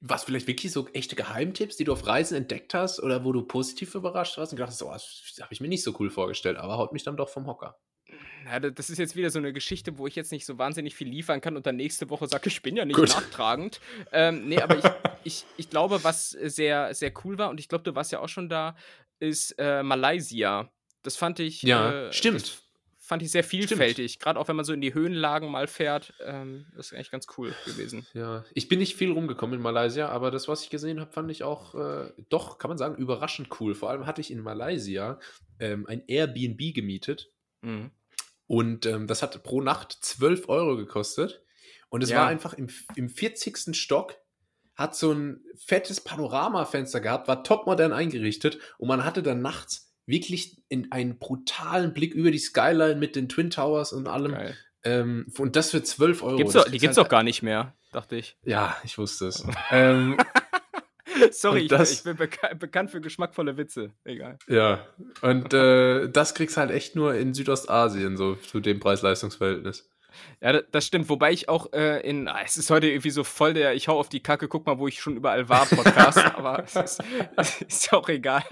[0.00, 3.42] was vielleicht wirklich so echte Geheimtipps, die du auf Reisen entdeckt hast oder wo du
[3.42, 6.58] positiv überrascht warst und gedacht hast, oh, das habe ich mir nicht so cool vorgestellt,
[6.58, 7.78] aber haut mich dann doch vom Hocker.
[8.44, 10.94] Ja, da- das ist jetzt wieder so eine Geschichte, wo ich jetzt nicht so wahnsinnig
[10.94, 13.08] viel liefern kann und dann nächste Woche sage, ich bin ja nicht Gut.
[13.08, 13.80] nachtragend.
[14.12, 14.84] Ähm, nee, aber ich,
[15.24, 18.28] ich, ich glaube, was sehr, sehr cool war, und ich glaube, du warst ja auch
[18.28, 18.76] schon da,
[19.18, 20.70] ist äh, Malaysia.
[21.02, 21.62] Das fand ich.
[21.62, 22.62] Ja, äh, stimmt.
[23.06, 24.18] Fand ich sehr vielfältig.
[24.18, 26.12] Gerade auch wenn man so in die Höhenlagen mal fährt.
[26.24, 28.04] Ähm, das ist eigentlich ganz cool gewesen.
[28.14, 31.30] Ja, ich bin nicht viel rumgekommen in Malaysia, aber das, was ich gesehen habe, fand
[31.30, 33.76] ich auch äh, doch, kann man sagen, überraschend cool.
[33.76, 35.20] Vor allem hatte ich in Malaysia
[35.60, 37.30] ähm, ein Airbnb gemietet
[37.62, 37.90] Mhm.
[38.48, 41.42] und ähm, das hat pro Nacht 12 Euro gekostet.
[41.88, 42.18] Und es Ja.
[42.22, 43.76] war einfach im, im 40.
[43.76, 44.16] Stock,
[44.74, 50.56] hat so ein fettes Panoramafenster gehabt, war topmodern eingerichtet und man hatte dann nachts wirklich
[50.68, 54.36] in einen brutalen Blick über die Skyline mit den Twin Towers und allem.
[54.84, 56.36] Ähm, und das für 12 Euro.
[56.36, 58.36] Gibt's Das doch, die kriegst gibt's halt- doch gar nicht mehr, dachte ich.
[58.44, 59.44] Ja, ich wusste es.
[59.70, 60.16] ähm,
[61.32, 63.92] Sorry, Und ich, das- ich bin beka bekannt für geschmackvolle Witze.
[64.04, 64.38] Egal.
[64.48, 64.86] ja,
[65.22, 69.88] und äh, das kriegst halt echt nur in Südostasien, so zu dem Preis-Leistungs-Verhältnis.
[70.40, 71.08] Ja, da- das stimmt.
[71.08, 73.98] Wobei ich auch äh, in, ah, es ist heute irgendwie so voll der, ich hau
[73.98, 77.02] auf die Kacke, guck mal, wo ich schon überall war, Podcast, aber es ist,
[77.36, 78.44] es ist ja auch egal.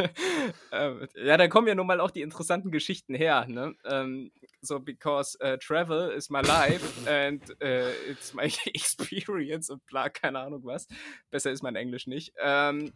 [0.72, 3.74] Ähm, ja, da kommen ja nun mal auch die interessanten Geschichten her, ne?
[3.84, 10.08] Ähm, so, because äh, travel is my life and äh, it's my experience und bla,
[10.08, 10.86] keine Ahnung was.
[11.30, 12.32] Besser ist mein Englisch nicht.
[12.42, 12.92] Ähm,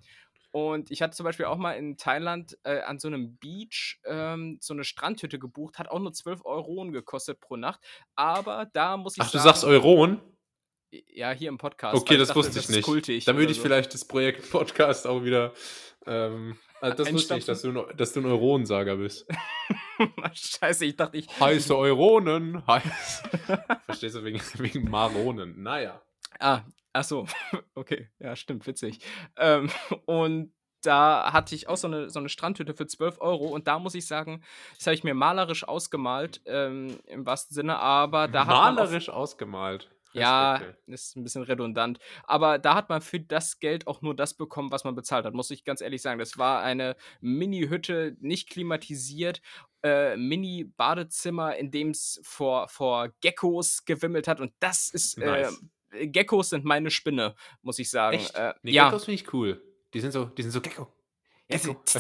[0.51, 4.59] und ich hatte zum Beispiel auch mal in Thailand äh, an so einem Beach ähm,
[4.61, 7.81] so eine Strandhütte gebucht, hat auch nur 12 Euro gekostet pro Nacht.
[8.17, 9.49] Aber da muss ich Ach, du sagen.
[9.49, 10.21] sagst Euron?
[10.91, 11.95] Ja, hier im Podcast.
[12.01, 12.85] Okay, das dachte, wusste ich ist nicht.
[12.85, 13.63] Kultig Dann würde ich so.
[13.65, 15.53] vielleicht das Projekt Podcast auch wieder.
[16.07, 19.27] Ähm, also das wusste ich, dass du, ein- dass du ein Euronensager bist.
[20.33, 21.29] Scheiße, ich dachte, ich.
[21.41, 22.67] Heiße Euronen.
[22.67, 23.23] Heiß.
[23.85, 25.63] Verstehst du, wegen, wegen Maronen.
[25.63, 26.01] Naja.
[26.41, 26.63] Ah,
[26.99, 27.27] ach so.
[27.75, 29.01] Okay, ja, stimmt, witzig.
[29.37, 29.71] Ähm,
[30.07, 33.79] und da hatte ich auch so eine, so eine Strandhütte für 12 Euro und da
[33.81, 34.43] muss ich sagen,
[34.77, 38.75] das habe ich mir malerisch ausgemalt, ähm, im wahrsten Sinne, aber da hat man auf-
[38.85, 39.91] Malerisch ausgemalt.
[40.15, 41.99] Ja, ist ein bisschen redundant.
[42.25, 45.35] Aber da hat man für das Geld auch nur das bekommen, was man bezahlt hat,
[45.35, 46.19] muss ich ganz ehrlich sagen.
[46.19, 49.43] Das war eine Mini-Hütte, nicht klimatisiert,
[49.85, 54.41] äh, Mini-Badezimmer, in dem es vor, vor Geckos gewimmelt hat.
[54.41, 55.53] Und das ist, Nice.
[55.61, 58.17] äh, Geckos sind meine Spinne, muss ich sagen.
[58.17, 58.35] Echt?
[58.35, 58.87] Äh, Nee, ja.
[58.87, 59.63] Geckos finde ich cool.
[59.95, 60.93] Die sind so, die sind so Gecko.
[61.51, 61.81] Ja, Gecko.
[61.85, 61.99] so, da,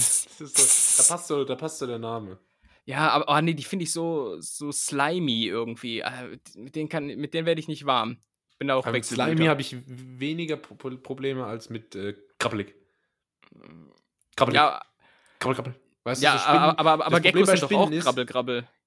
[1.08, 2.38] passt so, da passt so der Name.
[2.84, 6.00] Ja, aber oh nee, die finde ich so, so slimy irgendwie.
[6.00, 8.18] Äh, Mit denen, kann- mit denen werde ich nicht warm.
[8.58, 9.30] Bin da auch Beim Wechselblüter.
[9.32, 12.74] Slimy habe ich weniger Pro Pro- Probleme als mit äh, Krabbelig.
[14.36, 14.56] Krabbelig.
[14.56, 14.82] Ja,
[15.38, 15.74] Krabbel, krabbel.
[16.08, 18.06] Weißt ja du, so Spinnen- aber, aber, aber Geckos sind doch auch ist-.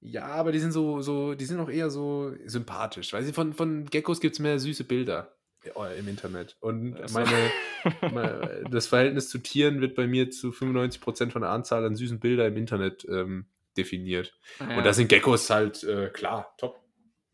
[0.02, 3.14] Ja, aber die sind so, so, die sind auch eher so sympathisch.
[3.14, 6.58] Weil sie von, von Geckos gibt es mehr süße Bilder äh, im Internet.
[6.60, 7.20] Und Ach so.
[7.20, 7.52] meine,
[8.14, 12.20] meine, das Verhältnis zu Tieren wird bei mir zu 95% von der Anzahl an süßen
[12.20, 13.46] Bilder im Internet ähm,
[13.78, 14.34] definiert.
[14.60, 16.80] Ja, Und da sind Geckos halt äh, klar, top.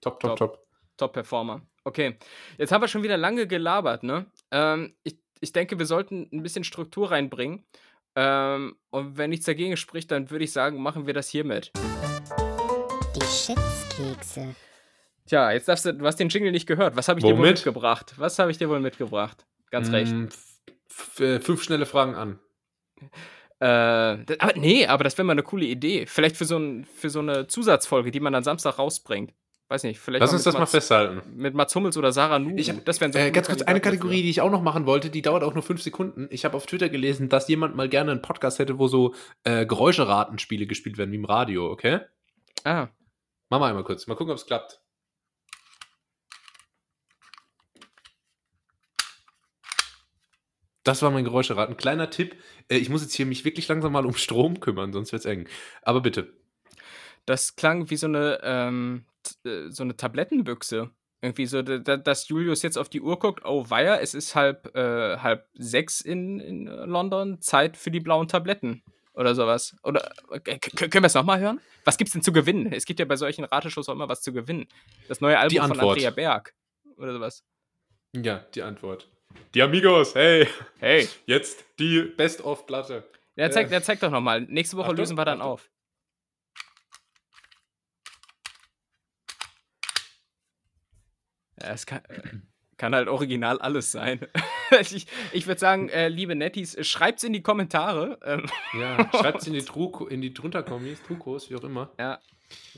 [0.01, 0.37] Top, top, Top.
[0.37, 0.67] top.
[0.97, 1.61] Top-Performer.
[1.83, 2.17] Okay,
[2.57, 4.25] jetzt haben wir schon wieder lange gelabert, ne?
[4.51, 7.65] Ähm, ich, ich denke, wir sollten ein bisschen Struktur reinbringen.
[8.19, 11.71] Ähm, und wenn nichts dagegen spricht, dann würde ich sagen, machen wir das hiermit.
[13.15, 14.55] Die Schätzkekse.
[15.27, 16.95] Tja, jetzt darfst du, du hast den Jingle nicht gehört.
[16.95, 17.57] Was habe ich dir wohl Womit?
[17.57, 18.15] mitgebracht?
[18.17, 19.45] Was habe ich dir wohl mitgebracht?
[19.69, 20.11] Ganz recht.
[20.13, 20.29] Mm,
[20.89, 22.39] f- äh, fünf schnelle Fragen an.
[23.59, 26.07] Äh, das, aber nee, aber das wäre mal eine coole Idee.
[26.07, 29.31] Vielleicht für so, ein, für so eine Zusatzfolge, die man dann Samstag rausbringt.
[29.69, 31.21] Weiß nicht, vielleicht Lass mal uns das mal Mats- festhalten.
[31.35, 32.55] Mit Mats Hummels oder Sarah Nu.
[32.55, 34.85] Ich hab, das wären so äh, ganz kurz eine Kategorie, die ich auch noch machen
[34.85, 36.27] wollte, die dauert auch nur fünf Sekunden.
[36.31, 39.13] Ich habe auf Twitter gelesen, dass jemand mal gerne einen Podcast hätte, wo so
[39.43, 41.99] äh, Geräuscheratenspiele gespielt werden, wie im Radio, okay?
[42.63, 42.87] Ah,
[43.49, 44.07] Machen wir einmal kurz.
[44.07, 44.79] Mal gucken, ob es klappt.
[50.83, 51.75] Das war mein Geräuscheraten.
[51.77, 52.35] Kleiner Tipp.
[52.69, 55.47] Äh, ich muss jetzt hier mich wirklich langsam mal um Strom kümmern, sonst wird's eng.
[55.81, 56.33] Aber bitte.
[57.25, 59.05] Das klang wie so eine, ähm,
[59.45, 60.89] äh, so eine Tablettenbüchse.
[61.21, 64.35] Irgendwie so, da- da- dass Julius jetzt auf die Uhr guckt, oh weia, es ist
[64.35, 68.83] halb, äh, halb sechs in, in äh, London, Zeit für die blauen Tabletten.
[69.13, 69.75] Oder sowas.
[69.81, 70.11] Oder
[70.45, 71.59] äh, können wir es nochmal hören?
[71.85, 72.71] Was gibt's denn zu gewinnen?
[72.71, 74.67] Es gibt ja bei solchen Rateshows auch immer was zu gewinnen.
[75.07, 75.79] Das neue Album von.
[75.79, 76.53] Andrea Berg.
[76.97, 77.43] Oder sowas.
[78.15, 79.09] Ja, die Antwort.
[79.55, 80.47] Die Amigos, hey,
[80.79, 81.07] Hey.
[81.25, 83.03] jetzt die Best-of-Platte.
[83.35, 83.71] Der zeigt, Äh.
[83.71, 84.41] der zeigt doch nochmal.
[84.41, 85.51] Nächste Woche Achtung, lösen wir dann Achtung.
[85.53, 85.69] auf.
[91.61, 92.01] Ja, es kann,
[92.77, 94.19] kann halt original alles sein.
[94.81, 98.19] ich ich würde sagen, äh, liebe Netties, schreibt's in die Kommentare.
[98.23, 98.45] Ähm,
[98.79, 101.91] Ja, schreibt's in die, Truko, in die drunter-Kommis, Trukos, wie auch immer.
[101.99, 102.19] ja,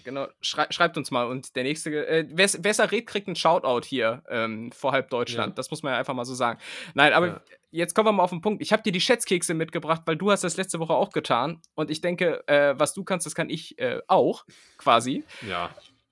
[0.03, 0.27] genau.
[0.41, 1.27] Schrei schreibt uns mal.
[1.27, 5.51] Und der nächste, äh, wer besser redet, kriegt einen Shoutout hier ähm, vor halb Deutschland.
[5.51, 5.55] Ja.
[5.55, 6.59] Das muss man ja einfach mal so sagen.
[6.93, 7.41] Nein, aber Ja.
[7.71, 8.61] jetzt kommen wir mal auf den Punkt.
[8.63, 11.61] Ich habe dir die Schätzkekse mitgebracht, weil du hast das letzte Woche auch getan.
[11.75, 14.45] Und ich denke, äh, was du kannst, das kann ich äh, auch,
[14.77, 15.23] quasi.
[15.47, 15.69] Ja.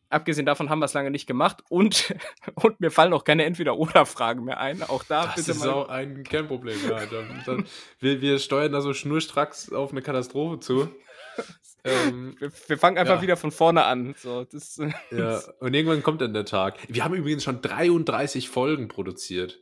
[0.09, 1.63] Abgesehen davon haben wir es lange nicht gemacht.
[1.69, 2.13] Und,
[2.55, 4.81] und mir fallen auch keine Entweder-Oder-Fragen mehr ein.
[4.83, 5.69] Auch da Das bitte ist mal.
[5.69, 7.05] auch ein Kernproblem, ja.
[7.05, 7.65] Dann, dann,
[7.99, 10.89] wir, wir steuern da so schnurstracks auf eine Katastrophe zu.
[11.83, 13.21] ähm, wir, wir fangen einfach Ja.
[13.21, 14.15] wieder von vorne an.
[14.17, 14.79] So, das,
[15.11, 16.77] ja, und irgendwann kommt dann der Tag.
[16.87, 19.61] Wir haben übrigens schon 33 Folgen produziert.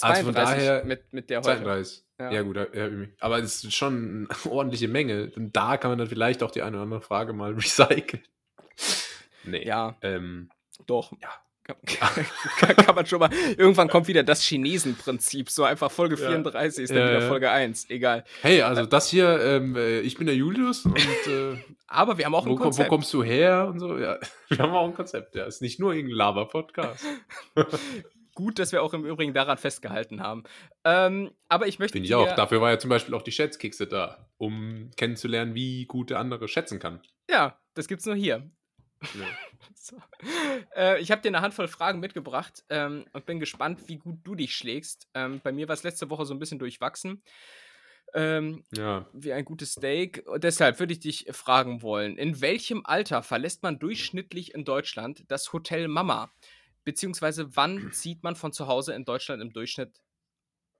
[0.00, 1.46] Also von 32 daher- mit, mit der heute.
[1.58, 2.02] 32.
[2.18, 2.30] Ja.
[2.32, 2.88] Ja, gut, ja,
[3.20, 5.30] aber es ist schon eine ordentliche Menge.
[5.36, 8.22] Und da kann man dann vielleicht auch die eine oder andere Frage mal recyceln.
[9.46, 9.66] Nee.
[9.66, 10.50] Ja, Ähm,
[10.86, 11.12] doch.
[11.22, 11.28] Ja.
[11.64, 11.76] Kann,
[12.58, 13.28] kann, kann man schon mal.
[13.58, 15.50] Irgendwann kommt wieder das Chinesen-Prinzip.
[15.50, 16.28] So einfach Folge Ja.
[16.28, 17.28] 34 ist dann Ja, wieder ja.
[17.28, 17.90] Folge 1.
[17.90, 18.24] Egal.
[18.42, 21.56] hey, also das hier, ähm, äh, ich bin der Julius und äh,
[21.88, 22.88] Aber wir haben auch ein wo, komm- wo Konzept.
[22.88, 23.98] kommst du her und so?
[23.98, 24.16] Ja,
[24.48, 25.34] wir haben auch ein Konzept.
[25.34, 27.04] Ja, ist nicht nur irgendein Lava-Podcast.
[28.34, 30.44] Gut, dass wir auch im Übrigen daran festgehalten haben.
[30.84, 31.94] Ähm, aber ich möchte.
[31.94, 32.32] Finde ich auch.
[32.36, 36.46] Dafür war ja zum Beispiel auch die Schätzkekse da, um kennenzulernen, wie gut der andere
[36.46, 37.00] schätzen kann.
[37.30, 38.48] Ja, das gibt's nur hier.
[39.74, 39.96] So.
[40.74, 44.34] Äh, ich habe dir eine Handvoll Fragen mitgebracht ähm, und bin gespannt, wie gut du
[44.34, 45.06] dich schlägst.
[45.14, 47.22] Ähm, bei mir war es letzte Woche so ein bisschen durchwachsen.
[48.14, 49.06] Ähm, Ja.
[49.12, 50.24] wie ein gutes Steak.
[50.26, 55.24] Und deshalb würde ich dich fragen wollen: In welchem Alter verlässt man durchschnittlich in Deutschland
[55.28, 56.32] das Hotel Mama?
[56.84, 60.00] Beziehungsweise wann zieht man von zu Hause in Deutschland im Durchschnitt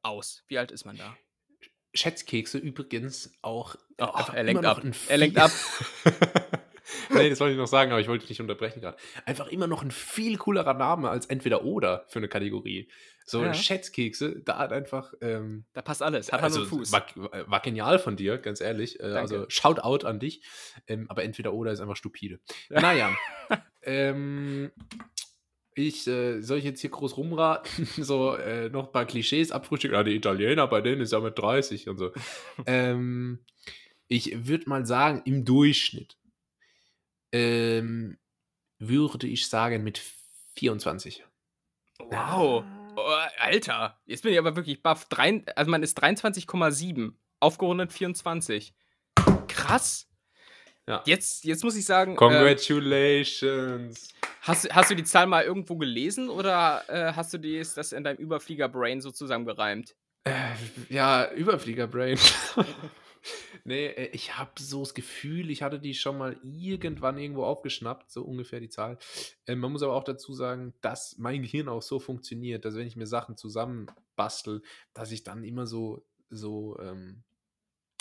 [0.03, 0.43] aus?
[0.49, 1.17] Wie alt ist man da?
[1.95, 3.77] Schätzkekse übrigens auch.
[3.99, 4.83] Oh, er lenkt ab.
[5.09, 5.51] Er lenkt ab.
[7.11, 8.97] nee, das wollte ich noch sagen, aber ich wollte dich nicht unterbrechen gerade.
[9.24, 12.89] Einfach immer noch ein viel coolerer Name als entweder oder für eine Kategorie.
[13.24, 13.53] So Ja.
[13.53, 15.12] Schätzkekse, da hat einfach.
[15.20, 16.30] Ähm, Da passt alles.
[16.30, 16.93] Hat also, Fuß.
[16.93, 19.01] War, war genial von dir, ganz ehrlich.
[19.01, 20.43] Äh, also Shoutout an dich.
[20.87, 22.39] Ähm, aber entweder oder ist einfach stupide.
[22.70, 22.80] Ja.
[22.80, 23.16] Naja.
[23.82, 24.70] ähm,
[25.74, 27.87] ich, äh, soll ich jetzt hier groß rumraten?
[27.97, 29.97] so äh, noch ein paar Klischees abfrühstücken.
[29.97, 32.12] Ja, die Italiener, bei denen ist ja mit 30 und so.
[32.66, 33.45] ähm,
[34.07, 36.16] ich würde mal sagen, im Durchschnitt
[37.33, 38.18] ähm,
[38.79, 40.03] würde ich sagen mit
[40.57, 41.24] 24.
[41.99, 42.64] Wow.
[42.97, 45.07] Oh, Alter, jetzt bin ich aber wirklich baff.
[45.09, 47.12] Drei, also man ist 23,7.
[47.41, 48.74] Aufgerundet 24.
[49.49, 50.09] Krass.
[50.89, 51.03] Ja.
[51.05, 54.14] Jetzt, jetzt muss ich sagen, äh, Congratulations.
[54.41, 58.05] hast, hast du die Zahl mal irgendwo gelesen oder äh, hast du dies, das in
[58.05, 59.97] deinem Überflieger-Brain so zusammengereimt?
[60.24, 60.33] Äh,
[60.89, 62.18] ja, Überflieger-Brain.
[63.64, 68.11] nee, äh, ich habe so das Gefühl, ich hatte die schon mal irgendwann irgendwo aufgeschnappt,
[68.11, 68.99] so ungefähr die Zahl.
[69.47, 72.87] Äh, man muss aber auch dazu sagen, dass mein Gehirn auch so funktioniert, dass wenn
[72.87, 74.62] ich mir Sachen zusammenbastel,
[74.95, 77.22] dass ich dann immer so, so, ähm,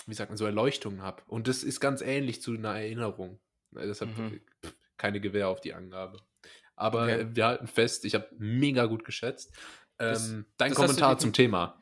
[0.07, 1.23] wie sagt man, so Erleuchtungen habe.
[1.27, 3.39] Und das ist ganz ähnlich zu einer Erinnerung.
[3.75, 4.41] Äh, Deshalb Mhm.
[4.61, 4.67] äh,
[4.97, 6.19] keine Gewähr auf die Angabe.
[6.75, 7.27] Aber Okay.
[7.33, 9.53] wir halten fest, ich habe mega gut geschätzt.
[9.97, 11.81] Das- Ähm, dein das hast du Kommentar zum Thema.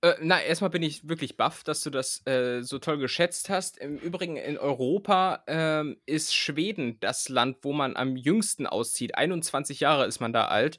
[0.00, 3.78] Äh, na, erstmal bin ich wirklich baff, dass du das äh, so toll geschätzt hast.
[3.78, 9.16] Im Übrigen in Europa ähm, ist Schweden das Land, wo man am jüngsten auszieht.
[9.16, 10.78] 21 Jahre ist man da alt.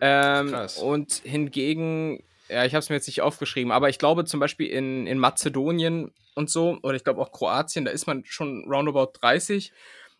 [0.00, 0.78] Ähm, Krass.
[0.78, 4.68] Und hingegen, ja, ich habe es mir jetzt nicht aufgeschrieben, aber ich glaube zum Beispiel
[4.68, 9.12] in, in Mazedonien und so, oder ich glaube auch Kroatien, da ist man schon roundabout
[9.20, 9.72] 30.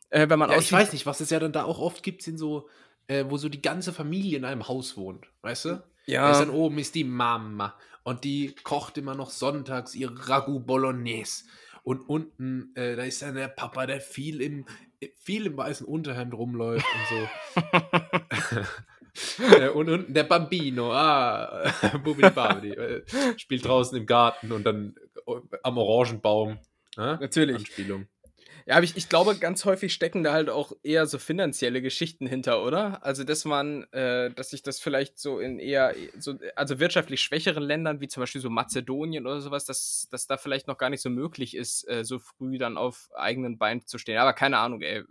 [0.09, 2.23] Äh, wenn man Ja, ich weiß nicht, was es ja dann da auch oft gibt,
[2.23, 2.67] sind so,
[3.09, 5.83] äh, wo so die ganze Familie in einem Haus wohnt, weißt du?
[6.23, 7.75] Da ist dann oben ist die Mama
[8.09, 11.45] und die kocht immer noch sonntags ihre Ragout Bolognese.
[11.83, 14.65] Und unten, äh, da ist dann der Papa, der viel im,
[15.15, 17.29] viel im weißen Unterhemd rumläuft und
[19.45, 19.45] so.
[19.59, 21.71] äh, und unten der Bambino, ah,
[22.03, 23.05] Bubidi Babidi, äh,
[23.37, 24.95] spielt draußen im Garten und dann
[25.27, 26.53] äh, am Orangenbaum.
[26.97, 27.17] Äh?
[27.19, 27.57] Natürlich.
[27.57, 28.07] Anspielung.
[28.69, 32.27] Ja, aber ich, ich glaube, ganz häufig stecken da halt auch eher so finanzielle Geschichten
[32.27, 33.03] hinter, oder?
[33.03, 37.63] Also, dass man, äh, dass sich das vielleicht so in eher, so, also wirtschaftlich schwächeren
[37.63, 41.01] Ländern, wie zum Beispiel so Mazedonien oder sowas, dass, dass da vielleicht noch gar nicht
[41.01, 44.19] so möglich ist, äh, so früh dann auf eigenen Beinen zu stehen.
[44.19, 45.03] Aber keine Ahnung, ey,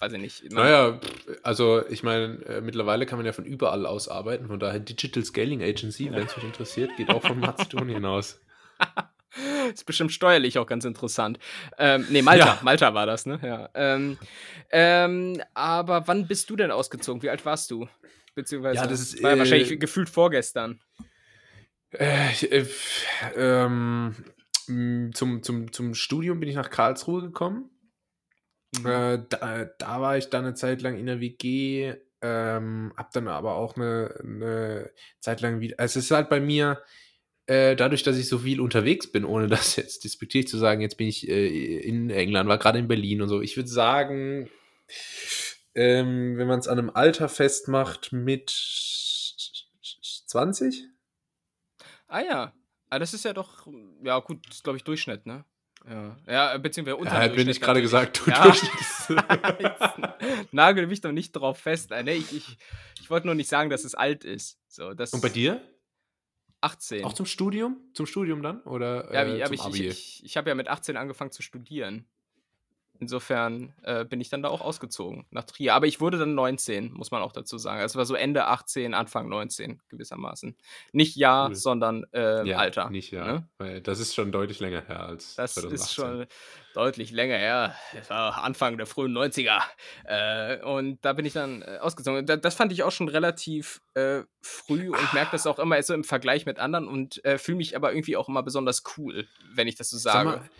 [0.00, 0.52] weiß ich nicht.
[0.52, 1.00] Man- Naja,
[1.44, 5.24] also ich meine, äh, mittlerweile kann man ja von überall aus arbeiten, von daher Digital
[5.24, 8.40] Scaling Agency, wenn es euch interessiert, geht auch von Mazedonien aus.
[9.72, 11.38] Ist bestimmt steuerlich auch ganz interessant.
[11.78, 12.58] Ähm, nee, Malta, Ja.
[12.62, 13.38] Malta war das, ne?
[13.42, 13.70] Ja.
[13.74, 14.18] Ähm,
[14.70, 17.22] ähm, aber wann bist du denn ausgezogen?
[17.22, 17.88] Wie alt warst du?
[18.34, 20.80] Beziehungsweise Ja, das ist, war äh, wahrscheinlich gefühlt vorgestern.
[21.92, 22.66] Äh, äh,
[23.36, 24.14] ähm,
[25.14, 27.70] zum, zum, zum Studium bin ich nach Karlsruhe gekommen.
[28.84, 33.26] Äh, da, da war ich dann eine Zeit lang in der WG, ähm, hab dann
[33.26, 35.76] aber auch eine, eine Zeit lang wieder.
[35.78, 36.80] Es ist halt bei mir,
[37.50, 40.96] äh, dadurch, dass ich so viel unterwegs bin, ohne das jetzt disputiert zu sagen, jetzt
[40.96, 43.40] bin ich äh, in England, war gerade in Berlin und so.
[43.40, 44.48] Ich würde sagen,
[45.74, 48.50] ähm, wenn man es an einem Alter festmacht, mit
[50.26, 50.84] 20?
[52.06, 52.54] Ah ja.
[52.88, 53.66] Ah, das ist ja doch,
[54.04, 55.44] ja gut, das ist glaube ich Durchschnitt, ne?
[55.88, 58.44] Ja, ja beziehungsweise unter Ja, bin ich gerade gesagt, du Ja.
[58.44, 58.72] Durchschnitt.
[60.52, 61.90] Nagel mich doch nicht drauf fest.
[62.04, 62.58] Nee, ich, ich,
[63.00, 64.60] ich wollte nur nicht sagen, dass es alt ist.
[64.68, 65.60] So, das Und bei dir?
[66.60, 67.04] 18.
[67.04, 67.78] Auch zum Studium?
[67.94, 68.60] Zum Studium dann?
[68.62, 72.06] Oder Ja, äh, ich, ich, ich, ich habe ja mit 18 angefangen zu studieren.
[73.00, 75.74] Insofern äh, bin ich dann da auch ausgezogen nach Trier.
[75.74, 77.80] Aber ich wurde dann 19, muss man auch dazu sagen.
[77.82, 80.54] Es war so Ende 18, Anfang 19 gewissermaßen.
[80.92, 81.54] Nicht Jahr, Cool.
[81.54, 82.90] sondern äh, ja, Alter.
[82.90, 83.24] Nicht, ja.
[83.24, 83.48] ne?
[83.58, 85.74] Weil das ist schon deutlich länger her als Das 2018.
[85.74, 86.26] ist schon
[86.74, 87.74] deutlich länger her.
[87.94, 89.60] Das war Anfang der frühen 90er.
[90.04, 92.26] Äh, und da bin ich dann äh, ausgezogen.
[92.26, 95.94] Da, das fand ich auch schon relativ äh, früh und merke das auch immer so
[95.94, 99.68] im Vergleich mit anderen und äh, fühle mich aber irgendwie auch immer besonders cool, wenn
[99.68, 100.28] ich das so Sag sage.
[100.28, 100.50] mal,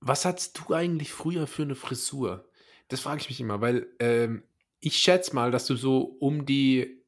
[0.00, 2.48] was hattest du eigentlich früher für eine Frisur?
[2.88, 4.42] Das frage ich mich immer, weil ähm,
[4.80, 7.04] ich schätze mal, dass du so um die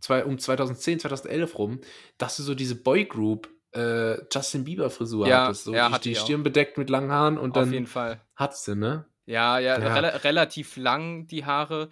[0.00, 1.80] zwei, um 2010, 2011 rum,
[2.18, 5.64] dass du so diese Boygroup äh, Justin Bieber Frisur Ja, hattest.
[5.64, 6.24] So ja, die, hatte die ich auch.
[6.24, 8.20] Stirn bedeckt mit langen Haaren und Auf dann jeden Fall.
[8.36, 9.06] hattest du, ne?
[9.24, 9.94] Ja, ja, Ja.
[9.94, 11.90] rela relativ lang die Haare.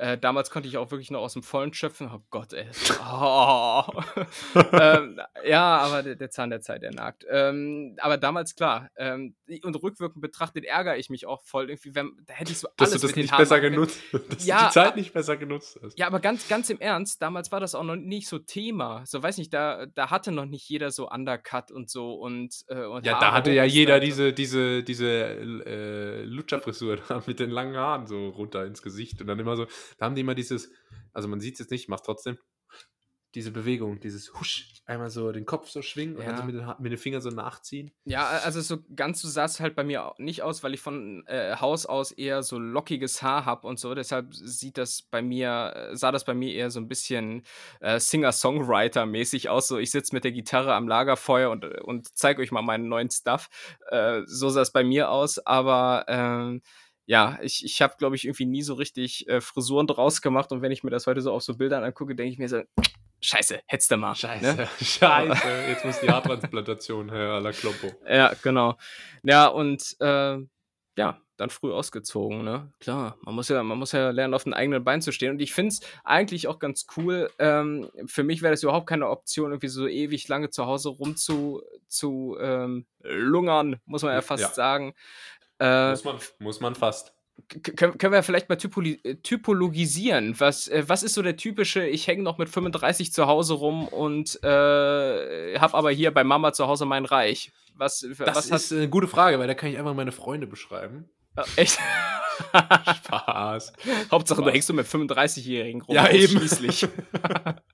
[0.00, 2.10] Äh, damals konnte ich auch wirklich noch aus dem Vollen schöpfen.
[2.10, 2.64] Oh Gott, ey.
[3.12, 3.82] Oh.
[4.72, 7.26] ähm, ja, aber der, der Zahn der Zeit, der nagt.
[7.28, 8.88] Ähm, aber damals, klar.
[8.96, 11.68] Ähm, und rückwirkend betrachtet ärgere ich mich auch voll.
[11.68, 14.46] Irgendwie, wenn, da hätte ich so Dass alles du das nicht Haaren besser genutzt dass
[14.46, 15.98] Ja, du die Zeit nicht besser genutzt hast.
[15.98, 19.02] Ja, aber ganz, ganz im Ernst, damals war das auch noch nicht so Thema.
[19.04, 22.86] So, weiß nicht, da, da hatte noch nicht jeder so Undercut und so und, äh,
[22.86, 27.38] und Ja, Haare da hatte ja jeder und- diese, diese, diese äh, Lutscherfrisur da mit
[27.38, 29.20] den langen Haaren so runter ins Gesicht.
[29.20, 29.66] Und dann immer so,
[29.98, 30.70] da haben die immer dieses,
[31.12, 32.38] also man sieht es jetzt nicht, ich mach's trotzdem,
[33.34, 36.66] diese Bewegung, dieses Husch, einmal so den Kopf so schwingen und dann so mit den,
[36.80, 37.92] mit den Fingern so nachziehen.
[38.04, 41.24] Ja, also so ganz so sah es halt bei mir nicht aus, weil ich von
[41.26, 43.94] äh, Haus aus eher so lockiges Haar habe und so.
[43.94, 47.44] Deshalb sieht das bei mir, äh, sah das bei mir eher so ein bisschen
[47.78, 49.68] äh, Singer-Songwriter-mäßig aus.
[49.68, 53.10] So, ich sitze mit der Gitarre am Lagerfeuer und, und zeige euch mal meinen neuen
[53.10, 53.48] Stuff.
[53.90, 56.62] Äh, so sah es bei mir aus, aber ähm,
[57.10, 60.52] ja, ich, ich habe, glaube ich, irgendwie nie so richtig äh, Frisuren draus gemacht.
[60.52, 62.62] Und wenn ich mir das heute so auf so Bildern angucke, denke ich mir so,
[63.20, 64.14] Scheiße, hättest du mal.
[64.40, 64.68] Ne?
[64.80, 67.90] Scheiße, jetzt muss die Haartransplantation her, à la Kloppo.
[68.08, 68.78] Ja, genau.
[69.24, 70.38] Ja, und äh,
[70.96, 72.72] ja, dann früh ausgezogen, ne?
[72.78, 75.32] Klar, man muss ja, man muss ja lernen, auf den eigenen Beinen zu stehen.
[75.32, 77.28] Und ich finde es eigentlich auch ganz cool.
[77.40, 81.16] Ähm, für mich wäre das überhaupt keine Option, irgendwie so ewig lange zu Hause rum
[81.16, 84.48] zu, zu ähm, lungern, muss man ja fast Ja.
[84.50, 84.94] sagen.
[85.60, 87.12] Äh, Muss man, muss man fast.
[87.76, 90.38] können, können wir vielleicht mal typoli äh, typologisieren?
[90.40, 93.86] Was, äh, was ist so der typische, ich hänge noch mit 35 zu Hause rum
[93.88, 97.52] und äh, habe aber hier bei Mama zu Hause mein Reich?
[97.74, 101.08] Was, Das was ist eine gute Frage, weil da kann ich einfach meine Freunde beschreiben.
[101.36, 101.78] Äh, Echt?
[102.96, 103.72] Spaß.
[104.10, 104.54] Hauptsache, du Spaß.
[104.54, 105.94] hängst du mit 35-Jährigen rum.
[105.94, 106.36] Ja, eben.
[106.36, 106.88] ausschließlich.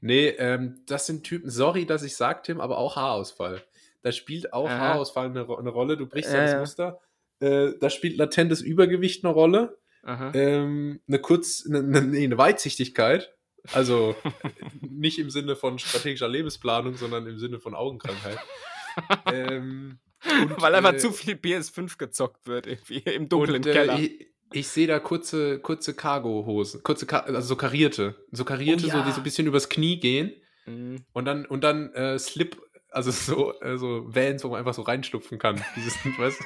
[0.00, 3.62] Nee, ähm, das sind Typen, sorry, dass ich sag, Tim, aber auch Haarausfall.
[4.02, 4.78] Da spielt auch Aha.
[4.78, 5.96] Haarausfall eine, eine Rolle.
[5.96, 6.60] Du brichst ja, Ja, das ja.
[6.60, 7.00] Muster.
[7.40, 9.78] Äh, da spielt latentes Übergewicht eine Rolle.
[10.06, 13.34] Ähm, eine kurz, eine, eine, nee, eine Weitsichtigkeit.
[13.72, 14.16] Also
[14.80, 18.38] nicht im Sinne von strategischer Lebensplanung, sondern im Sinne von Augenkrankheit.
[19.32, 19.98] ähm,
[20.42, 23.98] und, Weil einfach äh, zu viel PS5 gezockt wird, irgendwie im dunklen und, äh, Keller.
[23.98, 28.98] Ich, ich sehe da kurze, kurze Cargo-Hosen, kurze, also so karierte, so karierte, Oh so,
[29.02, 29.12] die ja.
[29.12, 30.32] so ein bisschen übers Knie gehen
[30.66, 31.04] Mhm.
[31.12, 32.60] und dann, und dann äh, Slip,
[32.90, 35.62] also so, äh, so Vans, wo man einfach so reinschlupfen kann.
[35.76, 36.44] Dieses, weißt du?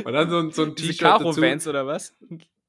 [0.04, 1.24] Und dann so, ein- so ein T-Shirt dazu.
[1.24, 2.14] Karo-Vans oder was?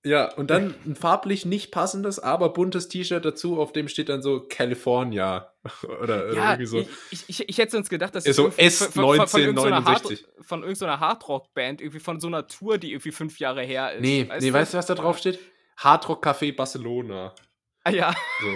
[0.06, 4.22] Ja, und dann ein farblich nicht passendes, aber buntes T-Shirt dazu, auf dem steht dann
[4.22, 5.54] so California.
[6.02, 6.86] Oder, Ja, irgendwie so.
[7.10, 10.04] ich, ich, ich hätte sonst gedacht, dass so irgendwie von- von- von- von irgendeiner Hard-
[10.06, 10.26] S1969.
[10.42, 14.02] Von irgendeiner Hardrock-Band, irgendwie von so einer Tour, die irgendwie fünf Jahre her ist.
[14.02, 15.40] Nee, nee, weißt du, was da drauf steht?
[15.78, 17.34] Hardrock Café Barcelona.
[17.86, 18.50] Ah, ja, So.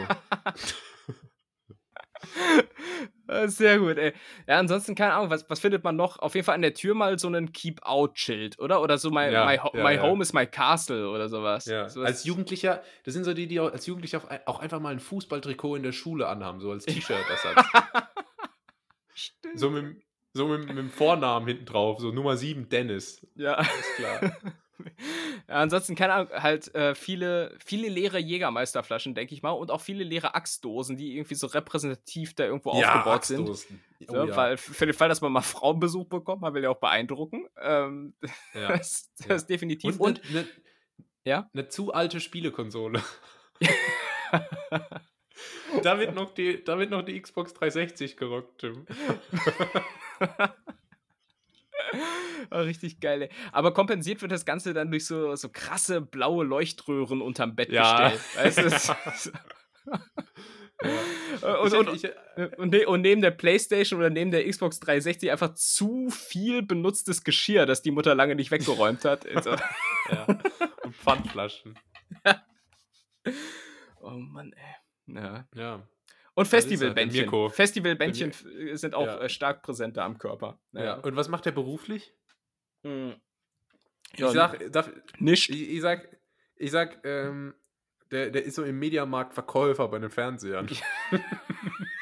[3.28, 4.14] Äh, sehr gut, ey.
[4.48, 6.20] Ja, ansonsten, keine Ahnung, was, was findet man noch?
[6.20, 8.82] Auf jeden Fall an der Tür mal so einen Keep-Out-Schild, oder?
[8.82, 10.02] Oder so my, Ja, my, ho ja, my ja.
[10.02, 11.66] Home is my castle oder sowas.
[11.66, 11.88] Ja.
[11.90, 15.00] Sowas- Als Jugendlicher, das sind so die, die auch als Jugendlicher auch, einfach mal ein
[15.00, 17.66] Fußballtrikot in der Schule anhaben, so als T-Shirt-Ersatz.
[19.14, 19.60] Stimmt.
[19.60, 20.02] so mit, dem-
[20.34, 23.26] so mit, mit dem Vornamen hinten drauf, so Nummer 7 Dennis.
[23.36, 23.60] Ja.
[23.62, 24.32] Ist klar.
[25.48, 29.82] ja, ansonsten, keine Ahnung, halt äh, viele, viele leere Jägermeisterflaschen, denke ich mal, und auch
[29.82, 33.50] viele leere Axtdosen, die irgendwie so repräsentativ da irgendwo aufgebaut sind.
[33.50, 34.36] Oh, So, ja.
[34.36, 37.48] Weil für den Fall, dass man mal Frauenbesuch bekommt, man will ja auch beeindrucken.
[37.62, 38.14] Ähm,
[38.54, 38.78] ja.
[38.78, 39.36] das, das Ja.
[39.36, 40.00] ist definitiv.
[40.00, 40.46] Und, eine,
[41.26, 41.50] Ja?
[41.54, 43.02] eine zu alte Spielekonsole.
[45.84, 48.86] da, wird noch die, da noch die Xbox 360 gerockt, Tim.
[52.52, 53.30] Richtig geil, ey.
[53.52, 58.10] Aber kompensiert wird das Ganze dann durch so, so krasse blaue Leuchtröhren unterm Bett Ja.
[58.10, 58.36] gestellt.
[58.36, 58.62] Weißt du?
[58.64, 59.32] das-
[61.42, 66.10] und, und, und, ne, und neben der Playstation oder neben der Xbox 360 einfach zu
[66.10, 69.26] viel benutztes Geschirr, das die Mutter lange nicht weggeräumt hat.
[69.36, 69.52] Also,
[70.10, 70.26] ja.
[70.84, 71.78] Und Pfandflaschen.
[74.02, 75.16] oh Mann, ey.
[75.16, 75.48] Ja.
[75.56, 75.88] Ja.
[76.34, 77.50] Und er, Festivalbändchen.
[77.50, 78.32] Festivalbändchen
[78.74, 79.22] sind auch Ja.
[79.22, 80.60] äh, stark präsenter am Körper.
[80.74, 80.96] ja.
[80.96, 82.14] Und was macht der beruflich?
[82.84, 83.16] Hm.
[84.14, 85.50] Ich Ja, sag, darf, Nicht.
[85.50, 86.08] ich, ich sag,
[86.56, 87.54] ich sag, ähm,
[88.12, 90.68] der, der ist so im Mediamarkt Verkäufer bei den Fernsehern.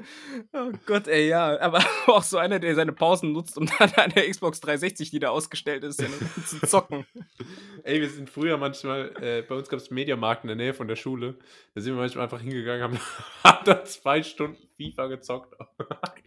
[0.52, 1.58] Oh Gott, ey, ja.
[1.60, 5.18] Aber auch so einer, der seine Pausen nutzt, um dann an der Xbox 360, die
[5.18, 6.02] da ausgestellt ist,
[6.46, 7.06] zu zocken.
[7.84, 10.74] Ey, wir sind früher manchmal, äh, bei uns gab es einen Mediamarkt in der Nähe
[10.74, 11.36] von der Schule.
[11.74, 12.98] Da sind wir manchmal einfach hingegangen, haben,
[13.44, 15.54] haben da zwei Stunden FIFA gezockt.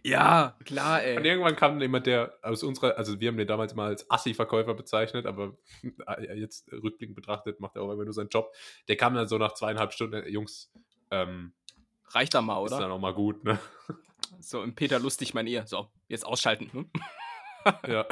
[0.02, 1.26] Ja, klar, Und ey.
[1.26, 4.74] irgendwann kam dann jemand, der aus unserer, also wir haben den damals mal als Assi-Verkäufer
[4.74, 5.56] bezeichnet, aber
[6.34, 8.54] jetzt rückblickend betrachtet macht er auch immer nur seinen Job.
[8.88, 10.72] Der kam dann so nach zweieinhalb Stunden, äh, Jungs,
[11.10, 11.52] ähm,
[12.08, 12.82] Reicht da mal, ist oder?
[12.82, 13.58] dann auch mal gut, ne?
[14.40, 15.66] So im Peter lustig Manier.
[15.66, 16.70] So, jetzt ausschalten.
[16.72, 16.90] Hm?
[17.88, 18.06] Ja.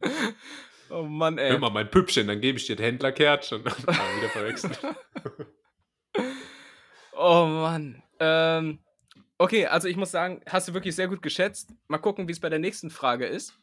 [0.90, 1.50] Oh Mann, ey.
[1.50, 3.64] Hör mal, mein Püppchen, dann gebe ich dir das Händlerkärtchen.
[3.64, 4.78] Wieder verwechselt.
[7.16, 8.02] Oh Mann.
[8.20, 8.78] Ähm,
[9.38, 11.70] okay, also ich muss sagen, hast du wirklich sehr gut geschätzt.
[11.88, 13.54] Mal gucken, wie es bei der nächsten Frage ist.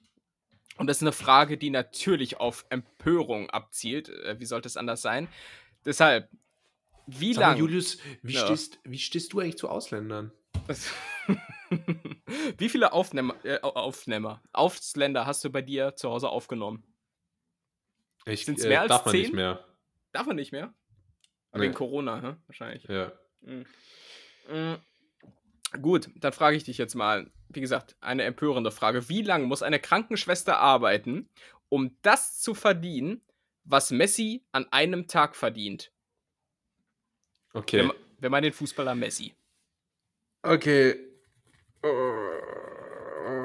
[0.78, 4.09] Und das ist eine Frage, die natürlich auf Empörung abzielt.
[4.09, 5.28] Äh, Wie sollte es anders sein?
[5.86, 6.28] Deshalb,
[7.08, 7.60] wie lange.
[7.60, 8.45] Julius, wie, Ja.
[8.45, 10.32] stehst, wie stehst du eigentlich zu Ausländern?
[12.58, 16.84] wie viele Aufnehmer, äh, Au- Aufnehmer, Ausländer hast du bei dir zu Hause aufgenommen?
[18.26, 19.22] Ich, Sind's mehr als darf man zehn?
[19.22, 19.66] nicht mehr.
[20.12, 20.74] Darf man nicht mehr?
[21.54, 21.62] Nee.
[21.62, 22.36] Wegen Corona, hä?
[22.47, 22.84] wahrscheinlich.
[22.86, 23.12] Ja.
[23.41, 23.66] Mhm.
[24.49, 24.78] Mhm.
[25.82, 29.08] Gut, dann frage ich dich jetzt mal, wie gesagt, eine empörende Frage.
[29.10, 31.30] Wie lange muss eine Krankenschwester arbeiten,
[31.70, 33.22] um das zu verdienen,
[33.64, 35.91] was Messi an einem Tag verdient?
[37.54, 37.80] Okay.
[37.80, 39.34] Wenn, wenn man den Fußballer Messi.
[40.43, 40.95] Okay.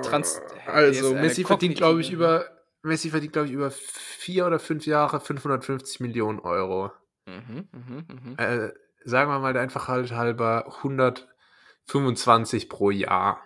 [0.02, 2.44] Trans- ist also, Messi verdient, glaube ich, kognitive- über
[2.82, 6.92] Messi verdient, glaube ich, über vier oder fünf Jahre 550 Millionen Euro.
[7.26, 8.34] Mhm, mhm, mhm.
[8.38, 8.72] Äh,
[9.04, 13.42] sagen wir mal der Einfachheit halber 125 pro Jahr.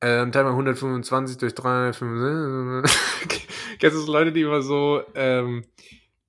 [0.00, 3.48] Äh, und teilen wir 125 durch 365.
[3.78, 5.64] Kennst du so Leute, die immer so, ähm,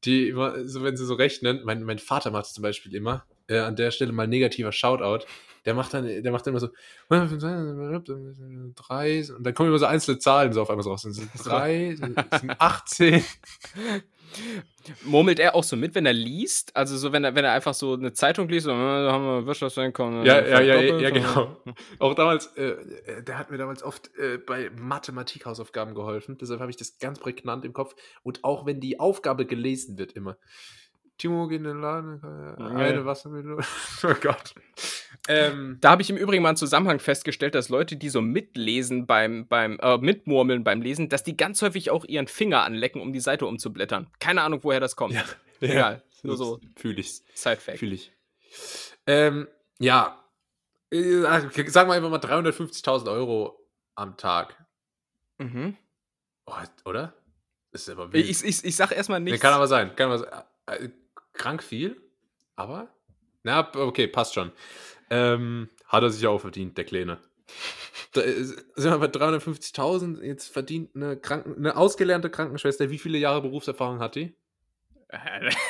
[0.08, 3.26] die immer, so wenn sie so rechnen, mein, mein Vater macht es zum Beispiel immer,
[3.48, 5.26] äh, an der Stelle mal negativer Shoutout,
[5.66, 6.70] der macht dann, der macht dann immer so,
[8.76, 11.02] drei, und dann kommen immer so einzelne Zahlen so auf einmal so raus.
[11.02, 12.18] Sind drei, sind
[12.60, 13.24] 18.
[15.04, 16.76] Murmelt er auch so mit, wenn er liest?
[16.76, 19.26] Also so, wenn er, wenn er einfach so eine Zeitung liest, so, äh, da haben
[19.26, 20.26] wir Wirtschaftseinkommen.
[20.26, 21.58] Ja, äh, ja, ja, ja, äh, genau.
[22.00, 26.38] Auch damals, äh, äh, der hat mir damals oft äh, bei Mathematik-Hausaufgaben geholfen.
[26.38, 27.96] Deshalb habe ich das ganz prägnant im Kopf.
[28.24, 30.38] Und auch wenn die Aufgabe gelesen wird, immer.
[31.18, 32.68] Timo geht in den Laden, äh, Ja.
[32.70, 33.64] eine Wassermelone.
[34.04, 34.54] oh Gott.
[35.28, 39.06] Ähm, Da habe ich im Übrigen mal einen Zusammenhang festgestellt, dass Leute, die so mitlesen
[39.08, 43.14] beim, beim äh, mitmurmeln beim Lesen, dass die ganz häufig auch ihren Finger anlecken, um
[43.14, 44.08] die Seite umzublättern.
[44.20, 45.14] Keine Ahnung, woher das kommt.
[45.14, 45.24] ja,
[45.62, 47.22] Egal, nur so Fühle ich.
[47.34, 47.80] Side-Fact.
[47.80, 48.12] Fühle ich.
[49.06, 49.48] Ähm,
[49.80, 50.24] ja.
[50.92, 51.22] Äh,
[51.68, 53.60] sagen wir einfach mal 350.000 Euro
[53.96, 54.56] am Tag.
[55.38, 55.76] Mhm.
[56.46, 56.54] Oh,
[56.86, 57.14] oder?
[57.72, 58.26] Das ist aber wild.
[58.30, 59.42] Ich, ich, ich sag erstmal Nee, nichts.
[59.42, 59.96] kann aber sein.
[59.96, 60.30] Kann aber sein.
[60.68, 60.90] Äh,
[61.34, 62.02] krank viel,
[62.56, 62.88] aber.
[63.44, 64.52] Na, okay, passt schon.
[65.10, 67.20] Ähm, hat er sich auch verdient, der Kleine.
[68.14, 70.22] Da äh, sind wir bei 350.000.
[70.22, 72.90] Jetzt verdient eine, Kranken eine ausgelernte Krankenschwester.
[72.90, 74.36] Wie viele Jahre Berufserfahrung hat die?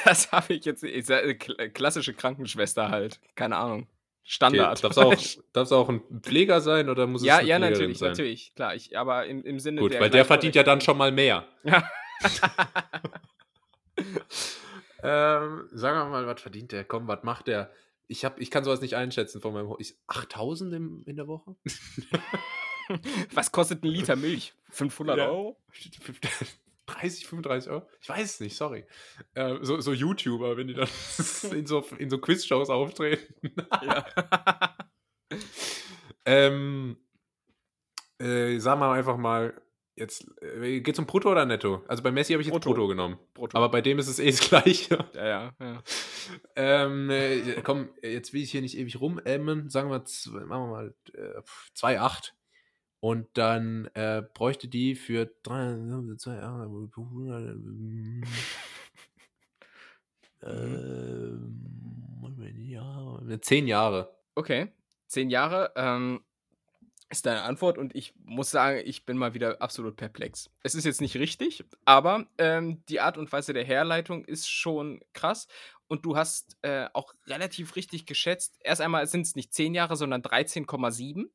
[0.06, 0.84] Das habe ich jetzt.
[0.84, 3.20] Ich sag, äh, kl- klassische Krankenschwester halt.
[3.36, 3.82] Keine Ahnung.
[3.84, 3.90] Okay,
[4.24, 4.84] Standard.
[4.84, 5.16] Darf es auch,
[5.54, 8.10] darf's auch ein Pfleger sein oder muss es ja, eine ja, Pflegerin natürlich, sein?
[8.10, 8.56] natürlich.
[8.56, 10.02] Klar, ich, aber im, im Sinne Gut, der.
[10.02, 11.46] weil der verdient ja dann schon mal mehr.
[11.64, 11.84] Ja.
[15.04, 16.84] Ähm, sagen wir mal, was verdient der?
[16.84, 17.72] Komm, was macht der?
[18.08, 21.56] Ich, hab, ich kann sowas nicht einschätzen von meinem ich, 8000 im, in der Woche?
[23.34, 24.54] Was kostet ein Liter Milch?
[24.70, 25.30] 500 Ja.
[25.30, 25.58] Euro?
[26.86, 27.86] 30, 35 Euro?
[28.02, 28.86] Ich weiß es nicht, sorry.
[29.34, 30.88] Äh, so, so YouTuber, wenn die dann
[31.52, 33.54] in so, in so Quizshows auftreten.
[36.26, 36.98] Ähm,
[38.20, 39.62] äh, sagen wir einfach mal,
[39.98, 41.84] jetzt äh, geht's um Brutto oder Netto?
[41.88, 42.70] Also bei Messi habe ich jetzt Brutto.
[42.70, 43.18] Brutto, genommen.
[43.34, 43.58] Brutto.
[43.58, 45.06] Aber bei dem ist es eh das Gleiche.
[45.14, 45.84] ja, ja, ja.
[46.56, 49.70] Ähm, äh, komm, jetzt will ich hier nicht ewig rumämmen.
[49.70, 51.42] Sagen wir, zwei, machen wir mal äh,
[51.76, 52.32] 2,8.
[53.00, 56.70] Und dann äh, bräuchte die für 3, 2, 8,
[63.30, 64.18] äh, 10 Jahre.
[64.36, 64.72] Okay,
[65.08, 66.22] zehn Jahre ähm,
[67.10, 70.50] ist deine Antwort und ich muss sagen, ich bin mal wieder absolut perplex.
[70.64, 75.00] Es ist jetzt nicht richtig, aber ähm, die Art und Weise der Herleitung ist schon
[75.14, 75.48] krass
[75.88, 78.58] und du hast äh, auch relativ richtig geschätzt.
[78.60, 81.30] Erst einmal sind es nicht zehn Jahre, sondern 13,7.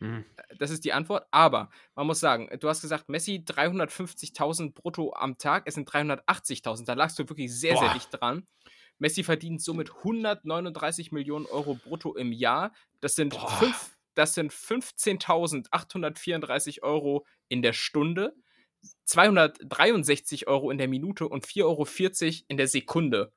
[0.00, 0.24] Mhm.
[0.58, 1.26] Das ist die Antwort.
[1.30, 5.64] Aber man muss sagen, du hast gesagt, Messi 350.000 brutto am Tag.
[5.66, 6.86] Es sind 380.000.
[6.86, 7.94] Da lagst du wirklich sehr, sehr Boah.
[7.94, 8.46] dicht dran.
[8.98, 12.72] Messi verdient somit 139 Millionen Euro brutto im Jahr.
[13.00, 13.50] Das sind, Boah.
[13.50, 18.34] fünf, das sind 15.834 Euro in der Stunde,
[19.04, 21.86] 263 Euro in der Minute und 4,40 Euro
[22.48, 23.32] in der Sekunde.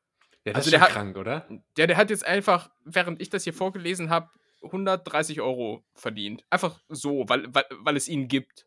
[0.45, 1.47] Ja, das Also ist der hat- krank, oder?
[1.78, 4.30] Der, der hat jetzt einfach, während ich das hier vorgelesen habe,
[4.61, 6.43] 130 Euro verdient.
[6.49, 8.65] Einfach so, weil, weil, weil es ihn gibt.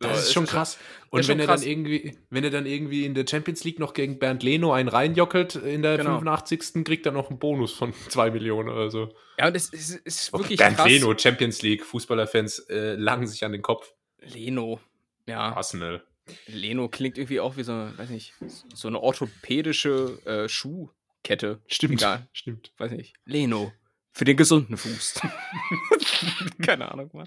[0.00, 0.78] So, Das ist schon krass.
[1.10, 1.60] Und wenn er krass.
[1.62, 4.88] dann irgendwie, wenn er dann irgendwie in der Champions League noch gegen Bernd Leno einen
[4.90, 6.18] reinjockelt in der Genau.
[6.18, 6.84] 85.
[6.84, 9.08] kriegt er noch einen Bonus von 2 Millionen oder so.
[9.38, 10.86] Ja, und es ist, ist wirklich Bernd krass.
[10.88, 13.92] Leno, Champions League, Fußballerfans äh, lagen sich an den Kopf.
[14.20, 14.80] Leno.
[15.26, 16.04] Ja, Arsenal.
[16.46, 18.34] Leno klingt irgendwie auch wie so, weiß nicht,
[18.74, 21.60] so eine orthopädische äh, Schuhkette.
[21.68, 21.94] Stimmt.
[21.94, 22.26] Egal.
[22.32, 22.72] Stimmt.
[22.78, 23.14] Weiß nicht.
[23.24, 23.72] Leno.
[24.16, 25.20] Für den gesunden Fuß.
[26.64, 27.26] Keine Ahnung, Mann.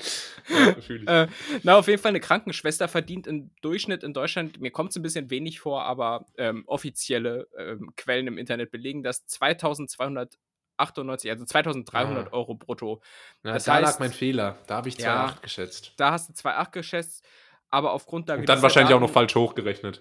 [1.05, 1.23] Ja.
[1.23, 1.27] Äh,
[1.61, 5.03] na, auf jeden Fall eine Krankenschwester verdient im Durchschnitt in Deutschland, mir kommt es ein
[5.03, 12.27] bisschen wenig vor, aber ähm, offizielle ähm, Quellen im Internet belegen das 2298, also 2300
[12.27, 12.31] Ah.
[12.31, 13.01] Euro brutto.
[13.43, 14.57] Ja, das da heißt- lag mein Fehler.
[14.67, 15.37] Da habe ich 2,8 Ja.
[15.41, 15.93] geschätzt.
[15.97, 17.23] Da hast du 2,8 geschätzt,
[17.69, 19.99] aber auf Grundlage Und dann wahrscheinlich auch noch Daten- falsch hochgerechnet.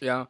[0.00, 0.28] Ja.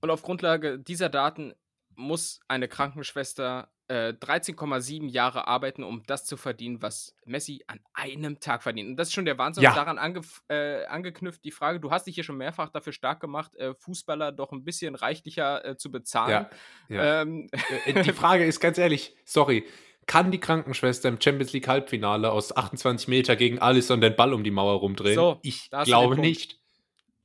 [0.00, 1.52] Und auf Grundlage dieser Daten
[1.96, 8.40] muss eine Krankenschwester äh, 13,7 Jahre arbeiten, um das zu verdienen, was Messi an einem
[8.40, 8.90] Tag verdient.
[8.90, 9.64] Und das ist schon der Wahnsinn.
[9.64, 9.74] Ja.
[9.74, 13.54] Daran angef äh, angeknüpft die Frage, du hast dich hier schon mehrfach dafür stark gemacht,
[13.56, 16.46] äh, Fußballer doch ein bisschen reichlicher äh, zu bezahlen.
[16.88, 17.22] Ja.
[17.22, 17.48] Ähm,
[17.86, 19.64] Äh, Die Frage ist ganz ehrlich, sorry,
[20.06, 24.42] kann die Krankenschwester im Champions League Halbfinale aus 28 Meter gegen Alisson den Ball um
[24.42, 25.14] die Mauer rumdrehen?
[25.14, 26.57] So, ich glaube nicht.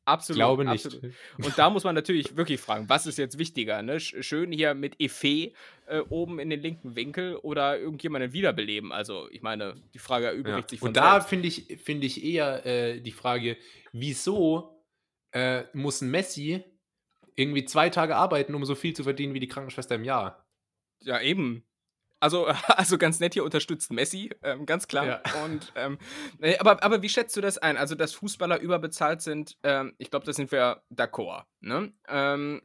[0.06, 0.38] Absolut.
[0.38, 0.86] glaube nicht.
[0.86, 1.14] Absolut.
[1.42, 3.82] Und da muss man natürlich wirklich fragen, was ist jetzt wichtiger?
[3.82, 3.98] Ne?
[3.98, 5.54] Sch- Schön hier mit Effet
[5.88, 8.92] äh, oben in den linken Winkel oder irgendjemanden wiederbeleben?
[8.92, 10.32] Also, ich meine, die Frage Ja.
[10.32, 13.58] erübrigt sich von Und da finde ich, finde ich eher äh, die Frage,
[13.92, 14.84] wieso
[15.32, 16.64] äh, muss ein Messi
[17.36, 20.46] irgendwie zwei Tage arbeiten, um so viel zu verdienen wie die Krankenschwester im Jahr?
[21.02, 21.64] Ja, eben.
[22.24, 25.06] Also, also ganz nett hier unterstützt Messi, ähm, ganz klar.
[25.06, 25.22] Ja.
[25.44, 25.98] Und ähm,
[26.60, 27.76] aber, aber wie schätzt du das ein?
[27.76, 31.44] Also, dass Fußballer überbezahlt sind, ähm, ich glaube, da sind wir d'accord.
[31.60, 31.92] Ne?
[32.08, 32.62] Ähm,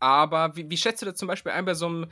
[0.00, 2.06] aber wie, wie schätzt du das zum Beispiel ein bei so einem,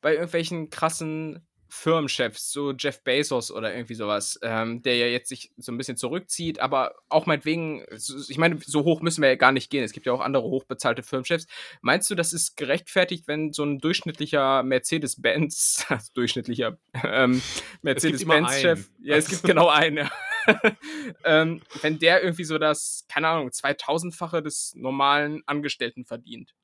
[0.00, 5.52] bei irgendwelchen krassen Firmenchefs, so Jeff Bezos oder irgendwie sowas, ähm, der ja jetzt sich
[5.56, 7.84] so ein bisschen zurückzieht, aber auch meinetwegen,
[8.28, 9.84] ich meine, so hoch müssen wir ja gar nicht gehen.
[9.84, 11.46] Es gibt ja auch andere hochbezahlte Firmenchefs.
[11.80, 17.42] Meinst du, das ist gerechtfertigt, wenn so ein durchschnittlicher Mercedes-Benz, also durchschnittlicher ähm,
[17.82, 20.10] Mercedes-Benz-Chef, ja, es gibt genau einen, ja.
[21.24, 26.54] ähm, wenn der irgendwie so das, keine Ahnung, 2000-fache des normalen Angestellten verdient?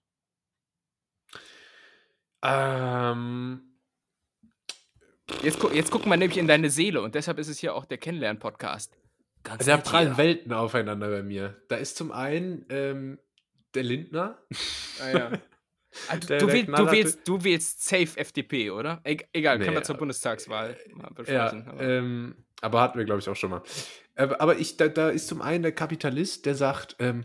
[2.43, 3.72] Ähm,
[5.43, 7.85] Jetzt, gu jetzt gucken wir nämlich in deine Seele und deshalb ist es hier auch
[7.85, 8.97] der Kennenlern-Podcast.
[9.43, 10.17] Ganz also da nett prallen.
[10.17, 11.61] Welten aufeinander bei mir.
[11.69, 13.19] Da ist zum einen ähm,
[13.75, 14.39] der Lindner.
[15.01, 15.31] Ah, ja.
[16.21, 19.01] Du, Der- du, der du, wählst, du wählst safe FDP, oder?
[19.05, 21.67] E egal, können Nee, wir zur aber- Bundestagswahl mal Ja, besprechen.
[21.69, 23.63] aber- ähm, aber hatten wir, glaube ich, auch schon mal.
[24.15, 27.25] Aber, aber ich, da, da ist zum einen der Kapitalist, der sagt, ähm,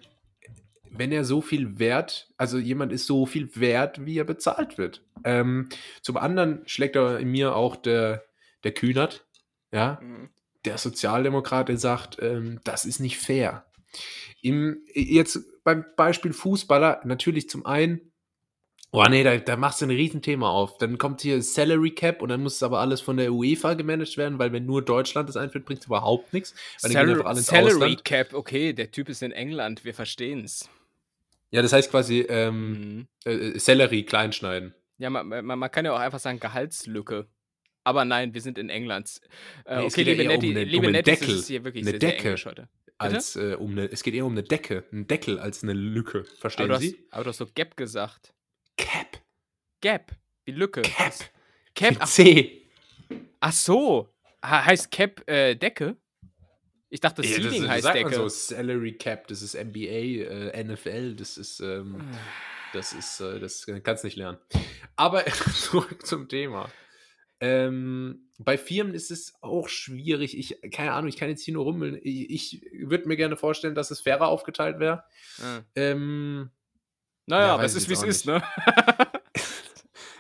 [0.97, 5.03] wenn er so viel wert, also jemand ist so viel wert, wie er bezahlt wird.
[5.23, 5.69] Ähm,
[6.01, 8.23] zum anderen schlägt er in mir auch der,
[8.63, 9.25] der Kühnert,
[9.71, 10.29] ja, Mhm.
[10.65, 13.65] der Sozialdemokrat, der sagt, ähm, das ist nicht fair.
[14.41, 18.11] Im, jetzt beim Beispiel Fußballer, natürlich zum einen,
[18.91, 20.77] oh nee, da, da machst du ein Riesenthema auf.
[20.77, 24.15] Dann kommt hier Salary Cap und dann muss es aber alles von der UEFA gemanagt
[24.17, 26.53] werden, weil wenn nur Deutschland das einführt, bringt es überhaupt nichts.
[26.77, 27.97] Salary, Salary.
[27.97, 30.69] Cap, okay, der Typ ist in England, wir verstehen's.
[31.51, 33.07] Ja, das heißt quasi ähm, Mhm.
[33.25, 34.73] äh, Sellerie kleinschneiden.
[34.97, 37.27] Ja, man, man, man kann ja auch einfach sagen Gehaltslücke.
[37.83, 39.21] Aber nein, wir sind in England.
[39.65, 41.35] Äh, Nee, es okay, geht ja liebe eher um Netti, ne- liebe um Nettis, Deckel.
[41.35, 42.23] ist hier wirklich Eine sehr, sehr Decke.
[42.27, 42.69] englisch heute.
[42.97, 44.83] Als, äh, um eine, es geht eher um eine Decke.
[44.91, 46.19] Ein Deckel als eine Lücke.
[46.19, 47.07] Aber Verstehen hast, Sie?
[47.11, 48.33] aber du hast so Gap gesagt.
[48.75, 49.21] Cap.
[49.81, 50.11] Gap,
[50.45, 50.81] wie Lücke.
[50.81, 51.13] Cap.
[51.75, 52.67] Cap, ach, C.
[53.39, 54.09] ach so.
[54.43, 55.95] Heißt Cap äh, Decke?
[56.89, 58.15] Ich dachte, Ja, das, Seeding das heißt sagt man Decke.
[58.23, 58.27] so.
[58.29, 60.21] Salary Cap, das ist NBA,
[60.51, 62.01] äh, NFL, das ist, ähm,
[62.73, 64.37] das ist, äh, das kannst du nicht lernen.
[64.95, 66.69] Aber zurück zum Thema.
[67.39, 70.37] Ähm, bei Firmen ist es auch schwierig.
[70.37, 71.99] Ich, keine Ahnung, ich kann jetzt hier nur rummeln.
[72.01, 75.03] Ich, ich würde mir gerne vorstellen, dass es fairer aufgeteilt wäre.
[75.41, 75.59] Ah.
[75.75, 76.49] Ähm,
[77.25, 78.41] Naja, Ja, aber es ist, wie es ist, ne?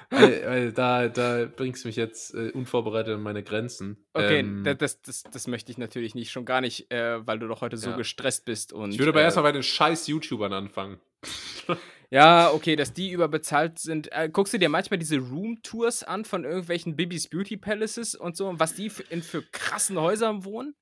[0.09, 3.97] weil, weil da, da bringst du mich jetzt äh, unvorbereitet an meine Grenzen.
[4.13, 7.39] Okay, ähm, da- das, das, das möchte ich natürlich nicht, schon gar nicht, äh, weil
[7.39, 7.95] du doch heute so Ja.
[7.97, 8.73] gestresst bist.
[8.73, 10.99] Und, ich würde aber äh, erstmal bei den scheiß YouTubern anfangen.
[12.09, 14.09] Ja, okay, dass die überbezahlt sind.
[14.13, 18.47] Äh, guckst du dir manchmal diese Roomtours an von irgendwelchen Bibis Beauty Palaces und so,
[18.47, 20.73] und was die für, in für krassen Häusern wohnen?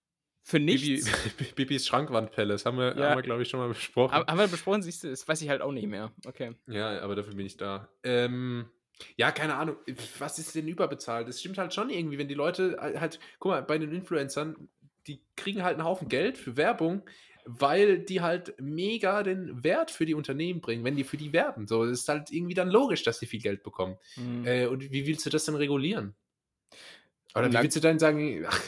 [0.43, 1.09] Für Bibi, nichts?
[1.55, 3.09] Bibis Schrankwandpalace haben wir, Ja.
[3.09, 4.13] haben wir glaube ich, schon mal besprochen.
[4.13, 6.11] Haben haben wir besprochen, siehst du, das weiß ich halt auch nicht mehr.
[6.28, 6.53] Okay.
[6.67, 7.89] Ja, aber dafür bin ich da.
[8.03, 8.69] Ähm,
[9.17, 9.77] ja, keine Ahnung.
[10.19, 11.27] Was ist denn überbezahlt?
[11.27, 14.69] Das stimmt halt schon irgendwie, wenn die Leute halt, guck mal, bei den Influencern,
[15.07, 17.03] die kriegen halt einen Haufen Geld für Werbung,
[17.45, 21.67] weil die halt mega den Wert für die Unternehmen bringen, wenn die für die werben.
[21.67, 23.97] So, es ist halt irgendwie dann logisch, dass die viel Geld bekommen.
[24.15, 24.47] Hm.
[24.47, 26.15] Äh, und wie willst du das denn regulieren?
[27.36, 28.61] Oder wie willst du dann sagen, ach,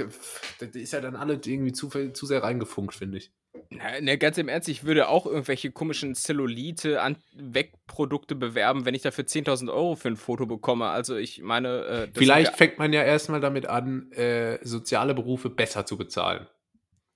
[0.59, 3.31] das ist ja dann alle irgendwie zu, zu sehr reingefunkt, finde ich.
[3.69, 8.93] Na, ne, ganz im Ernst, ich würde auch irgendwelche komischen Zellulite an Wegprodukte bewerben, wenn
[8.93, 10.87] ich dafür 10.000 Euro für ein Foto bekomme.
[10.87, 15.49] Also ich meine, äh, Vielleicht sind fängt man ja erstmal damit an, äh, soziale Berufe
[15.49, 16.47] besser zu bezahlen.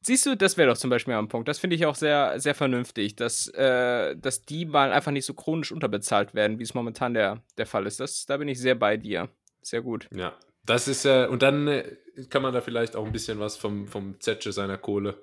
[0.04, 1.48] Siehst du, das wäre doch zum Beispiel ein Punkt.
[1.48, 5.34] Das finde ich auch sehr, sehr vernünftig, dass, äh, dass die mal einfach nicht so
[5.36, 8.00] chronisch unterbezahlt werden, wie es momentan der, der Fall ist.
[8.00, 9.30] Das, da bin ich sehr bei dir.
[9.62, 10.10] Sehr gut.
[10.12, 10.34] Ja.
[10.66, 11.98] Das ist ja, und dann äh,
[12.30, 15.20] kann man da vielleicht auch ein bisschen was vom, vom Zetsche seiner Kohle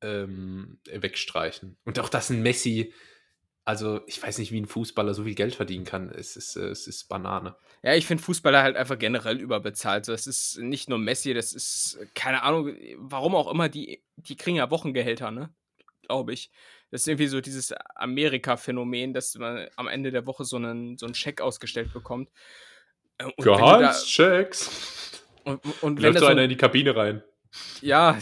[0.00, 1.76] ähm, wegstreichen.
[1.84, 2.92] Und auch das ein Messi,
[3.64, 6.10] also ich weiß nicht, wie ein Fußballer so viel Geld verdienen kann.
[6.10, 7.56] Es ist, äh, es ist Banane.
[7.82, 10.08] Ja, ich finde Fußballer halt einfach generell überbezahlt.
[10.08, 14.56] Das ist nicht nur Messi, das ist, keine Ahnung, warum auch immer, die, die kriegen
[14.56, 15.54] ja Wochengehälter, ne?
[16.02, 16.50] Glaube ich.
[16.90, 21.06] Das ist irgendwie so dieses Amerika-Phänomen, dass man am Ende der Woche so einen, so
[21.06, 22.30] einen Scheck ausgestellt bekommt.
[23.18, 25.22] Äh, Und Gehaltschecks.
[25.44, 27.22] Und, und wenn Läuft so einer in die Kabine rein.
[27.80, 28.18] ja,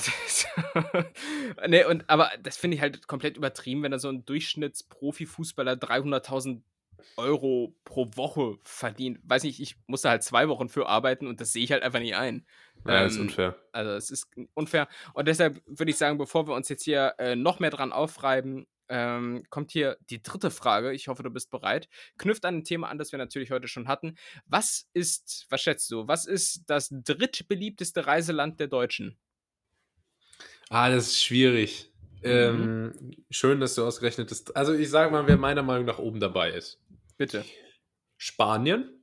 [1.69, 6.63] nee, und aber das finde ich halt komplett übertrieben, wenn da so ein Durchschnittsprofi-Fußballer 300.000
[7.17, 9.21] Euro pro Woche verdient.
[9.25, 11.83] Weiß nicht, ich muss da halt zwei Wochen für arbeiten und das sehe ich halt
[11.83, 12.47] einfach nicht ein.
[12.87, 13.57] Ja, ist Ähm, unfair.
[13.73, 14.89] Also es ist unfair.
[15.15, 18.67] Und deshalb würde ich sagen, bevor wir uns jetzt hier äh, noch mehr dran aufreiben,
[18.93, 20.93] ähm, kommt hier die dritte Frage.
[20.93, 21.89] Ich hoffe, du bist bereit.
[22.19, 24.17] Knüpft an ein Thema an, das wir natürlich heute schon hatten.
[24.45, 29.19] Was ist, was schätzt du, was ist das drittbeliebteste Reiseland der Deutschen?
[30.69, 31.91] Ah, das ist schwierig.
[32.21, 32.31] Mhm.
[32.31, 34.55] Ähm, schön, dass du ausgerechnet hast.
[34.55, 36.79] Also ich sage mal, wer meiner Meinung nach oben dabei ist.
[37.17, 37.47] Bitte.
[38.19, 39.03] Spanien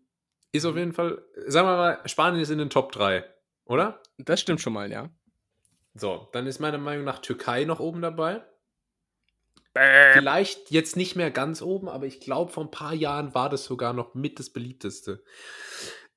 [0.51, 3.25] ist auf jeden Fall, sagen wir mal, Spanien ist in den Top 3,
[3.65, 4.01] oder?
[4.19, 5.09] Das stimmt schon mal, ja.
[5.95, 8.43] So, dann ist meiner Meinung nach Türkei noch oben dabei.
[9.73, 13.65] Vielleicht jetzt nicht mehr ganz oben, aber ich glaube, vor ein paar Jahren war das
[13.65, 15.23] sogar noch mit das beliebteste.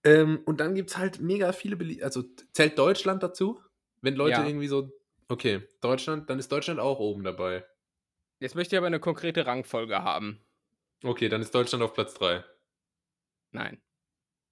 [0.05, 2.05] Ähm, und dann gibt es halt mega viele beliebte.
[2.05, 3.61] Also zählt Deutschland dazu?
[4.00, 4.46] Wenn Leute Ja.
[4.46, 4.90] irgendwie so.
[5.28, 7.64] Okay, Deutschland, dann ist Deutschland auch oben dabei.
[8.40, 10.44] Jetzt möchte ich aber eine konkrete Rangfolge haben.
[11.05, 12.44] Okay, dann ist Deutschland auf Platz 3.
[13.53, 13.80] Nein.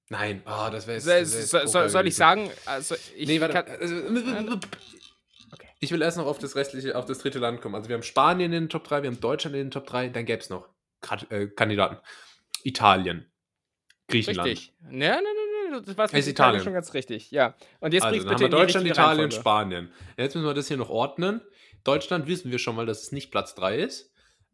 [0.09, 3.62] Nein, ah, das wäre Soll, soll, soll, ich sagen, also ich nee, warte.
[3.62, 4.99] kann, also, Okay.
[5.80, 7.74] Ich will erst noch auf das restliche, auf das dritte Land kommen.
[7.74, 10.10] Also wir haben Spanien in den Top 3, wir haben Deutschland in den Top 3,
[10.10, 10.68] dann gäbe es noch
[11.30, 11.96] äh, Kandidaten.
[12.62, 13.26] Italien.
[14.08, 14.48] Griechenland.
[14.48, 14.74] richtig.
[14.82, 16.64] Ja, nein, nein, nein, das war Es ist für Italien Italien.
[16.64, 17.30] schon ganz richtig.
[17.30, 17.54] Ja.
[17.80, 19.34] Und jetzt Also, bitte haben wir Deutschland, Italien, Reihenfolge.
[19.40, 19.92] Spanien.
[20.18, 21.40] Jetzt müssen wir das hier noch ordnen.
[21.84, 24.12] Deutschland wissen wir schon mal, dass es nicht Platz 3 ist.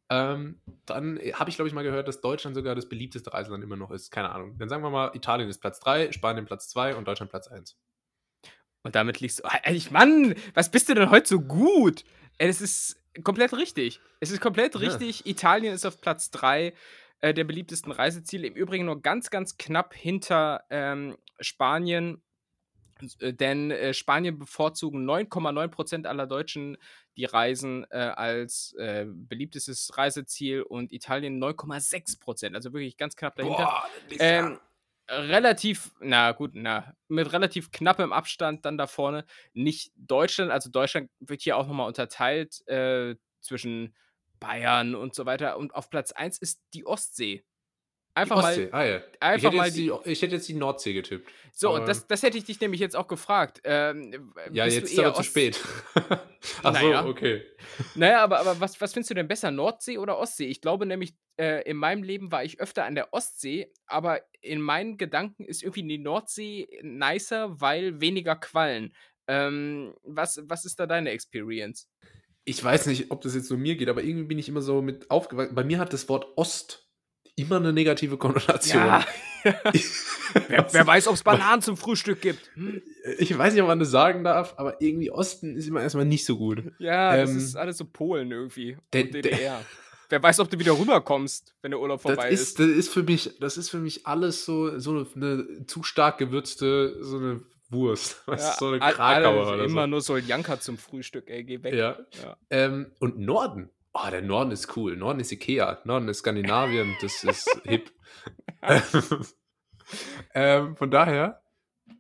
[0.09, 3.75] Ähm, dann habe ich, glaube ich, mal gehört, dass Deutschland sogar das beliebteste Reiseland immer
[3.77, 4.11] noch ist.
[4.13, 4.57] Keine Ahnung.
[4.59, 7.77] Dann sagen wir mal, Italien ist Platz 3, Spanien Platz 2 und Deutschland Platz 1.
[8.87, 9.45] Und damit liegst du.
[9.45, 12.05] Ah, Ich, Mann, was bist du denn heute so gut?
[12.39, 14.01] Das ist komplett richtig.
[14.21, 14.81] Es ist komplett Ja.
[14.81, 15.27] richtig.
[15.27, 16.73] Italien ist auf Platz 3
[17.21, 18.47] äh, der beliebtesten Reiseziele.
[18.47, 22.23] Im Übrigen nur ganz, ganz knapp hinter ähm, Spanien.
[23.21, 26.77] Äh, Denn äh, Spanien bevorzugen 9,9% aller Deutschen
[27.17, 32.55] die Reisen äh, als äh, beliebtestes Reiseziel und Italien 9,6%.
[32.55, 33.83] Also wirklich ganz knapp dahinter.
[34.09, 34.59] ist Ähm,
[35.09, 39.25] relativ, na gut, na, mit relativ knappem Abstand dann da vorne.
[39.55, 43.95] Nicht Deutschland, also Deutschland wird hier auch nochmal unterteilt äh, zwischen
[44.41, 45.57] Bayern und so weiter.
[45.59, 47.45] Und auf Platz 1 ist die Ostsee.
[48.17, 48.69] Einfach mal.
[48.73, 48.97] Ah, ja.
[48.97, 51.31] ich, einfach hätte mal jetzt die, ich hätte jetzt die Nordsee getippt.
[51.53, 53.61] So, und das, das hätte ich dich nämlich jetzt auch gefragt.
[53.65, 55.61] Ähm, Ja, jetzt ist aber zu Ost- spät.
[56.63, 57.03] Ach Naja.
[57.03, 57.43] so, okay.
[57.95, 60.47] Naja, aber, aber was, was findest du denn besser, Nordsee oder Ostsee?
[60.47, 64.61] Ich glaube nämlich, äh, in meinem Leben war ich öfter an der Ostsee, aber in
[64.63, 68.95] meinen Gedanken ist irgendwie die Nordsee nicer, weil weniger Quallen.
[69.29, 71.91] Ähm, was, was ist da deine Experience?
[72.45, 74.81] Ich weiß nicht, ob das jetzt nur mir geht, aber irgendwie bin ich immer so
[74.81, 75.55] mit aufgewachsen.
[75.55, 76.86] Bei mir hat das Wort Ost
[77.37, 78.83] immer eine negative Konnotation.
[80.49, 82.51] wer, wer weiß, ob es Bananen zum Frühstück gibt.
[82.55, 82.83] Hm?
[83.19, 86.25] Ich weiß nicht, ob man das sagen darf, aber irgendwie Osten ist immer erstmal nicht
[86.25, 86.65] so gut.
[86.79, 88.77] Ja, das Ähm, ist alles so Polen irgendwie.
[88.93, 89.61] der- DDR.
[90.09, 92.59] wer weiß, ob du wieder rüberkommst, wenn der Urlaub Das vorbei ist, ist.
[92.61, 96.19] das ist für mich, das ist für mich alles so, so eine, eine zu stark
[96.19, 98.23] gewürzte, so eine Wurst.
[98.27, 99.87] Weißt, du, so eine Krakauer oder immer so.
[99.89, 101.75] nur Soljanka zum Frühstück, ey, geh weg.
[101.75, 101.99] Ja.
[102.23, 102.37] Ja.
[102.51, 103.71] Ähm, und Norden.
[103.99, 104.95] Oh, der Norden ist cool.
[104.97, 105.81] Norden ist Ikea.
[105.85, 106.95] Norden ist Skandinavien.
[107.01, 107.91] Das ist hip.
[110.35, 111.41] ähm, von daher.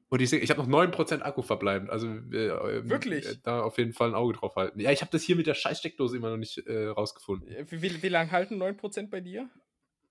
[0.08, 1.90] Und ich, ich habe noch 9% Akku verbleibend.
[1.90, 3.26] Also äh, Wirklich?
[3.26, 4.78] äh, da auf jeden Fall ein Auge drauf halten.
[4.78, 7.48] Ja, ich habe das hier mit der scheiß Steckdose immer noch nicht äh, rausgefunden.
[7.70, 9.48] Wie, wie, wie lange halten 9% bei dir?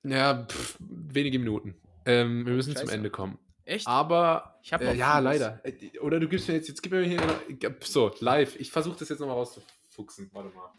[0.03, 1.75] Ja, pff, wenige Minuten.
[2.05, 2.95] Ähm, wir müssen zum Scheiße.
[2.95, 3.37] Ende kommen.
[3.63, 3.87] Echt?
[3.87, 5.61] Aber Ich hab äh, ja, leider.
[5.63, 7.21] Äh, Oder du gibst mir jetzt, jetzt gib mir hier
[7.81, 8.59] so live.
[8.59, 10.29] Ich versuche das jetzt nochmal rauszufuchsen.
[10.33, 10.71] Warte mal.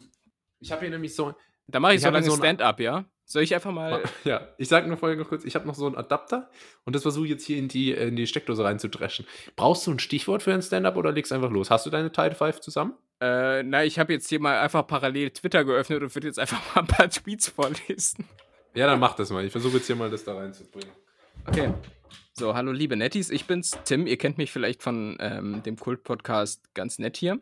[0.59, 1.33] Ich habe hier nämlich so,
[1.67, 3.05] Da mache ich, Ich so lange so ein- Stand-up, ja?
[3.29, 4.01] Soll ich einfach mal.
[4.23, 6.49] ja, ich sage nur vorher noch kurz, ich habe noch so einen Adapter
[6.85, 9.27] und das versuche ich jetzt hier in die, in die Steckdose reinzudreschen.
[9.57, 11.69] Brauchst du ein Stichwort für ein Stand-up oder legst einfach los?
[11.69, 12.93] Hast du deine Tide 5 zusammen?
[13.19, 16.61] Äh, na, ich habe jetzt hier mal einfach parallel Twitter geöffnet und würde jetzt einfach
[16.75, 18.25] mal ein paar Tweets vorlesen.
[18.75, 19.43] Ja, dann mach das mal.
[19.43, 20.91] Ich versuche jetzt hier mal das da reinzubringen.
[21.47, 21.73] Okay.
[22.33, 24.05] So, hallo liebe Netties, ich bin's, Tim.
[24.07, 27.39] Ihr kennt mich vielleicht von ähm, dem Kult-Podcast ganz nett hier.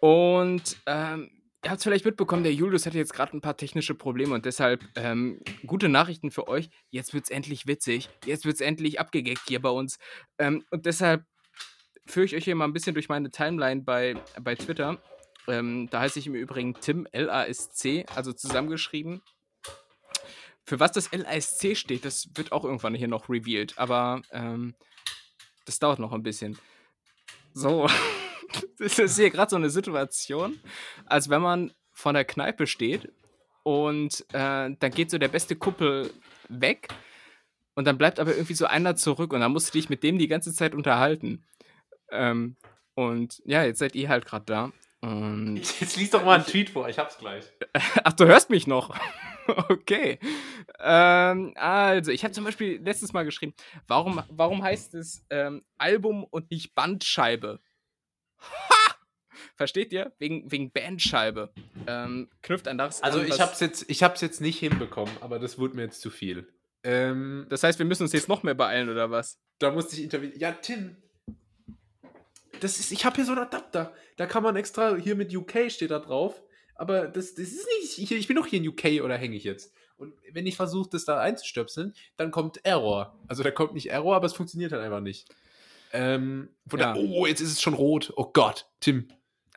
[0.00, 1.30] Und ähm,
[1.64, 4.44] ihr habt es vielleicht mitbekommen, der Julius hatte jetzt gerade ein paar technische Probleme und
[4.44, 6.70] deshalb ähm, gute Nachrichten für euch.
[6.90, 8.10] Jetzt wird es endlich witzig.
[8.24, 9.98] Jetzt wird es endlich abgegeckt hier bei uns.
[10.38, 11.24] Ähm, und deshalb
[12.06, 15.00] führe ich euch hier mal ein bisschen durch meine Timeline bei, bei Twitter.
[15.48, 19.22] Ähm, da heiße ich im Übrigen Tim L-A-S-C, also zusammengeschrieben.
[20.64, 24.74] Für was das LASC steht, das wird auch irgendwann hier noch revealed, aber ähm,
[25.64, 26.58] das dauert noch ein bisschen.
[27.52, 27.88] So,
[28.78, 30.58] das ist hier gerade so eine Situation,
[31.06, 33.12] als wenn man von der Kneipe steht
[33.62, 36.10] und äh, dann geht so der beste Kuppel
[36.48, 36.88] weg
[37.74, 40.18] und dann bleibt aber irgendwie so einer zurück und dann musst du dich mit dem
[40.18, 41.44] die ganze Zeit unterhalten.
[42.10, 42.56] Ähm,
[42.94, 44.72] und ja, jetzt seid ihr halt gerade da.
[45.00, 47.44] Und Jetzt liest doch mal einen Tweet vor, ich hab's gleich.
[48.04, 48.94] Ach, du hörst mich noch.
[49.68, 50.18] okay.
[50.78, 53.54] Ähm, also, ich habe zum Beispiel letztes Mal geschrieben,
[53.88, 57.60] warum, warum heißt es ähm, Album und nicht Bandscheibe?
[58.42, 58.94] Ha!
[59.56, 60.12] Versteht ihr?
[60.18, 61.52] Wegen, wegen Bandscheibe.
[61.86, 65.38] Ähm, knüpft an das Also an, ich hab's, jetzt, ich hab's jetzt nicht hinbekommen, aber
[65.38, 66.48] das wurde mir jetzt zu viel.
[66.84, 69.38] Ähm, Das heißt, wir müssen uns jetzt noch mehr beeilen, oder was?
[69.58, 70.40] da musste ich intervenieren.
[70.40, 70.96] Ja, Tim.
[72.60, 73.92] Das ist, ich habe hier so einen Adapter.
[74.16, 76.42] Da kann man extra, hier mit UK steht da drauf.
[76.74, 79.44] Aber das, das ist nicht, ich, ich bin doch hier in UK oder hänge ich
[79.44, 79.72] jetzt?
[79.96, 83.16] Und wenn ich versuche, das da einzustöpseln, dann kommt Error.
[83.28, 85.28] Also da kommt nicht Error, aber es funktioniert halt einfach nicht.
[85.92, 86.92] Ähm, von Ja.
[86.94, 88.12] der, oh, jetzt ist es schon rot.
[88.16, 89.08] Oh Gott, Tim.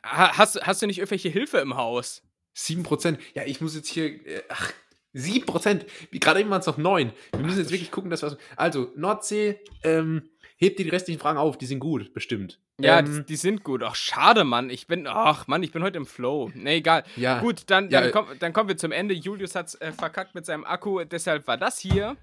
[0.04, 2.22] Ha- Hast, hast du nicht irgendwelche Hilfe im Haus?
[2.56, 3.18] 7%.
[3.34, 4.06] Ja, ich muss jetzt hier.
[4.26, 4.72] äh, Ach,
[5.14, 5.86] 7%.
[6.10, 7.12] Wie gerade eben waren es noch 9.
[7.32, 8.36] Wir müssen jetzt wirklich gucken, dass wir.
[8.56, 11.56] Also, Nordsee, ähm, hebt dir die restlichen Fragen auf.
[11.58, 12.60] Die sind gut, bestimmt.
[12.78, 13.82] Ja, ähm, die, die sind gut.
[13.82, 14.68] Ach, schade, Mann.
[14.70, 16.50] Ich bin, ach, Mann, ich bin heute im Flow.
[16.54, 17.04] Nee, egal.
[17.16, 17.40] ja.
[17.40, 19.14] Gut, dann, Ja, dann, äh, komm, dann kommen wir zum Ende.
[19.14, 22.16] Julius hat's äh, verkackt mit seinem Akku, deshalb war das hier.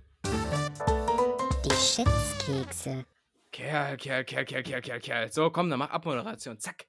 [1.65, 3.05] Die Schätzkekse.
[3.53, 5.31] Kerl, Kerl, Kerl, Kerl, Kerl, Kerl, Kerl.
[5.31, 6.59] So, komm, dann mach Abmoderation.
[6.59, 6.87] Zack.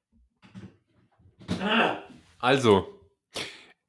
[2.39, 3.03] Also,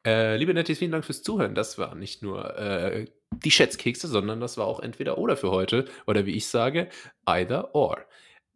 [0.05, 1.55] äh, liebe Nettis, vielen Dank fürs Zuhören.
[1.55, 5.85] Das war nicht nur äh, die Schätzkekse, sondern das war auch entweder oder für heute.
[6.05, 6.89] Oder wie ich sage,
[7.25, 8.05] either or.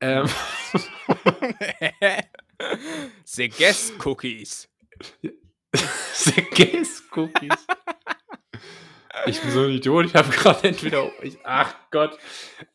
[0.01, 0.27] Ähm,
[3.23, 4.67] The Guest Cookies.
[5.71, 7.67] The Guess Cookies.
[9.27, 11.09] Ich bin so ein Idiot, ich habe gerade entweder.
[11.21, 12.19] Ich, ach Gott.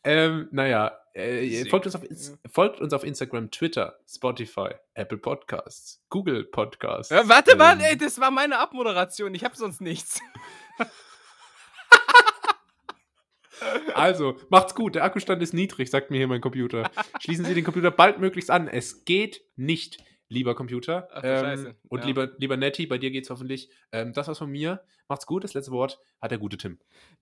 [0.05, 2.03] Ähm, naja, äh, folgt, uns auf,
[2.51, 7.13] folgt uns auf Instagram, Twitter, Spotify, Apple Podcasts, Google Podcasts.
[7.13, 9.35] Äh, warte mal, ähm, ey, das war meine Abmoderation.
[9.35, 10.21] Ich hab sonst nichts.
[13.95, 14.97] Also, macht's gut.
[14.97, 16.91] Der Akkustand ist niedrig, sagt mir hier mein Computer.
[17.21, 18.69] Schließen Sie den Computer baldmöglichst an.
[18.69, 20.03] Es geht nicht,
[20.35, 21.09] lieber Computer.
[21.13, 22.07] Ach ähm, Scheiße, Und ja.
[22.07, 23.71] lieber, lieber Nettie, bei dir geht's hoffentlich.
[23.93, 24.83] Ähm, das war's von mir.
[25.09, 25.45] Macht's gut.
[25.45, 26.79] Das letzte Wort hat der gute Tim.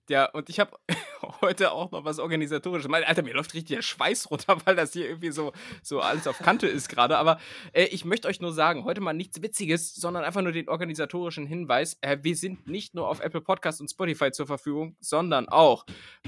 [0.09, 0.77] Ja, und ich habe
[1.41, 2.89] heute auch noch was organisatorisches.
[2.89, 6.27] Mein, Alter, mir läuft richtig der Schweiß runter, weil das hier irgendwie so, so alles
[6.27, 7.17] auf Kante ist gerade.
[7.17, 7.39] Aber
[7.71, 11.45] äh, ich möchte euch nur sagen, heute mal nichts Witziges, sondern einfach nur den organisatorischen
[11.45, 11.97] Hinweis.
[12.01, 15.85] Äh, wir sind nicht nur auf Apple Podcast und Spotify zur Verfügung, sondern auch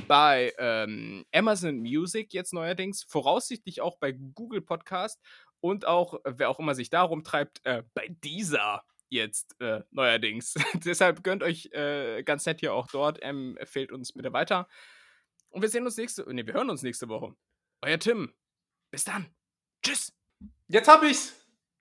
[0.08, 5.22] bei ähm, Amazon Music jetzt neuerdings, voraussichtlich auch bei Google Podcast
[5.66, 10.54] und auch, äh, wer auch immer sich darum treibt, äh, bei dieser jetzt äh, neuerdings.
[10.86, 13.20] Deshalb gönnt euch äh, ganz nett hier auch dort.
[13.22, 14.68] Ähm, empfehlt uns bitte weiter.
[15.50, 17.36] Und wir sehen uns nächste, nee, wir hören uns nächste Woche.
[17.82, 18.34] Euer Tim.
[18.92, 19.34] Bis dann.
[19.84, 20.14] Tschüss.
[20.68, 21.45] Jetzt hab ich's!